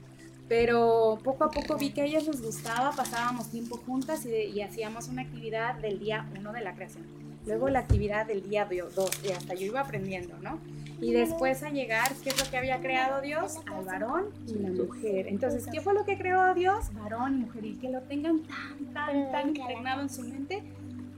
Pero 0.47 1.19
poco 1.23 1.43
a 1.43 1.51
poco 1.51 1.77
vi 1.77 1.91
que 1.91 2.01
a 2.01 2.05
ellas 2.05 2.25
les 2.25 2.41
gustaba, 2.41 2.91
pasábamos 2.91 3.49
tiempo 3.49 3.77
juntas 3.77 4.25
y, 4.25 4.61
hacíamos 4.61 5.09
una 5.09 5.23
actividad 5.23 5.75
del 5.75 5.99
día 5.99 6.25
1 6.37 6.53
de 6.53 6.61
la 6.61 6.73
creación. 6.73 7.03
Luego 7.45 7.69
la 7.69 7.79
actividad 7.79 8.25
del 8.25 8.47
día 8.49 8.65
2 8.65 9.09
y 9.25 9.31
hasta 9.31 9.53
yo 9.55 9.65
iba 9.65 9.81
aprendiendo, 9.81 10.37
¿no? 10.41 10.59
Y 10.99 11.11
después 11.13 11.63
a 11.63 11.69
llegar, 11.69 12.11
¿qué 12.23 12.29
es 12.29 12.43
lo 12.43 12.49
que 12.49 12.57
había 12.57 12.79
creado 12.79 13.21
Dios? 13.21 13.57
Al 13.71 13.85
varón 13.85 14.25
y 14.47 14.55
la 14.55 14.69
mujer. 14.69 15.27
Entonces, 15.27 15.65
¿qué 15.71 15.79
fue 15.79 15.93
lo 15.93 16.05
que 16.05 16.17
creó 16.17 16.53
Dios? 16.53 16.93
Varón 16.93 17.35
y 17.35 17.37
mujer. 17.45 17.65
Y 17.65 17.75
que 17.75 17.89
lo 17.89 18.01
tengan 18.01 18.41
tan, 18.43 18.93
tan, 18.93 19.31
tan 19.31 19.49
impregnado 19.49 20.01
en 20.01 20.09
su 20.09 20.23
mente 20.23 20.63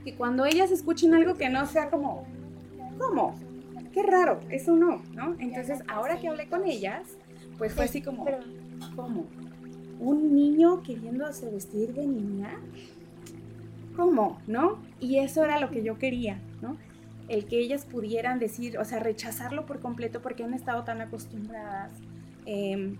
que 0.04 0.14
cuando 0.14 0.44
ellas 0.44 0.70
escuchen 0.70 1.14
algo 1.14 1.34
que 1.34 1.48
no 1.48 1.66
sea 1.66 1.90
como, 1.90 2.26
¿cómo? 2.98 3.34
Qué 3.92 4.02
raro, 4.02 4.40
eso 4.50 4.76
no, 4.76 5.02
¿no? 5.14 5.34
Entonces, 5.38 5.82
ahora 5.88 6.18
que 6.20 6.28
hablé 6.28 6.48
con 6.48 6.64
ellas, 6.66 7.02
pues 7.58 7.74
fue 7.74 7.84
así 7.84 8.00
como, 8.02 8.24
¿Cómo? 8.96 9.26
¿Un 9.98 10.34
niño 10.34 10.82
queriéndose 10.82 11.50
vestir 11.50 11.92
de 11.92 12.06
niña? 12.06 12.50
¿Cómo? 13.96 14.40
¿No? 14.46 14.78
Y 14.98 15.18
eso 15.18 15.44
era 15.44 15.60
lo 15.60 15.70
que 15.70 15.82
yo 15.82 15.98
quería, 15.98 16.40
¿no? 16.62 16.76
El 17.28 17.46
que 17.46 17.58
ellas 17.58 17.84
pudieran 17.84 18.38
decir, 18.38 18.78
o 18.78 18.84
sea, 18.84 18.98
rechazarlo 18.98 19.66
por 19.66 19.80
completo 19.80 20.20
porque 20.22 20.42
han 20.42 20.54
estado 20.54 20.84
tan 20.84 21.00
acostumbradas 21.00 21.92
em, 22.46 22.96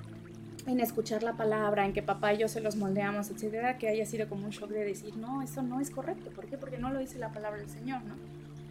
en 0.66 0.80
escuchar 0.80 1.22
la 1.22 1.34
palabra, 1.34 1.86
en 1.86 1.92
que 1.92 2.02
papá 2.02 2.34
y 2.34 2.38
yo 2.38 2.48
se 2.48 2.60
los 2.60 2.76
moldeamos, 2.76 3.30
etcétera, 3.30 3.78
que 3.78 3.88
haya 3.88 4.04
sido 4.04 4.28
como 4.28 4.44
un 4.44 4.50
shock 4.50 4.70
de 4.70 4.84
decir, 4.84 5.16
no, 5.16 5.42
eso 5.42 5.62
no 5.62 5.80
es 5.80 5.90
correcto. 5.90 6.30
¿Por 6.30 6.46
qué? 6.46 6.58
Porque 6.58 6.78
no 6.78 6.90
lo 6.90 7.00
dice 7.00 7.18
la 7.18 7.32
palabra 7.32 7.60
del 7.60 7.70
Señor, 7.70 8.02
¿no? 8.04 8.14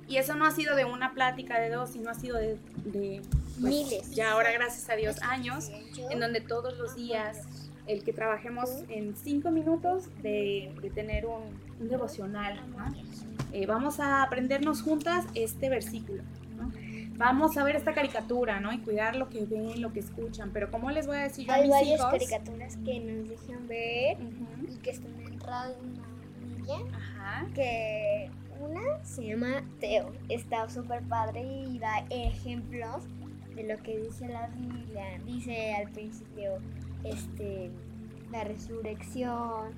Y 0.09 0.17
eso 0.17 0.33
no 0.33 0.45
ha 0.45 0.51
sido 0.51 0.75
de 0.75 0.85
una 0.85 1.13
plática 1.13 1.59
de 1.59 1.69
dos, 1.69 1.91
sino 1.91 2.09
ha 2.09 2.15
sido 2.15 2.37
de, 2.37 2.57
pues, 2.81 3.23
miles. 3.59 4.11
Ya 4.11 4.31
ahora, 4.31 4.51
gracias 4.51 4.89
a 4.89 4.95
Dios, 4.95 5.21
años, 5.21 5.69
en 6.09 6.19
donde 6.19 6.41
todos 6.41 6.77
los 6.79 6.95
días 6.95 7.43
el 7.85 8.03
que 8.03 8.11
trabajemos 8.11 8.69
en 8.89 9.15
cinco 9.15 9.51
minutos 9.51 10.05
de, 10.23 10.71
tener 10.95 11.27
un, 11.27 11.87
devocional. 11.87 12.59
Eh, 13.53 13.67
vamos 13.67 13.99
a 13.99 14.23
aprendernos 14.23 14.81
juntas 14.81 15.25
este 15.35 15.69
versículo. 15.69 16.23
Vamos 17.15 17.57
a 17.57 17.63
ver 17.63 17.75
esta 17.75 17.93
caricatura, 17.93 18.59
¿no? 18.59 18.71
Y 18.71 18.79
cuidar 18.79 19.15
lo 19.15 19.29
que 19.29 19.45
ven, 19.45 19.81
lo 19.81 19.91
que 19.91 19.99
escuchan. 19.99 20.51
Pero 20.53 20.71
¿cómo 20.71 20.89
les 20.89 21.05
voy 21.05 21.17
a 21.17 21.21
decir 21.21 21.45
yo 21.45 21.53
Hay 21.53 21.61
a 21.61 21.63
mis 21.63 21.71
varias 21.71 22.01
caricaturas 22.05 22.77
que 22.77 22.99
nos 22.99 23.29
dejan 23.29 23.67
ver 23.67 24.17
y 24.69 24.75
que 24.77 24.91
están 24.91 25.19
en 25.21 25.39
Radio 25.39 25.75
Ajá. 26.93 27.47
Que 27.53 28.29
una 28.59 29.03
se 29.03 29.27
llama 29.27 29.63
Teo. 29.79 30.11
Está 30.29 30.69
súper 30.69 31.01
padre 31.03 31.41
y 31.43 31.79
da 31.79 32.05
ejemplos 32.09 33.03
de 33.55 33.63
lo 33.63 33.77
que 33.83 33.97
dice 33.97 34.27
la 34.27 34.47
Biblia. 34.47 35.19
Dice 35.25 35.73
al 35.75 35.89
principio, 35.91 36.59
este, 37.03 37.71
la 38.31 38.43
resurrección, 38.43 39.73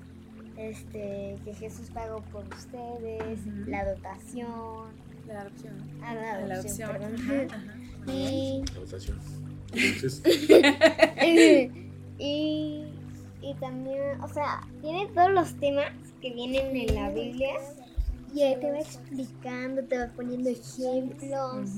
este, 0.57 1.35
que 1.45 1.53
Jesús 1.53 1.89
pagó 1.93 2.21
por 2.31 2.45
ustedes, 2.53 3.45
la 3.67 3.85
dotación, 3.93 4.91
La 5.27 5.41
adopción. 5.41 5.73
ah, 6.03 6.13
la 6.15 6.41
La 6.47 6.53
adopción, 6.55 6.89
adopción. 6.91 7.27
perdón. 7.27 7.51
Ajá, 7.51 7.71
ajá. 8.05 8.11
Y, 8.11 8.63
Anotación. 8.75 9.19
Entonces, 9.73 10.21
y, 12.19 12.83
y 13.41 13.53
también, 13.59 14.21
o 14.21 14.27
sea, 14.27 14.61
tiene 14.81 15.07
todos 15.13 15.31
los 15.31 15.53
temas 15.55 15.91
que 16.21 16.33
vienen 16.33 16.75
en 16.75 16.93
la 16.95 17.09
Biblia 17.09 17.53
y 18.33 18.41
ahí 18.43 18.55
te 18.59 18.71
va 18.71 18.79
explicando, 18.79 19.83
te 19.83 19.97
va 19.97 20.07
poniendo 20.15 20.49
ejemplos. 20.49 21.69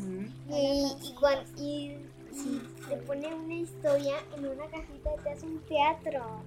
Y, 0.50 0.92
y, 1.10 1.14
cuan- 1.20 1.46
y 1.58 1.96
si 2.32 2.62
te 2.90 2.98
pone 2.98 3.34
una 3.34 3.54
historia 3.56 4.16
en 4.38 4.48
una 4.48 4.66
cajita, 4.68 5.12
te 5.24 5.30
hace 5.32 5.46
un 5.46 5.60
teatro 5.62 6.42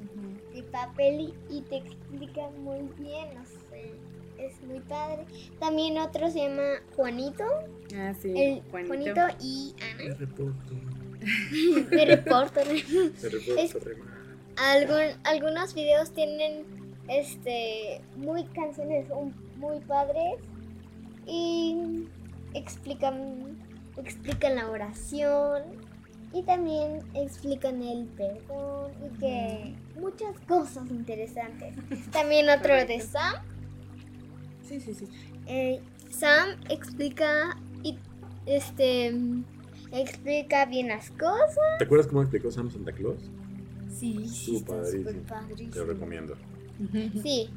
de 0.54 0.62
papel 0.64 1.20
y, 1.50 1.56
y 1.56 1.60
te 1.62 1.76
explica 1.78 2.50
muy 2.62 2.80
bien, 2.98 3.28
o 3.38 3.44
sea, 3.46 4.46
es 4.46 4.60
muy 4.62 4.80
padre. 4.80 5.24
También 5.58 5.98
otro 5.98 6.30
se 6.30 6.40
llama 6.48 6.62
Juanito, 6.94 7.44
Ah, 7.96 8.12
sí. 8.20 8.32
el 8.36 8.62
Juanito. 8.70 9.14
Juanito 9.14 9.36
y 9.40 9.74
Ana, 9.94 10.14
reporto. 10.14 10.74
de 11.90 12.04
reporte. 12.04 12.60
Te 13.20 13.28
reporto, 13.28 13.60
Es- 13.60 13.74
Rema. 13.84 14.12
Algun- 14.56 15.16
algunos 15.24 15.74
videos 15.74 16.10
tienen 16.12 16.64
este 17.08 18.00
muy 18.16 18.44
canciones 18.46 19.06
un- 19.10 19.34
muy 19.56 19.80
padres 19.80 20.36
y 21.26 22.06
explican 22.54 23.56
explican 23.96 24.56
la 24.56 24.68
oración 24.70 25.62
y 26.32 26.42
también 26.42 27.00
explican 27.14 27.82
el 27.82 28.06
perdón 28.08 28.92
y 29.04 29.18
que 29.18 29.74
muchas 29.98 30.38
cosas 30.46 30.90
interesantes. 30.90 31.74
También 32.12 32.48
otro 32.50 32.74
de. 32.74 33.00
Sam. 33.00 33.36
Sí, 34.68 34.80
sí, 34.80 34.94
sí. 34.94 35.06
eh, 35.46 35.80
Sam 36.10 36.50
explica 36.68 37.56
y 37.82 37.98
este 38.46 39.14
explica 39.92 40.66
bien 40.66 40.88
las 40.88 41.10
cosas. 41.10 41.78
¿Te 41.78 41.84
acuerdas 41.84 42.08
cómo 42.08 42.22
explicó 42.22 42.50
Sam 42.50 42.70
Santa 42.70 42.92
Claus? 42.92 43.30
Sí, 43.88 44.28
sí, 44.28 44.56
está 44.56 44.84
súper 44.84 45.22
padrísimo. 45.22 45.22
Te 45.22 45.22
padrísimo. 45.22 45.74
lo 45.76 45.92
recomiendo. 45.92 46.36
Sí. 47.22 47.48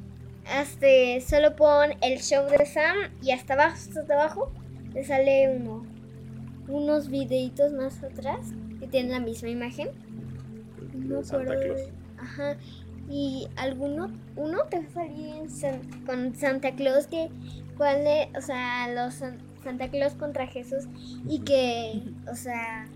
Este, 0.62 1.22
solo 1.22 1.56
pon 1.56 1.92
el 2.02 2.20
show 2.20 2.48
de 2.50 2.66
Sam 2.66 2.96
y 3.22 3.32
hasta 3.32 3.54
abajo, 3.54 3.76
hasta 3.76 4.14
abajo, 4.14 4.52
te 4.94 5.04
sale 5.04 5.56
uno, 5.56 5.86
unos 6.68 7.10
videitos 7.10 7.72
más 7.74 8.02
atrás 8.04 8.40
que 8.80 8.88
tienen 8.88 9.12
la 9.12 9.20
misma 9.20 9.50
imagen. 9.50 9.90
No 10.94 11.24
Santa 11.24 11.54
acuerdo 11.54 11.64
Claus. 11.76 11.82
de- 11.88 11.94
Ajá. 12.18 12.58
Y 13.10 13.48
alguno, 13.56 14.12
uno 14.36 14.64
te 14.70 14.80
va 14.80 14.86
a 14.88 14.94
salir 14.94 15.36
en 15.36 15.50
San- 15.50 16.04
con 16.06 16.36
Santa 16.36 16.76
Claus 16.76 17.08
que, 17.08 17.30
cuál 17.78 18.06
es, 18.06 18.28
o 18.38 18.42
sea, 18.42 18.88
los 18.94 19.16
San- 19.16 19.40
Santa 19.64 19.90
Claus 19.90 20.14
contra 20.14 20.48
Jesús 20.48 20.86
y 21.28 21.40
que, 21.40 22.02
o 22.32 22.36
sea, 22.36 22.88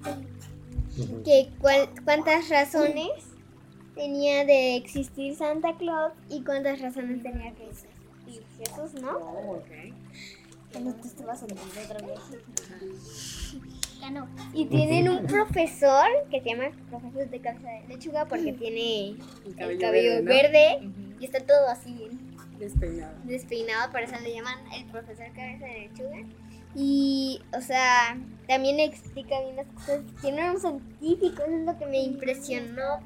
que 1.26 1.50
cuál- 1.60 1.90
cuántas 2.06 2.50
razones 2.50 3.10
tenía 3.96 4.46
de 4.46 4.76
existir 4.76 5.36
Santa 5.36 5.76
Claus 5.78 6.14
y 6.30 6.44
cuántas 6.44 6.82
razones 6.82 7.22
tenía 7.24 7.52
que 7.54 7.66
existir 7.68 7.94
Jesús, 8.58 9.02
¿no? 9.02 9.18
Oh, 9.18 9.58
ok. 9.58 9.94
Cuando 10.72 10.94
tú 10.96 11.08
estabas 11.08 11.44
olvidando 11.44 11.74
otra 11.84 12.08
vez. 12.08 13.56
Ya 14.00 14.10
no. 14.10 14.28
Y 14.54 14.66
tienen 14.66 15.08
un 15.10 15.26
profesor 15.28 16.08
que 16.30 16.42
se 16.42 16.50
llama 16.50 16.72
profesor 16.90 17.30
de 17.30 17.40
cabeza 17.40 17.70
de 17.70 17.88
lechuga 17.88 18.26
porque 18.26 18.54
tiene 18.54 19.16
el 19.46 19.80
cabello 19.80 20.24
verde, 20.24 20.80
¿no? 20.82 21.20
y 21.20 21.26
está 21.26 21.40
todo 21.40 21.68
así. 21.68 22.10
Despeinado. 22.60 23.14
despeinado, 23.24 23.92
por 23.92 24.02
eso 24.02 24.16
le 24.22 24.34
llaman 24.34 24.58
el 24.74 24.86
profesor 24.86 25.26
cabeza 25.34 25.66
de 25.66 25.90
lechuga. 25.90 26.18
Y, 26.76 27.42
o 27.56 27.62
sea, 27.62 28.18
también 28.48 28.80
explica 28.80 29.40
bien 29.42 29.56
las 29.58 29.68
cosas. 29.68 30.02
Tiene 30.22 30.52
un 30.52 30.60
científico, 30.60 31.44
eso 31.44 31.56
es 31.56 31.66
lo 31.66 31.78
que 31.78 31.86
me 31.86 32.00
impresionó. 32.00 33.00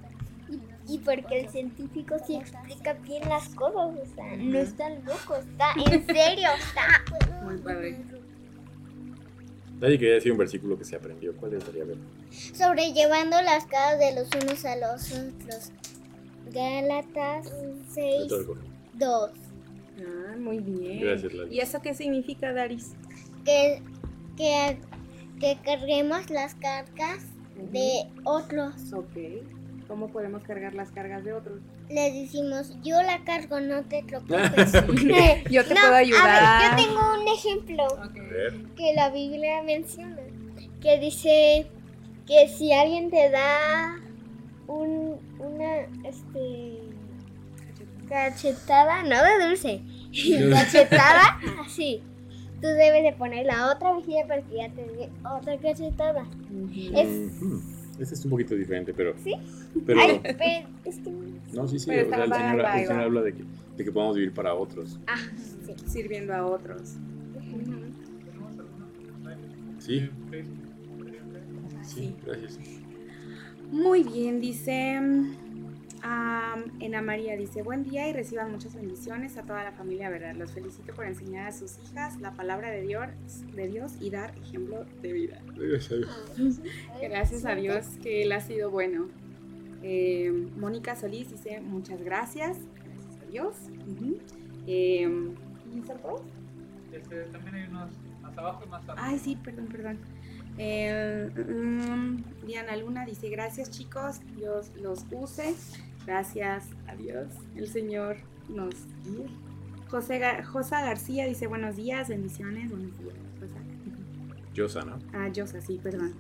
Y, 0.88 1.00
porque 1.00 1.42
el 1.42 1.50
científico 1.50 2.16
sí 2.26 2.36
explica 2.36 2.94
bien 2.94 3.28
las 3.28 3.50
cosas, 3.50 4.00
o 4.00 4.16
sea, 4.16 4.38
no 4.38 4.58
está 4.58 4.90
loco, 4.90 5.36
está 5.36 5.74
en 5.76 6.06
serio, 6.06 6.48
está. 6.58 7.42
Muy 7.44 7.58
padre. 7.58 7.98
Nadie 9.80 10.00
quería 10.00 10.16
decir 10.16 10.32
un 10.32 10.40
versículo 10.40 10.78
que 10.78 10.86
se 10.86 10.96
aprendió. 10.96 11.36
¿Cuál 11.36 11.54
estaría 11.54 11.84
bien? 11.84 12.00
Sobrellevando 12.32 13.42
las 13.44 13.66
caras 13.66 14.00
de 14.00 14.16
los 14.16 14.30
unos 14.44 14.66
a 14.66 14.76
los 14.76 15.12
otros. 15.12 15.72
Gálatas 16.52 17.54
6, 17.90 18.22
De 18.24 18.28
todo 18.28 18.40
el 18.40 18.46
corazón. 18.48 18.74
2. 18.94 19.32
Ah, 20.00 20.36
muy 20.38 20.60
bien. 20.60 21.02
Gracias, 21.02 21.34
Lali. 21.34 21.56
¿Y 21.56 21.60
eso 21.60 21.80
qué 21.82 21.94
significa, 21.94 22.54
Daris? 22.54 22.94
Que, 23.46 23.82
que, 24.36 24.80
que 25.40 25.58
carguemos 25.64 26.30
las 26.32 26.56
cargas 26.56 27.24
de 27.72 28.08
otros. 28.24 28.74
Ok. 28.94 29.16
¿Cómo 29.88 30.10
podemos 30.10 30.44
cargar 30.44 30.74
las 30.74 30.92
cargas 30.92 31.24
de 31.24 31.32
otros? 31.34 31.60
Les 31.90 32.14
decimos, 32.14 32.76
yo 32.84 33.02
la 33.04 33.24
cargo, 33.24 33.60
no 33.62 33.84
te 33.84 34.04
preocupes. 34.04 34.74
Yo 35.50 35.64
te 35.66 35.74
No, 35.74 35.80
puedo 35.82 35.94
A 35.94 35.98
ayudar. 35.98 36.62
ver, 36.62 36.72
yo 36.72 36.86
tengo 36.88 37.22
un 37.22 37.28
ejemplo 37.30 37.84
A 38.02 38.12
que 38.76 38.94
la 38.96 39.10
Biblia 39.10 39.64
menciona, 39.64 40.18
que 40.82 41.00
dice 41.00 41.68
que 42.26 42.50
si 42.50 42.74
alguien 42.74 43.10
te 43.10 43.30
da 43.30 43.98
un, 44.68 45.16
una, 45.40 45.78
este, 46.04 46.80
cachetada, 48.10 49.04
no 49.04 49.24
de 49.24 49.48
dulce, 49.48 49.82
cachetada, 50.54 51.40
así, 51.66 52.02
tú 52.62 52.68
debes 52.68 53.04
de 53.04 53.14
poner 53.14 53.46
la 53.46 53.72
otra 53.72 53.94
mejilla 53.94 54.28
para 54.28 54.42
que 54.42 54.56
ya 54.58 54.70
te 54.70 54.84
dé 54.84 55.10
otra 55.24 55.58
cachetada. 55.58 56.24
Ujú. 56.52 56.98
Es- 56.98 57.42
Ujú. 57.42 57.62
Este 58.00 58.16
es 58.16 58.24
un 58.26 58.32
poquito 58.32 58.56
diferente, 58.56 58.94
pero. 58.94 59.16
¿Sí? 59.24 59.34
Pero. 59.86 60.00
Ay, 60.02 60.20
pero 60.24 60.70
es 60.86 61.00
que... 61.00 61.12
No, 61.54 61.68
sí, 61.68 61.80
sí. 61.80 61.86
Pero 61.88 62.08
o 62.08 62.10
sea, 62.10 62.24
el 62.24 62.34
Señor, 62.34 62.60
va, 62.60 62.64
va, 62.64 62.80
el 62.80 62.88
Señor 62.88 63.02
va. 63.02 63.06
habla 63.06 63.22
de 63.22 63.34
que, 63.34 63.44
de 63.78 63.84
que 63.84 63.92
podamos 63.92 64.16
vivir 64.16 64.34
para 64.34 64.54
otros. 64.54 65.00
Ah, 65.08 65.18
sí. 65.66 65.74
Sirviendo 65.88 66.34
a 66.34 66.46
otros. 66.46 66.96
Sí. 69.80 70.10
Sí, 71.84 72.16
gracias. 72.26 72.60
Muy 73.72 74.04
bien, 74.04 74.40
dice 74.40 75.00
um, 76.04 76.82
Ena 76.82 77.02
María, 77.02 77.36
dice, 77.36 77.62
buen 77.62 77.84
día 77.84 78.08
y 78.10 78.14
reciban 78.14 78.52
muchas 78.52 78.76
bendiciones 78.76 79.38
a 79.38 79.44
toda 79.44 79.64
la 79.64 79.72
familia, 79.72 80.10
¿verdad? 80.10 80.36
Los 80.36 80.52
felicito 80.52 80.94
por 80.94 81.06
enseñar 81.06 81.48
a 81.48 81.52
sus 81.52 81.78
hijas 81.80 82.20
la 82.20 82.32
palabra 82.34 82.70
de 82.70 82.82
Dios, 82.82 83.10
de 83.56 83.68
Dios 83.68 83.94
y 84.00 84.10
dar 84.10 84.38
ejemplo 84.38 84.86
de 85.02 85.14
vida. 85.14 85.42
Gracias 85.56 85.92
a 85.92 86.36
Dios. 86.36 86.62
Gracias 87.02 87.46
a 87.46 87.56
Dios 87.56 87.86
que 88.02 88.24
Él 88.24 88.32
ha 88.32 88.42
sido 88.42 88.72
bueno. 88.72 89.08
Eh, 89.84 90.32
Mónica 90.58 90.96
Solís 90.96 91.30
dice, 91.30 91.62
muchas 91.62 92.02
gracias. 92.02 92.58
Gracias 92.84 93.22
a 93.22 93.26
Dios. 93.26 93.56
Eh, 94.66 95.10
¿y 95.74 95.82
son 95.84 95.98
todos? 96.00 96.22
Este, 96.92 97.24
también 97.26 97.56
hay 97.56 97.64
unos 97.70 97.92
más 98.22 98.38
abajo 98.38 98.64
y 98.66 98.70
más 98.70 98.82
arriba. 98.90 99.08
Ay, 99.08 99.20
sí, 99.20 99.38
perdón, 99.44 99.68
perdón. 99.68 100.00
Eh, 100.58 101.30
mm, 101.36 102.46
Diana 102.46 102.76
Luna 102.76 103.06
dice, 103.06 103.30
gracias 103.30 103.70
chicos, 103.70 104.22
Dios 104.36 104.72
los 104.82 105.06
use. 105.12 105.56
Gracias 106.06 106.70
a 106.88 106.96
Dios, 106.96 107.28
el 107.56 107.68
Señor 107.68 108.18
nos 108.50 108.74
guíe. 109.04 109.28
José 109.90 110.22
Josa 110.44 110.84
García 110.84 111.26
dice, 111.26 111.48
buenos 111.48 111.76
días, 111.76 112.10
bendiciones, 112.10 112.70
buenos 112.70 112.98
días. 112.98 113.16
Josa. 113.40 113.60
Yosa, 114.54 114.82
¿no? 114.86 115.00
Ah, 115.14 115.30
Josa, 115.36 115.62
sí, 115.62 115.80
perdón. 115.82 116.14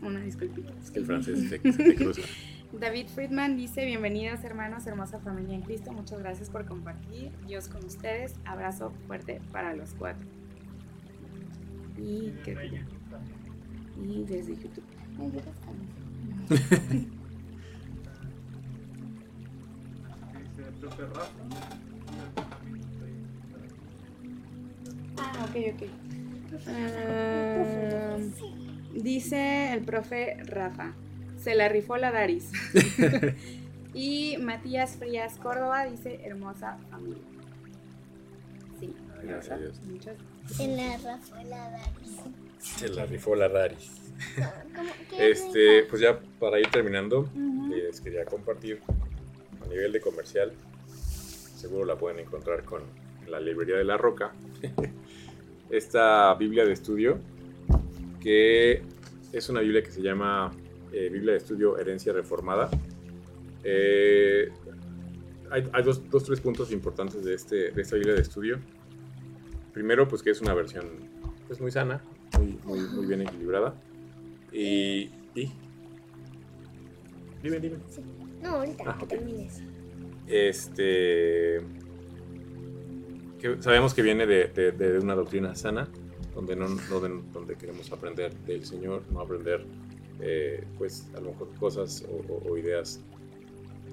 Una 0.00 0.20
disculpita. 0.20 0.72
Es 0.82 0.90
que 0.90 1.00
el 1.00 1.06
francés 1.06 1.48
se, 1.48 1.60
cruza. 1.96 2.22
David 2.78 3.08
Friedman 3.08 3.56
dice, 3.56 3.84
bienvenidos 3.84 4.42
hermanos, 4.44 4.86
hermosa 4.86 5.18
familia 5.20 5.54
en 5.54 5.62
Cristo, 5.62 5.92
muchas 5.92 6.18
gracias 6.20 6.48
por 6.48 6.64
compartir, 6.64 7.30
Dios 7.46 7.68
con 7.68 7.84
ustedes, 7.84 8.34
abrazo 8.46 8.92
fuerte 9.06 9.40
para 9.52 9.74
los 9.74 9.92
cuatro. 9.94 10.26
Y, 11.98 12.30
que 12.44 12.54
ya. 12.72 12.86
Y 14.00 14.24
desde 14.24 14.56
YouTube. 14.56 14.84
Ay, 15.18 15.30
yo 15.32 15.40
descanso. 15.40 16.02
Dice 20.38 20.68
el 20.68 20.74
profe 20.74 21.02
Rafa. 21.06 21.30
Ah, 25.18 25.46
ok, 25.48 25.56
ok. 25.74 25.82
Ah, 26.68 28.16
dice 28.94 29.72
el 29.72 29.82
profe 29.82 30.36
Rafa, 30.44 30.94
se 31.38 31.54
la 31.54 31.68
rifó 31.68 31.96
la 31.96 32.10
Daris. 32.10 32.50
y 33.94 34.36
Matías 34.38 34.96
Frías 34.96 35.36
Córdoba 35.38 35.86
dice, 35.86 36.20
hermosa 36.24 36.78
familia. 36.90 37.22
Sí, 38.80 38.94
Gracias 39.22 39.50
a 39.50 39.58
Dios. 39.58 39.80
Muchas 39.84 40.16
En 40.58 40.76
la 40.76 40.98
Rafaela 40.98 41.70
Daris. 41.70 42.18
Se 42.62 42.88
la 42.88 43.06
rifó 43.06 43.34
la. 43.34 43.48
¿Qué 45.10 45.30
Este, 45.30 45.82
pues 45.84 46.00
ya 46.00 46.18
para 46.38 46.60
ir 46.60 46.68
terminando, 46.68 47.20
Ujú. 47.20 47.74
les 47.74 48.00
quería 48.00 48.24
compartir 48.24 48.80
a 49.64 49.68
nivel 49.68 49.92
de 49.92 50.00
comercial. 50.00 50.52
Seguro 51.56 51.84
la 51.84 51.96
pueden 51.96 52.20
encontrar 52.20 52.64
con 52.64 52.82
la 53.28 53.40
librería 53.40 53.76
de 53.76 53.84
la 53.84 53.96
Roca. 53.96 54.32
Esta 55.70 56.34
Biblia 56.34 56.64
de 56.64 56.72
estudio, 56.72 57.18
que 58.20 58.82
es 59.32 59.48
una 59.48 59.60
Biblia 59.60 59.82
que 59.82 59.90
se 59.90 60.02
llama 60.02 60.52
eh, 60.92 61.08
Biblia 61.08 61.32
de 61.32 61.38
Estudio 61.38 61.78
Herencia 61.78 62.12
Reformada. 62.12 62.68
Eh, 63.64 64.50
hay 65.50 65.68
hay 65.72 65.82
dos, 65.82 66.08
dos, 66.10 66.24
tres 66.24 66.40
puntos 66.40 66.70
importantes 66.72 67.24
de, 67.24 67.34
este, 67.34 67.70
de 67.72 67.82
esta 67.82 67.96
Biblia 67.96 68.14
de 68.14 68.22
estudio. 68.22 68.58
Primero, 69.72 70.06
pues 70.06 70.22
que 70.22 70.30
es 70.30 70.40
una 70.40 70.52
versión 70.54 70.86
pues, 71.46 71.60
muy 71.60 71.70
sana, 71.70 72.02
muy, 72.42 72.58
muy, 72.64 72.80
muy 72.88 73.06
bien 73.06 73.22
equilibrada. 73.22 73.74
Y, 74.52 75.10
y... 75.34 75.50
Dime, 77.42 77.58
dime. 77.60 77.76
No, 78.42 78.48
ahorita, 78.50 78.84
Ah, 78.86 78.96
que 78.98 79.04
ok. 79.04 79.08
termines. 79.10 79.62
Este. 80.26 81.60
que 83.40 83.60
sabemos 83.60 83.92
que 83.94 84.02
viene 84.02 84.26
de, 84.26 84.46
de- 84.48 84.72
de 84.72 84.98
una 84.98 85.14
doctrina 85.16 85.54
sana, 85.56 85.88
donde, 86.34 86.54
no, 86.54 86.68
donde, 86.88 87.22
donde 87.32 87.56
queremos 87.56 87.90
aprender 87.92 88.32
del 88.46 88.64
Señor, 88.64 89.02
no 89.10 89.20
aprender, 89.20 89.64
eh, 90.20 90.64
pues, 90.78 91.08
a 91.16 91.20
lo 91.20 91.30
mejor 91.32 91.48
cosas 91.58 92.04
o, 92.08 92.32
o- 92.32 92.50
o 92.52 92.56
ideas 92.58 93.00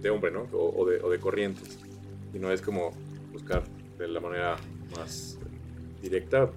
de 0.02 0.10
hombre, 0.12 0.32
¿no? 0.32 0.41
O, 0.54 0.82
o 0.84 0.86
de, 0.88 1.02
o 1.02 1.10
de 1.10 1.20
corrientes. 1.20 1.80
Y 2.34 2.38
no 2.39 2.52
es 2.52 2.62
como 2.62 2.91
buscar 3.34 3.64
de 3.97 4.08
la 4.08 4.20
manera 4.20 4.56
más 4.95 5.39
directa, 6.02 6.52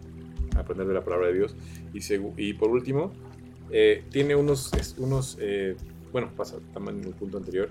aprender 0.56 0.86
de 0.86 0.94
la 0.94 1.04
palabra 1.04 1.28
de 1.28 1.34
Dios. 1.34 1.56
Y, 2.36 2.52
por 2.54 2.70
último, 2.70 3.12
eh, 3.70 4.04
tiene 4.10 4.34
unos, 4.34 4.70
unos 4.98 5.38
eh, 5.40 5.76
bueno, 6.12 6.30
pasa 6.36 6.58
también 6.74 6.98
en 6.98 7.04
el 7.04 7.14
punto 7.14 7.38
anterior, 7.38 7.70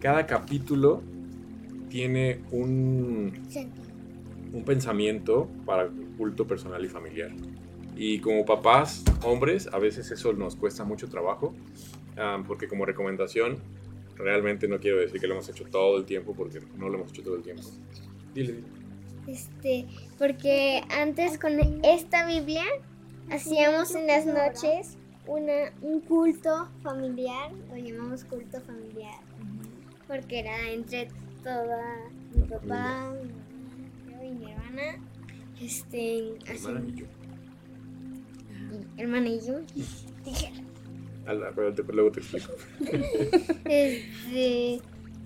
cada 0.00 0.26
capítulo 0.26 1.02
tiene 1.88 2.40
un, 2.50 3.32
un 4.52 4.64
pensamiento 4.64 5.48
para 5.66 5.90
culto 6.16 6.46
personal 6.46 6.84
y 6.84 6.88
familiar. 6.88 7.30
Y 7.96 8.20
como 8.20 8.44
papás, 8.44 9.04
hombres, 9.24 9.68
a 9.72 9.78
veces 9.78 10.10
eso 10.10 10.32
nos 10.32 10.56
cuesta 10.56 10.84
mucho 10.84 11.08
trabajo, 11.08 11.54
porque 12.46 12.68
como 12.68 12.84
recomendación, 12.84 13.58
realmente 14.16 14.68
no 14.68 14.78
quiero 14.78 14.98
decir 14.98 15.20
que 15.20 15.26
lo 15.26 15.34
hemos 15.34 15.48
hecho 15.48 15.64
todo 15.64 15.98
el 15.98 16.04
tiempo, 16.04 16.34
porque 16.34 16.60
no 16.76 16.88
lo 16.88 16.98
hemos 16.98 17.10
hecho 17.10 17.22
todo 17.22 17.36
el 17.36 17.42
tiempo. 17.42 17.68
Dile, 18.34 18.52
dile. 18.52 18.77
Este, 19.28 19.86
porque 20.18 20.82
antes 20.90 21.38
con 21.38 21.52
esta 21.84 22.26
Biblia 22.26 22.64
hacíamos 23.30 23.94
en 23.94 24.06
las 24.06 24.24
noches 24.24 24.96
una, 25.26 25.70
un 25.82 26.00
culto 26.00 26.68
familiar, 26.82 27.52
lo 27.68 27.76
llamamos 27.76 28.24
culto 28.24 28.58
familiar, 28.62 29.20
porque 30.06 30.38
era 30.40 30.70
entre 30.70 31.08
toda 31.44 32.08
mi 32.34 32.42
papá, 32.44 33.12
mi 33.12 33.28
mamá, 33.28 34.16
yo 34.18 34.24
y 34.24 34.30
mi 34.30 34.50
hermana, 34.50 34.98
este, 35.60 36.32
Hermana 36.46 36.86
y 36.88 36.94
yo. 36.94 37.06
y- 38.72 39.00
hermana 39.02 39.28
y 39.28 39.40
yo, 39.46 39.60
dije, 40.24 40.52
luego 41.92 42.12
te 42.12 42.20
explico. 42.20 42.52
este, 43.66 44.80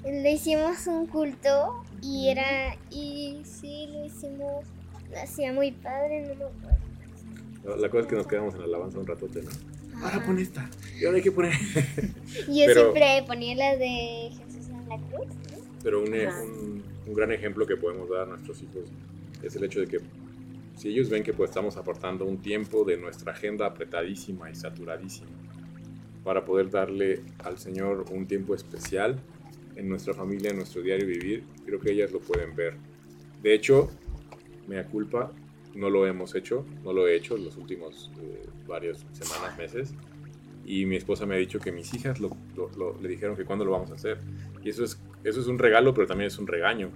le 0.05 0.33
hicimos 0.33 0.87
un 0.87 1.07
culto 1.07 1.85
y 2.03 2.29
era, 2.29 2.77
y 2.91 3.43
sí, 3.45 3.89
lo 3.93 4.05
hicimos, 4.05 4.65
lo 5.11 5.21
hacía 5.23 5.53
muy 5.53 5.73
padre, 5.73 6.23
no 6.23 6.29
me 6.29 6.45
acuerdo. 6.45 7.77
La- 7.81 7.89
cosa 7.89 8.01
es 8.03 8.07
que 8.09 8.17
nos 8.17 8.27
quedamos 8.27 8.55
en 8.55 8.61
la 8.61 8.67
alabanza 8.67 8.99
un 8.99 9.07
ratote, 9.07 9.43
¿no? 9.43 9.51
Ahora 10.05 10.25
pon 10.25 10.39
esta. 10.39 10.69
Y 11.01 11.05
ahora 11.05 11.19
hay 11.19 11.23
que 11.23 11.31
poner. 11.33 11.53
Yo 12.49 12.65
Pero- 12.67 12.81
siempre 12.93 13.25
ponía 13.27 13.55
la 13.55 13.77
de 13.77 14.31
Jesús 14.31 14.69
en 14.69 14.89
la 14.89 14.97
cruz. 14.97 15.27
¿no? 15.27 15.59
Pero 15.83 16.03
un, 16.03 16.09
un- 16.13 16.83
un 17.07 17.15
gran 17.15 17.31
ejemplo 17.31 17.67
que 17.67 17.77
podemos 17.77 18.09
dar 18.11 18.23
a 18.23 18.27
nuestros 18.27 18.61
hijos 18.63 18.85
es 19.43 19.55
el 19.55 19.65
hecho 19.65 19.81
de 19.81 19.87
que 19.87 20.01
si 20.77 20.89
ellos 20.89 21.09
ven 21.09 21.23
que 21.23 21.33
pues, 21.33 21.51
estamos 21.51 21.77
aportando 21.77 22.25
un 22.25 22.39
tiempo 22.39 22.85
de 22.85 22.97
nuestra 22.97 23.33
agenda 23.33 23.67
apretadísima 23.67 24.51
y 24.51 24.55
saturadísima 24.57 25.31
para 26.25 26.45
poder 26.45 26.71
darle 26.71 27.21
al 27.45 27.59
Señor 27.59 28.05
un 28.11 28.27
tiempo 28.27 28.55
especial 28.57 29.19
en 29.77 29.89
nuestra 29.89 30.15
familia, 30.15 30.51
en 30.51 30.57
nuestro 30.57 30.83
diario 30.83 31.07
vivir, 31.07 31.45
creo 31.65 31.81
que 31.81 31.93
ellas 31.93 32.13
lo 32.13 32.21
pueden 32.21 32.55
ver. 32.55 32.75
De 33.43 33.55
hecho, 33.55 33.91
mea 34.69 34.85
culpa, 34.87 35.33
no 35.75 35.91
lo 35.91 36.07
hemos 36.07 36.35
hecho, 36.35 36.65
no 36.85 36.93
lo 36.93 37.09
he 37.09 37.17
hecho 37.17 37.37
en 37.37 37.45
los 37.45 37.57
últimos 37.57 38.11
eh, 38.21 38.47
varias 38.67 39.05
semanas, 39.13 39.57
meses. 39.57 39.95
Y 40.65 40.87
mi 40.87 40.95
esposa 40.97 41.27
me 41.27 41.35
ha 41.35 41.39
dicho 41.39 41.59
que 41.59 41.73
mis 41.73 41.93
hijas 41.95 42.21
lo- 42.21 42.37
lo- 42.57 42.71
lo- 42.77 43.01
le 43.01 43.09
dijeron 43.09 43.35
que 43.37 43.45
cuándo 43.45 43.65
lo 43.65 43.73
vamos 43.73 43.91
a 43.91 43.95
hacer. 43.95 44.19
Y 44.63 44.69
eso 44.71 44.85
es, 44.85 45.01
eso 45.25 45.41
es 45.41 45.47
un 45.49 45.59
regalo, 45.59 45.93
pero 45.93 46.07
también 46.07 46.29
es 46.29 46.39
un 46.39 46.47
regaño 46.47 46.91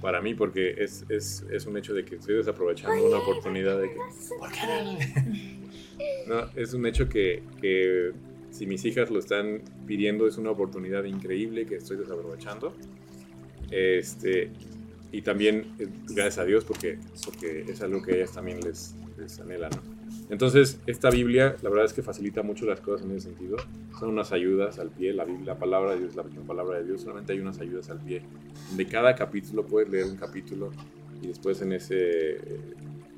para 0.00 0.22
mí, 0.22 0.32
porque 0.32 0.74
es, 0.78 1.04
es, 1.10 1.44
es 1.50 1.66
un 1.66 1.76
hecho 1.76 1.92
de 1.92 2.04
que 2.04 2.14
estoy 2.16 2.36
desaprovechando 2.36 3.04
una 3.06 3.18
oportunidad 3.18 3.78
de 3.78 3.88
que... 3.90 3.96
¿Por 4.38 4.50
qué? 4.50 5.58
No, 6.26 6.50
es 6.56 6.72
un 6.72 6.86
hecho 6.86 7.08
que, 7.10 7.42
que 7.60 8.12
si 8.50 8.66
mis 8.66 8.84
hijas 8.84 9.10
lo 9.10 9.18
están 9.18 9.62
pidiendo, 9.86 10.26
es 10.26 10.38
una 10.38 10.50
oportunidad 10.50 11.04
increíble 11.04 11.66
que 11.66 11.76
estoy 11.76 11.96
desaprovechando. 11.96 12.74
Este, 13.70 14.50
y 15.12 15.22
también, 15.22 15.74
eh, 15.78 15.88
gracias 16.08 16.38
a 16.38 16.44
Dios, 16.44 16.64
porque, 16.64 16.98
porque 17.24 17.64
es 17.68 17.80
algo 17.82 18.02
que 18.02 18.16
ellas 18.16 18.32
también 18.32 18.60
les, 18.60 18.94
les 19.18 19.38
anhela, 19.40 19.68
¿no? 19.70 20.00
Entonces, 20.28 20.78
esta 20.86 21.10
Biblia, 21.10 21.56
la 21.62 21.70
verdad 21.70 21.86
es 21.86 21.92
que 21.92 22.02
facilita 22.02 22.42
mucho 22.42 22.64
las 22.64 22.80
cosas 22.80 23.04
en 23.04 23.16
ese 23.16 23.28
sentido. 23.28 23.56
Son 23.98 24.10
unas 24.10 24.30
ayudas 24.30 24.78
al 24.78 24.90
pie, 24.90 25.12
la 25.12 25.24
Biblia, 25.24 25.54
la 25.54 25.58
palabra 25.58 25.92
de 25.92 26.00
Dios, 26.00 26.14
la 26.14 26.22
palabra 26.22 26.78
de 26.78 26.84
Dios, 26.84 27.02
solamente 27.02 27.32
hay 27.32 27.40
unas 27.40 27.58
ayudas 27.58 27.90
al 27.90 28.00
pie. 28.00 28.22
De 28.76 28.86
cada 28.86 29.14
capítulo 29.16 29.66
puedes 29.66 29.88
leer 29.88 30.06
un 30.06 30.16
capítulo 30.16 30.70
y 31.20 31.26
después 31.26 31.60
en 31.62 31.72
ese 31.72 32.38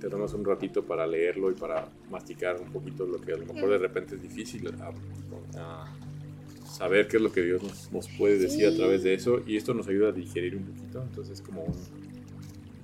te 0.03 0.09
tomas 0.11 0.35
un 0.35 0.45
ratito 0.45 0.83
para 0.83 1.07
leerlo 1.07 1.51
y 1.53 1.55
para 1.55 1.89
masticar 2.11 2.61
un 2.61 2.73
poquito 2.73 3.07
lo 3.07 3.21
que 3.21 3.33
a 3.35 3.37
lo 3.37 3.47
mejor 3.47 3.71
de 3.71 3.79
repente 3.79 4.17
es 4.17 4.23
difícil 4.23 4.69
a- 4.81 4.93
a 5.61 5.95
saber 6.69 7.07
qué 7.07 7.19
es 7.19 7.23
lo 7.23 7.31
que 7.31 7.41
Dios 7.43 7.63
nos, 7.63 7.93
nos 7.93 8.09
puede 8.09 8.37
decir 8.37 8.67
a 8.67 8.75
través 8.75 9.05
de 9.05 9.15
eso 9.15 9.41
y 9.47 9.57
esto 9.57 9.75
nos 9.75 9.87
ayuda 9.87 10.09
a 10.09 10.13
digerir 10.13 10.57
un 10.57 10.65
poquito, 10.65 11.03
entonces 11.03 11.39
es 11.39 11.47
como 11.47 11.63
un 11.63 11.73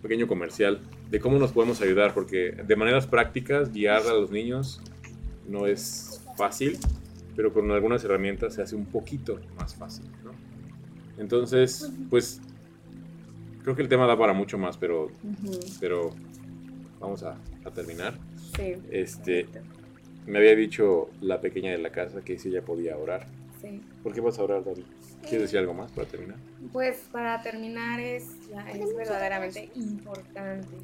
pequeño 0.00 0.28
comercial 0.28 0.78
de 1.10 1.18
cómo 1.18 1.38
nos 1.40 1.50
podemos 1.50 1.80
ayudar, 1.80 2.14
porque 2.14 2.52
de 2.52 2.76
maneras 2.76 3.08
prácticas 3.08 3.72
guiar 3.72 4.02
a 4.06 4.12
los 4.14 4.30
niños 4.30 4.80
no 5.48 5.66
es 5.66 6.20
fácil, 6.36 6.78
pero 7.34 7.52
con 7.52 7.68
algunas 7.72 8.04
herramientas 8.04 8.54
se 8.54 8.62
hace 8.62 8.76
un 8.76 8.84
poquito 8.86 9.40
más 9.56 9.74
fácil, 9.74 10.04
¿no? 10.22 10.30
Entonces, 11.20 11.90
pues 12.10 12.40
creo 13.64 13.74
que 13.74 13.82
el 13.82 13.88
tema 13.88 14.06
da 14.06 14.16
para 14.16 14.32
mucho 14.34 14.56
más, 14.56 14.76
pero, 14.76 15.06
Ujú. 15.06 15.58
pero 15.80 16.14
vamos 17.00 17.22
a, 17.22 17.36
a 17.64 17.70
terminar. 17.70 18.14
Sí. 18.56 18.74
Este, 18.90 19.46
me 20.26 20.38
había 20.38 20.54
dicho 20.54 21.10
la 21.20 21.40
pequeña 21.40 21.72
de 21.72 21.78
la 21.78 21.90
casa 21.90 22.22
que 22.22 22.38
si 22.38 22.48
ella 22.48 22.62
podía 22.62 22.96
orar. 22.96 23.26
Sí. 23.60 23.80
¿Por 24.02 24.12
qué 24.12 24.20
vas 24.20 24.38
a 24.38 24.42
orar, 24.42 24.64
David? 24.64 24.84
¿Quieres 25.22 25.42
decir 25.42 25.58
algo 25.58 25.74
más 25.74 25.90
para 25.90 26.06
terminar? 26.06 26.36
Pues 26.72 27.02
para 27.10 27.42
terminar 27.42 28.00
es, 28.00 28.48
ya 28.48 28.70
es 28.70 28.96
verdaderamente 28.96 29.70
importante 29.74 30.76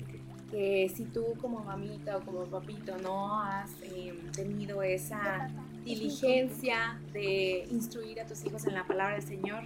que 0.50 0.90
si 0.94 1.04
tú 1.04 1.34
como 1.40 1.60
mamita 1.64 2.16
o 2.16 2.20
como 2.20 2.44
papito 2.44 2.96
no 2.98 3.40
has 3.40 3.70
eh, 3.82 4.14
tenido 4.34 4.82
esa 4.82 5.48
diligencia 5.84 7.00
de 7.12 7.66
instruir 7.70 8.20
a 8.20 8.26
tus 8.26 8.44
hijos 8.44 8.66
en 8.66 8.74
la 8.74 8.86
palabra 8.86 9.16
del 9.16 9.24
Señor, 9.24 9.62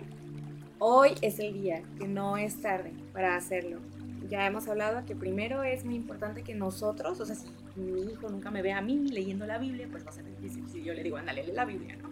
hoy 0.79 1.15
es 1.23 1.39
el 1.39 1.53
día, 1.55 1.83
que 1.99 2.09
no 2.09 2.37
es 2.37 2.61
tarde 2.61 2.93
para 3.13 3.37
hacerlo. 3.37 3.81
Ya 4.29 4.47
hemos 4.47 4.69
hablado 4.69 5.05
que 5.07 5.17
primero 5.17 5.63
es 5.63 5.85
muy 5.85 5.95
importante 5.95 6.43
que 6.43 6.55
nosotros, 6.55 7.19
o 7.21 7.27
sea, 7.27 7.35
si 7.35 7.49
mi 7.77 8.13
hijo 8.13 8.29
nunca 8.29 8.51
me 8.51 8.61
ve 8.61 8.73
a 8.73 8.83
mí 8.83 9.09
leyendo 9.09 9.47
la 9.47 9.59
Biblia, 9.59 9.89
pues 9.91 10.05
va 10.05 10.11
a 10.11 10.13
ser 10.13 10.27
difícil 10.27 10.69
si 10.69 10.83
yo 10.83 10.93
le 10.93 11.03
digo, 11.03 11.17
ándale, 11.17 11.45
lee 11.45 11.53
la 11.53 11.65
Biblia, 11.65 11.97
¿no? 11.97 12.11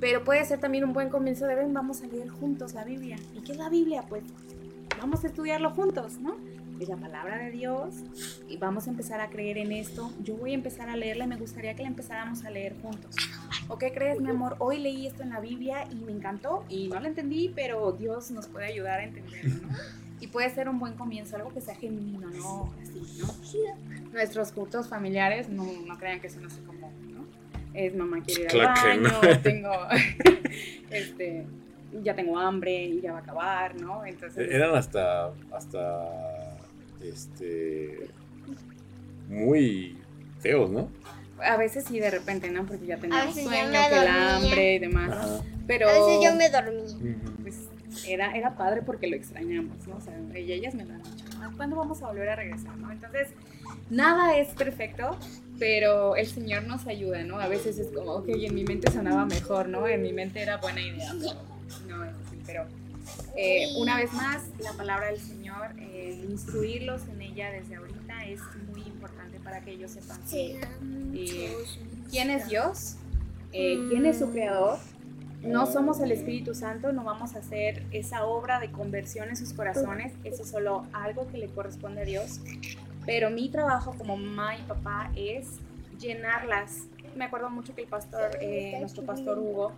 Pero 0.00 0.24
puede 0.24 0.44
ser 0.44 0.58
también 0.58 0.84
un 0.84 0.92
buen 0.92 1.08
comienzo 1.08 1.46
de 1.46 1.54
ven, 1.54 1.72
vamos 1.72 2.02
a 2.02 2.06
leer 2.06 2.28
juntos 2.28 2.74
la 2.74 2.84
Biblia. 2.84 3.16
¿Y 3.34 3.42
qué 3.42 3.52
es 3.52 3.58
la 3.58 3.68
Biblia? 3.68 4.04
Pues 4.08 4.24
vamos 4.98 5.24
a 5.24 5.28
estudiarlo 5.28 5.70
juntos, 5.70 6.18
¿no? 6.18 6.36
Es 6.80 6.88
la 6.88 6.96
palabra 6.96 7.38
de 7.38 7.50
Dios 7.50 7.94
y 8.48 8.58
vamos 8.58 8.86
a 8.86 8.90
empezar 8.90 9.20
a 9.20 9.30
creer 9.30 9.56
en 9.56 9.72
esto. 9.72 10.12
Yo 10.22 10.36
voy 10.36 10.50
a 10.50 10.54
empezar 10.54 10.90
a 10.90 10.96
leerla 10.96 11.24
y 11.24 11.28
me 11.28 11.36
gustaría 11.36 11.74
que 11.74 11.82
la 11.82 11.88
empezáramos 11.88 12.44
a 12.44 12.50
leer 12.50 12.76
juntos. 12.82 13.14
¿O 13.68 13.78
qué 13.78 13.92
crees, 13.92 14.20
mi 14.20 14.28
amor? 14.28 14.56
Hoy 14.58 14.78
leí 14.78 15.06
esto 15.06 15.22
en 15.22 15.30
la 15.30 15.40
Biblia 15.40 15.86
y 15.90 15.94
me 15.94 16.12
encantó 16.12 16.64
y 16.68 16.88
no 16.88 17.00
lo 17.00 17.06
entendí, 17.06 17.50
pero 17.54 17.92
Dios 17.92 18.30
nos 18.30 18.48
puede 18.48 18.66
ayudar 18.66 19.00
a 19.00 19.04
entenderlo, 19.04 19.54
¿no? 19.62 19.68
Y 20.20 20.28
puede 20.28 20.48
ser 20.50 20.68
un 20.68 20.78
buen 20.78 20.94
comienzo, 20.94 21.36
algo 21.36 21.52
que 21.52 21.60
sea 21.60 21.74
genuino, 21.74 22.30
¿no? 22.30 22.72
Así, 22.82 23.18
¿no? 23.18 24.10
Nuestros 24.12 24.52
cultos 24.52 24.88
familiares, 24.88 25.48
no, 25.48 25.64
no 25.86 25.98
crean 25.98 26.20
que 26.20 26.30
son 26.30 26.46
así 26.46 26.60
como, 26.60 26.90
¿no? 27.12 27.26
Es 27.74 27.94
mamá 27.94 28.22
quiere 28.24 28.42
ir 28.42 28.46
al 28.48 28.52
Claro 28.52 28.80
que 28.82 28.88
baño, 28.88 29.20
no. 29.22 29.40
tengo, 29.42 29.72
este, 30.90 31.44
ya 32.02 32.14
tengo 32.14 32.38
hambre 32.38 32.84
y 32.84 33.00
ya 33.02 33.12
va 33.12 33.18
a 33.18 33.22
acabar, 33.22 33.78
¿no? 33.80 34.06
Entonces, 34.06 34.50
Eran 34.50 34.74
hasta, 34.74 35.32
hasta, 35.52 36.56
este, 37.02 38.08
muy 39.28 39.98
feos, 40.40 40.70
¿no? 40.70 40.88
A 41.44 41.58
veces 41.58 41.84
sí, 41.84 42.00
de 42.00 42.10
repente, 42.10 42.50
¿no? 42.50 42.64
Porque 42.64 42.86
ya 42.86 42.96
ya 42.96 43.32
sueño, 43.32 43.70
que 43.90 43.98
el 44.00 44.08
hambre 44.08 44.74
y 44.76 44.78
demás. 44.78 45.10
Ah, 45.12 45.40
Pero 45.66 45.88
A 45.88 45.92
veces 45.92 46.20
yo 46.24 46.34
me 46.34 46.48
dormí. 46.48 46.82
pues 46.98 47.35
era, 48.06 48.36
era 48.36 48.56
padre 48.56 48.82
porque 48.82 49.06
lo 49.06 49.16
extrañamos, 49.16 49.86
¿no? 49.86 49.96
O 49.96 50.00
sea, 50.00 50.14
y 50.38 50.52
ellas 50.52 50.74
me 50.74 50.84
lo 50.84 50.94
han 50.94 51.02
dicho, 51.02 51.24
"Ah, 51.40 51.50
¿cuándo 51.56 51.76
vamos 51.76 52.02
a 52.02 52.08
volver 52.08 52.28
a 52.28 52.36
regresar, 52.36 52.76
no? 52.76 52.90
Entonces, 52.90 53.28
nada 53.90 54.36
es 54.38 54.48
perfecto, 54.48 55.16
pero 55.58 56.16
el 56.16 56.26
Señor 56.26 56.64
nos 56.64 56.86
ayuda, 56.86 57.22
¿no? 57.24 57.38
A 57.38 57.48
veces 57.48 57.78
es 57.78 57.88
como, 57.88 58.12
ok, 58.12 58.28
en 58.28 58.54
mi 58.54 58.64
mente 58.64 58.90
sonaba 58.90 59.24
mejor, 59.26 59.68
¿no? 59.68 59.86
En 59.86 60.02
mi 60.02 60.12
mente 60.12 60.40
era 60.40 60.58
buena 60.58 60.80
idea, 60.80 61.12
pero 61.18 61.40
no 61.88 62.04
es 62.04 62.10
así, 62.26 62.38
pero 62.46 62.64
eh, 63.36 63.68
una 63.78 63.96
vez 63.96 64.12
más, 64.12 64.42
la 64.58 64.72
palabra 64.72 65.06
del 65.06 65.20
Señor, 65.20 65.68
eh, 65.78 66.24
instruirlos 66.28 67.02
en 67.08 67.22
ella 67.22 67.50
desde 67.50 67.76
ahorita 67.76 68.24
es 68.26 68.40
muy 68.72 68.82
importante 68.82 69.38
para 69.40 69.60
que 69.60 69.72
ellos 69.72 69.92
sepan 69.92 70.18
que, 70.30 70.60
eh, 71.14 71.56
quién 72.10 72.30
es 72.30 72.48
Dios, 72.48 72.96
eh, 73.52 73.78
quién 73.88 74.06
es 74.06 74.18
su 74.18 74.30
creador. 74.32 74.78
No 75.46 75.66
somos 75.66 76.00
el 76.00 76.12
Espíritu 76.12 76.54
Santo, 76.54 76.92
no 76.92 77.04
vamos 77.04 77.34
a 77.34 77.38
hacer 77.38 77.84
esa 77.92 78.24
obra 78.26 78.58
de 78.60 78.70
conversión 78.70 79.28
en 79.28 79.36
sus 79.36 79.52
corazones, 79.52 80.12
eso 80.24 80.42
es 80.42 80.50
solo 80.50 80.86
algo 80.92 81.26
que 81.28 81.38
le 81.38 81.48
corresponde 81.48 82.02
a 82.02 82.04
Dios. 82.04 82.40
Pero 83.04 83.30
mi 83.30 83.48
trabajo 83.48 83.94
como 83.96 84.16
mamá 84.16 84.56
y 84.56 84.62
papá 84.62 85.10
es 85.14 85.58
llenarlas. 85.98 86.84
Me 87.14 87.24
acuerdo 87.24 87.50
mucho 87.50 87.74
que 87.74 87.82
el 87.82 87.88
pastor, 87.88 88.30
eh, 88.40 88.76
nuestro 88.80 89.04
pastor 89.04 89.38
Hugo, 89.38 89.72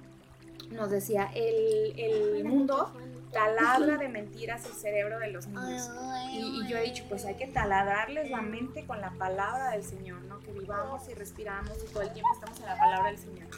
nos 0.70 0.90
decía, 0.90 1.30
el, 1.34 1.98
el 1.98 2.44
mundo 2.44 2.92
taladra 3.32 3.96
de 3.96 4.08
mentiras 4.08 4.64
el 4.66 4.72
cerebro 4.72 5.18
de 5.18 5.30
los 5.30 5.46
niños. 5.46 5.90
Y, 6.32 6.66
yo 6.66 6.78
he 6.78 6.82
dicho, 6.82 7.04
pues 7.08 7.24
hay 7.24 7.34
que 7.34 7.46
taladrarles 7.46 8.30
la 8.30 8.42
mente 8.42 8.86
con 8.86 9.00
la 9.00 9.10
palabra 9.10 9.70
del 9.70 9.84
Señor, 9.84 10.22
¿no? 10.22 10.40
Que 10.40 10.52
vivamos 10.52 11.08
y 11.08 11.14
respiramos 11.14 11.72
y 11.88 11.92
todo 11.92 12.02
el 12.02 12.12
tiempo 12.12 12.30
estamos 12.34 12.58
en 12.60 12.66
la 12.66 12.78
palabra 12.78 13.10
del 13.10 13.18
Señor. 13.18 13.48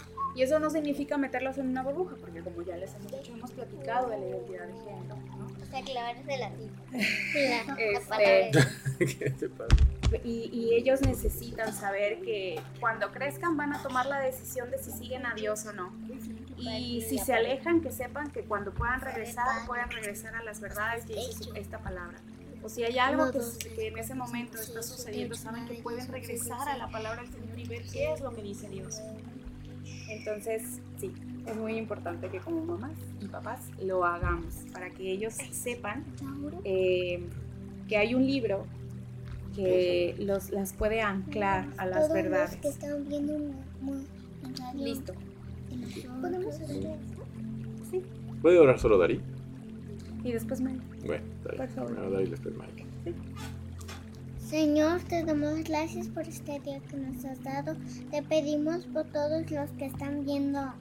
Y 0.41 0.43
eso 0.43 0.59
no 0.59 0.71
significa 0.71 1.19
meterlos 1.19 1.59
en 1.59 1.69
una 1.69 1.83
burbuja, 1.83 2.17
porque 2.19 2.41
como 2.41 2.63
ya 2.63 2.75
les 2.75 2.95
hemos 2.95 3.13
dicho, 3.13 3.31
hemos 3.35 3.51
platicado 3.51 4.09
de 4.09 4.19
la 4.19 4.27
identidad 4.27 4.67
de 4.69 4.73
género, 4.73 5.17
¿no? 5.37 5.45
O 5.45 5.67
sea, 5.71 5.83
clavarse 5.83 6.39
la 6.39 6.49
la 7.69 7.77
Este. 7.79 8.51
Y, 10.25 10.51
y 10.53 10.75
ellos 10.75 11.03
necesitan 11.03 11.73
saber 11.73 12.23
que 12.23 12.59
cuando 12.81 13.13
crezcan 13.13 13.57
van 13.57 13.75
a 13.75 13.83
tomar 13.83 14.07
la 14.07 14.19
decisión 14.19 14.69
de 14.71 14.79
si 14.79 14.91
siguen 14.91 15.25
a 15.25 15.35
Dios 15.35 15.67
o 15.67 15.73
no. 15.73 15.93
Y 16.57 17.03
si 17.03 17.19
se 17.19 17.35
alejan, 17.35 17.81
que 17.81 17.93
sepan 17.93 18.31
que 18.31 18.41
cuando 18.43 18.73
puedan 18.73 19.03
regresar, 19.03 19.67
puedan 19.67 19.91
regresar 19.91 20.35
a 20.35 20.43
las 20.43 20.61
verdades 20.61 21.05
que 21.05 21.15
dice 21.15 21.51
esta 21.55 21.79
palabra. 21.79 22.19
O 22.63 22.69
si 22.69 22.83
hay 22.83 22.99
algo 22.99 23.31
que, 23.31 23.41
que 23.75 23.89
en 23.89 23.99
ese 23.99 24.15
momento 24.15 24.59
está 24.59 24.83
sucediendo, 24.83 25.37
saben 25.37 25.67
que 25.67 25.75
pueden 25.75 26.09
regresar 26.09 26.69
a 26.69 26.77
la 26.77 26.91
palabra 26.91 27.23
del 27.23 27.31
Señor 27.31 27.59
y 27.59 27.69
ver 27.69 27.83
qué 27.93 28.13
es 28.13 28.21
lo 28.21 28.35
que 28.35 28.43
dice 28.43 28.69
Dios. 28.69 29.01
Entonces, 30.11 30.81
sí, 30.99 31.13
es 31.47 31.57
muy 31.57 31.77
importante 31.77 32.29
que 32.29 32.39
como 32.41 32.65
mamás 32.65 32.99
y 33.21 33.27
papás 33.27 33.61
lo 33.83 34.05
hagamos 34.05 34.55
para 34.73 34.91
que 34.91 35.11
ellos 35.11 35.35
sepan 35.53 36.05
eh, 36.65 37.23
que 37.89 37.97
hay 37.97 38.15
un 38.15 38.27
libro 38.27 38.67
que 39.55 40.15
los, 40.19 40.51
las 40.51 40.73
puede 40.73 41.01
anclar 41.01 41.69
a 41.77 41.87
las 41.87 42.01
Todos 42.01 42.13
verdades. 42.13 42.53
Los 42.53 42.61
que 42.61 42.69
están 42.69 43.09
viendo 43.09 43.39
muy 43.81 44.07
en 44.45 44.57
radio. 44.57 44.85
Listo. 44.85 45.15
¿Podemos 46.21 46.61
hacer 46.61 46.97
¿Puede 48.43 48.59
orar 48.59 48.79
solo 48.79 48.99
Dari? 48.99 49.21
Y 50.25 50.33
después 50.33 50.61
me... 50.61 50.79
Bueno, 51.05 51.25
Dari. 51.45 51.57
Por 51.57 51.69
favor. 51.69 51.95
Bueno, 51.95 52.11
Dari 52.11 52.27
después 52.27 52.55
Mike. 52.55 52.87
Señor, 54.51 55.01
te 55.05 55.23
damos 55.23 55.63
gracias 55.63 56.09
por 56.09 56.27
este 56.27 56.59
día 56.59 56.81
que 56.81 56.97
nos 56.97 57.25
has 57.25 57.41
dado. 57.45 57.77
Te 58.11 58.21
pedimos 58.21 58.85
por 58.87 59.05
todos 59.13 59.49
los 59.49 59.71
que 59.79 59.87
están 59.87 60.25
viendo 60.25 60.75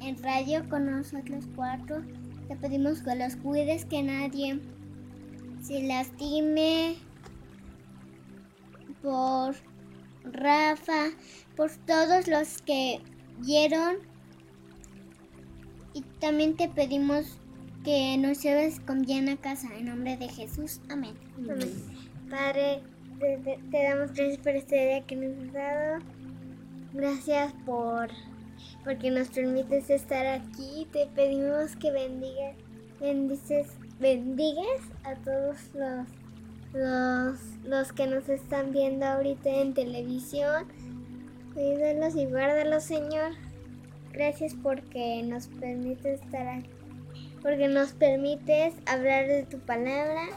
en 0.00 0.22
radio 0.22 0.62
con 0.68 0.88
nosotros 0.88 1.44
cuatro. 1.56 2.04
Te 2.46 2.54
pedimos 2.54 3.02
que 3.02 3.16
los 3.16 3.34
cuides, 3.34 3.84
que 3.84 4.04
nadie 4.04 4.60
se 5.60 5.82
lastime. 5.82 6.98
Por 9.02 9.56
Rafa, 10.22 11.06
por 11.56 11.72
todos 11.78 12.28
los 12.28 12.62
que 12.62 13.00
vieron. 13.40 13.96
Y 15.94 16.02
también 16.20 16.56
te 16.56 16.68
pedimos 16.68 17.40
que 17.82 18.16
nos 18.18 18.40
lleves 18.40 18.78
con 18.78 19.02
bien 19.02 19.28
a 19.28 19.36
casa. 19.36 19.66
En 19.76 19.86
nombre 19.86 20.16
de 20.16 20.28
Jesús. 20.28 20.80
Amén. 20.88 21.14
Padre, 22.30 22.80
te, 23.20 23.60
damos 23.70 24.12
gracias 24.12 24.38
por 24.38 24.56
este 24.56 24.76
día 24.76 25.06
que 25.06 25.16
nos 25.16 25.36
has 25.38 25.52
dado. 25.52 25.98
Gracias 26.92 27.52
por 27.66 28.08
porque 28.84 29.10
nos 29.10 29.28
permites 29.28 29.90
estar 29.90 30.26
aquí. 30.26 30.86
Te 30.92 31.06
pedimos 31.14 31.76
que 31.76 31.90
bendigas, 31.90 32.56
bendices, 32.98 33.68
bendigas 34.00 34.80
a 35.04 35.14
todos 35.16 35.56
los, 35.74 36.08
los, 36.72 37.38
los 37.64 37.92
que 37.92 38.06
nos 38.06 38.28
están 38.28 38.72
viendo 38.72 39.06
ahorita 39.06 39.50
en 39.50 39.74
televisión. 39.74 40.66
Cuídalos 41.54 42.16
y 42.16 42.26
guárdalos, 42.26 42.84
Señor. 42.84 43.32
Gracias 44.12 44.54
porque 44.62 45.22
nos 45.22 45.48
permites 45.48 46.20
estar 46.22 46.48
aquí. 46.48 46.70
Porque 47.42 47.68
nos 47.68 47.92
permites 47.92 48.74
hablar 48.86 49.26
de 49.26 49.44
tu 49.44 49.58
palabra. 49.60 50.28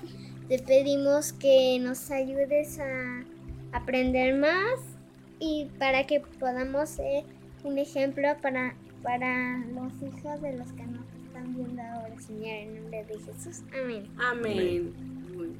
Te 0.53 0.59
pedimos 0.59 1.33
que 1.33 1.79
nos 1.81 2.11
ayudes 2.11 2.77
a 2.77 3.23
aprender 3.71 4.35
más 4.35 4.81
y 5.39 5.67
para 5.79 6.05
que 6.05 6.19
podamos 6.39 6.89
ser 6.89 7.23
un 7.63 7.79
ejemplo 7.79 8.27
para, 8.39 8.75
para 9.01 9.65
los 9.73 9.91
hijos 10.03 10.41
de 10.43 10.55
los 10.55 10.71
que 10.73 10.83
nos 10.83 11.05
están 11.25 11.55
viendo 11.55 11.81
ahora, 11.81 12.13
Señor, 12.19 12.45
en 12.45 12.75
nombre 12.75 13.03
de 13.03 13.15
Jesús. 13.15 13.63
Amén. 13.73 14.07
Amén. 14.19 14.93
Muy 15.35 15.47
bien. 15.47 15.55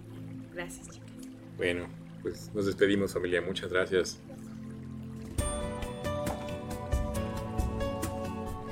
Gracias, 0.53 0.87
chicas. 0.87 1.09
Bueno, 1.57 1.87
pues 2.21 2.51
nos 2.53 2.67
despedimos 2.67 3.13
familia. 3.13 3.41
Muchas 3.41 3.71
gracias. 3.71 4.21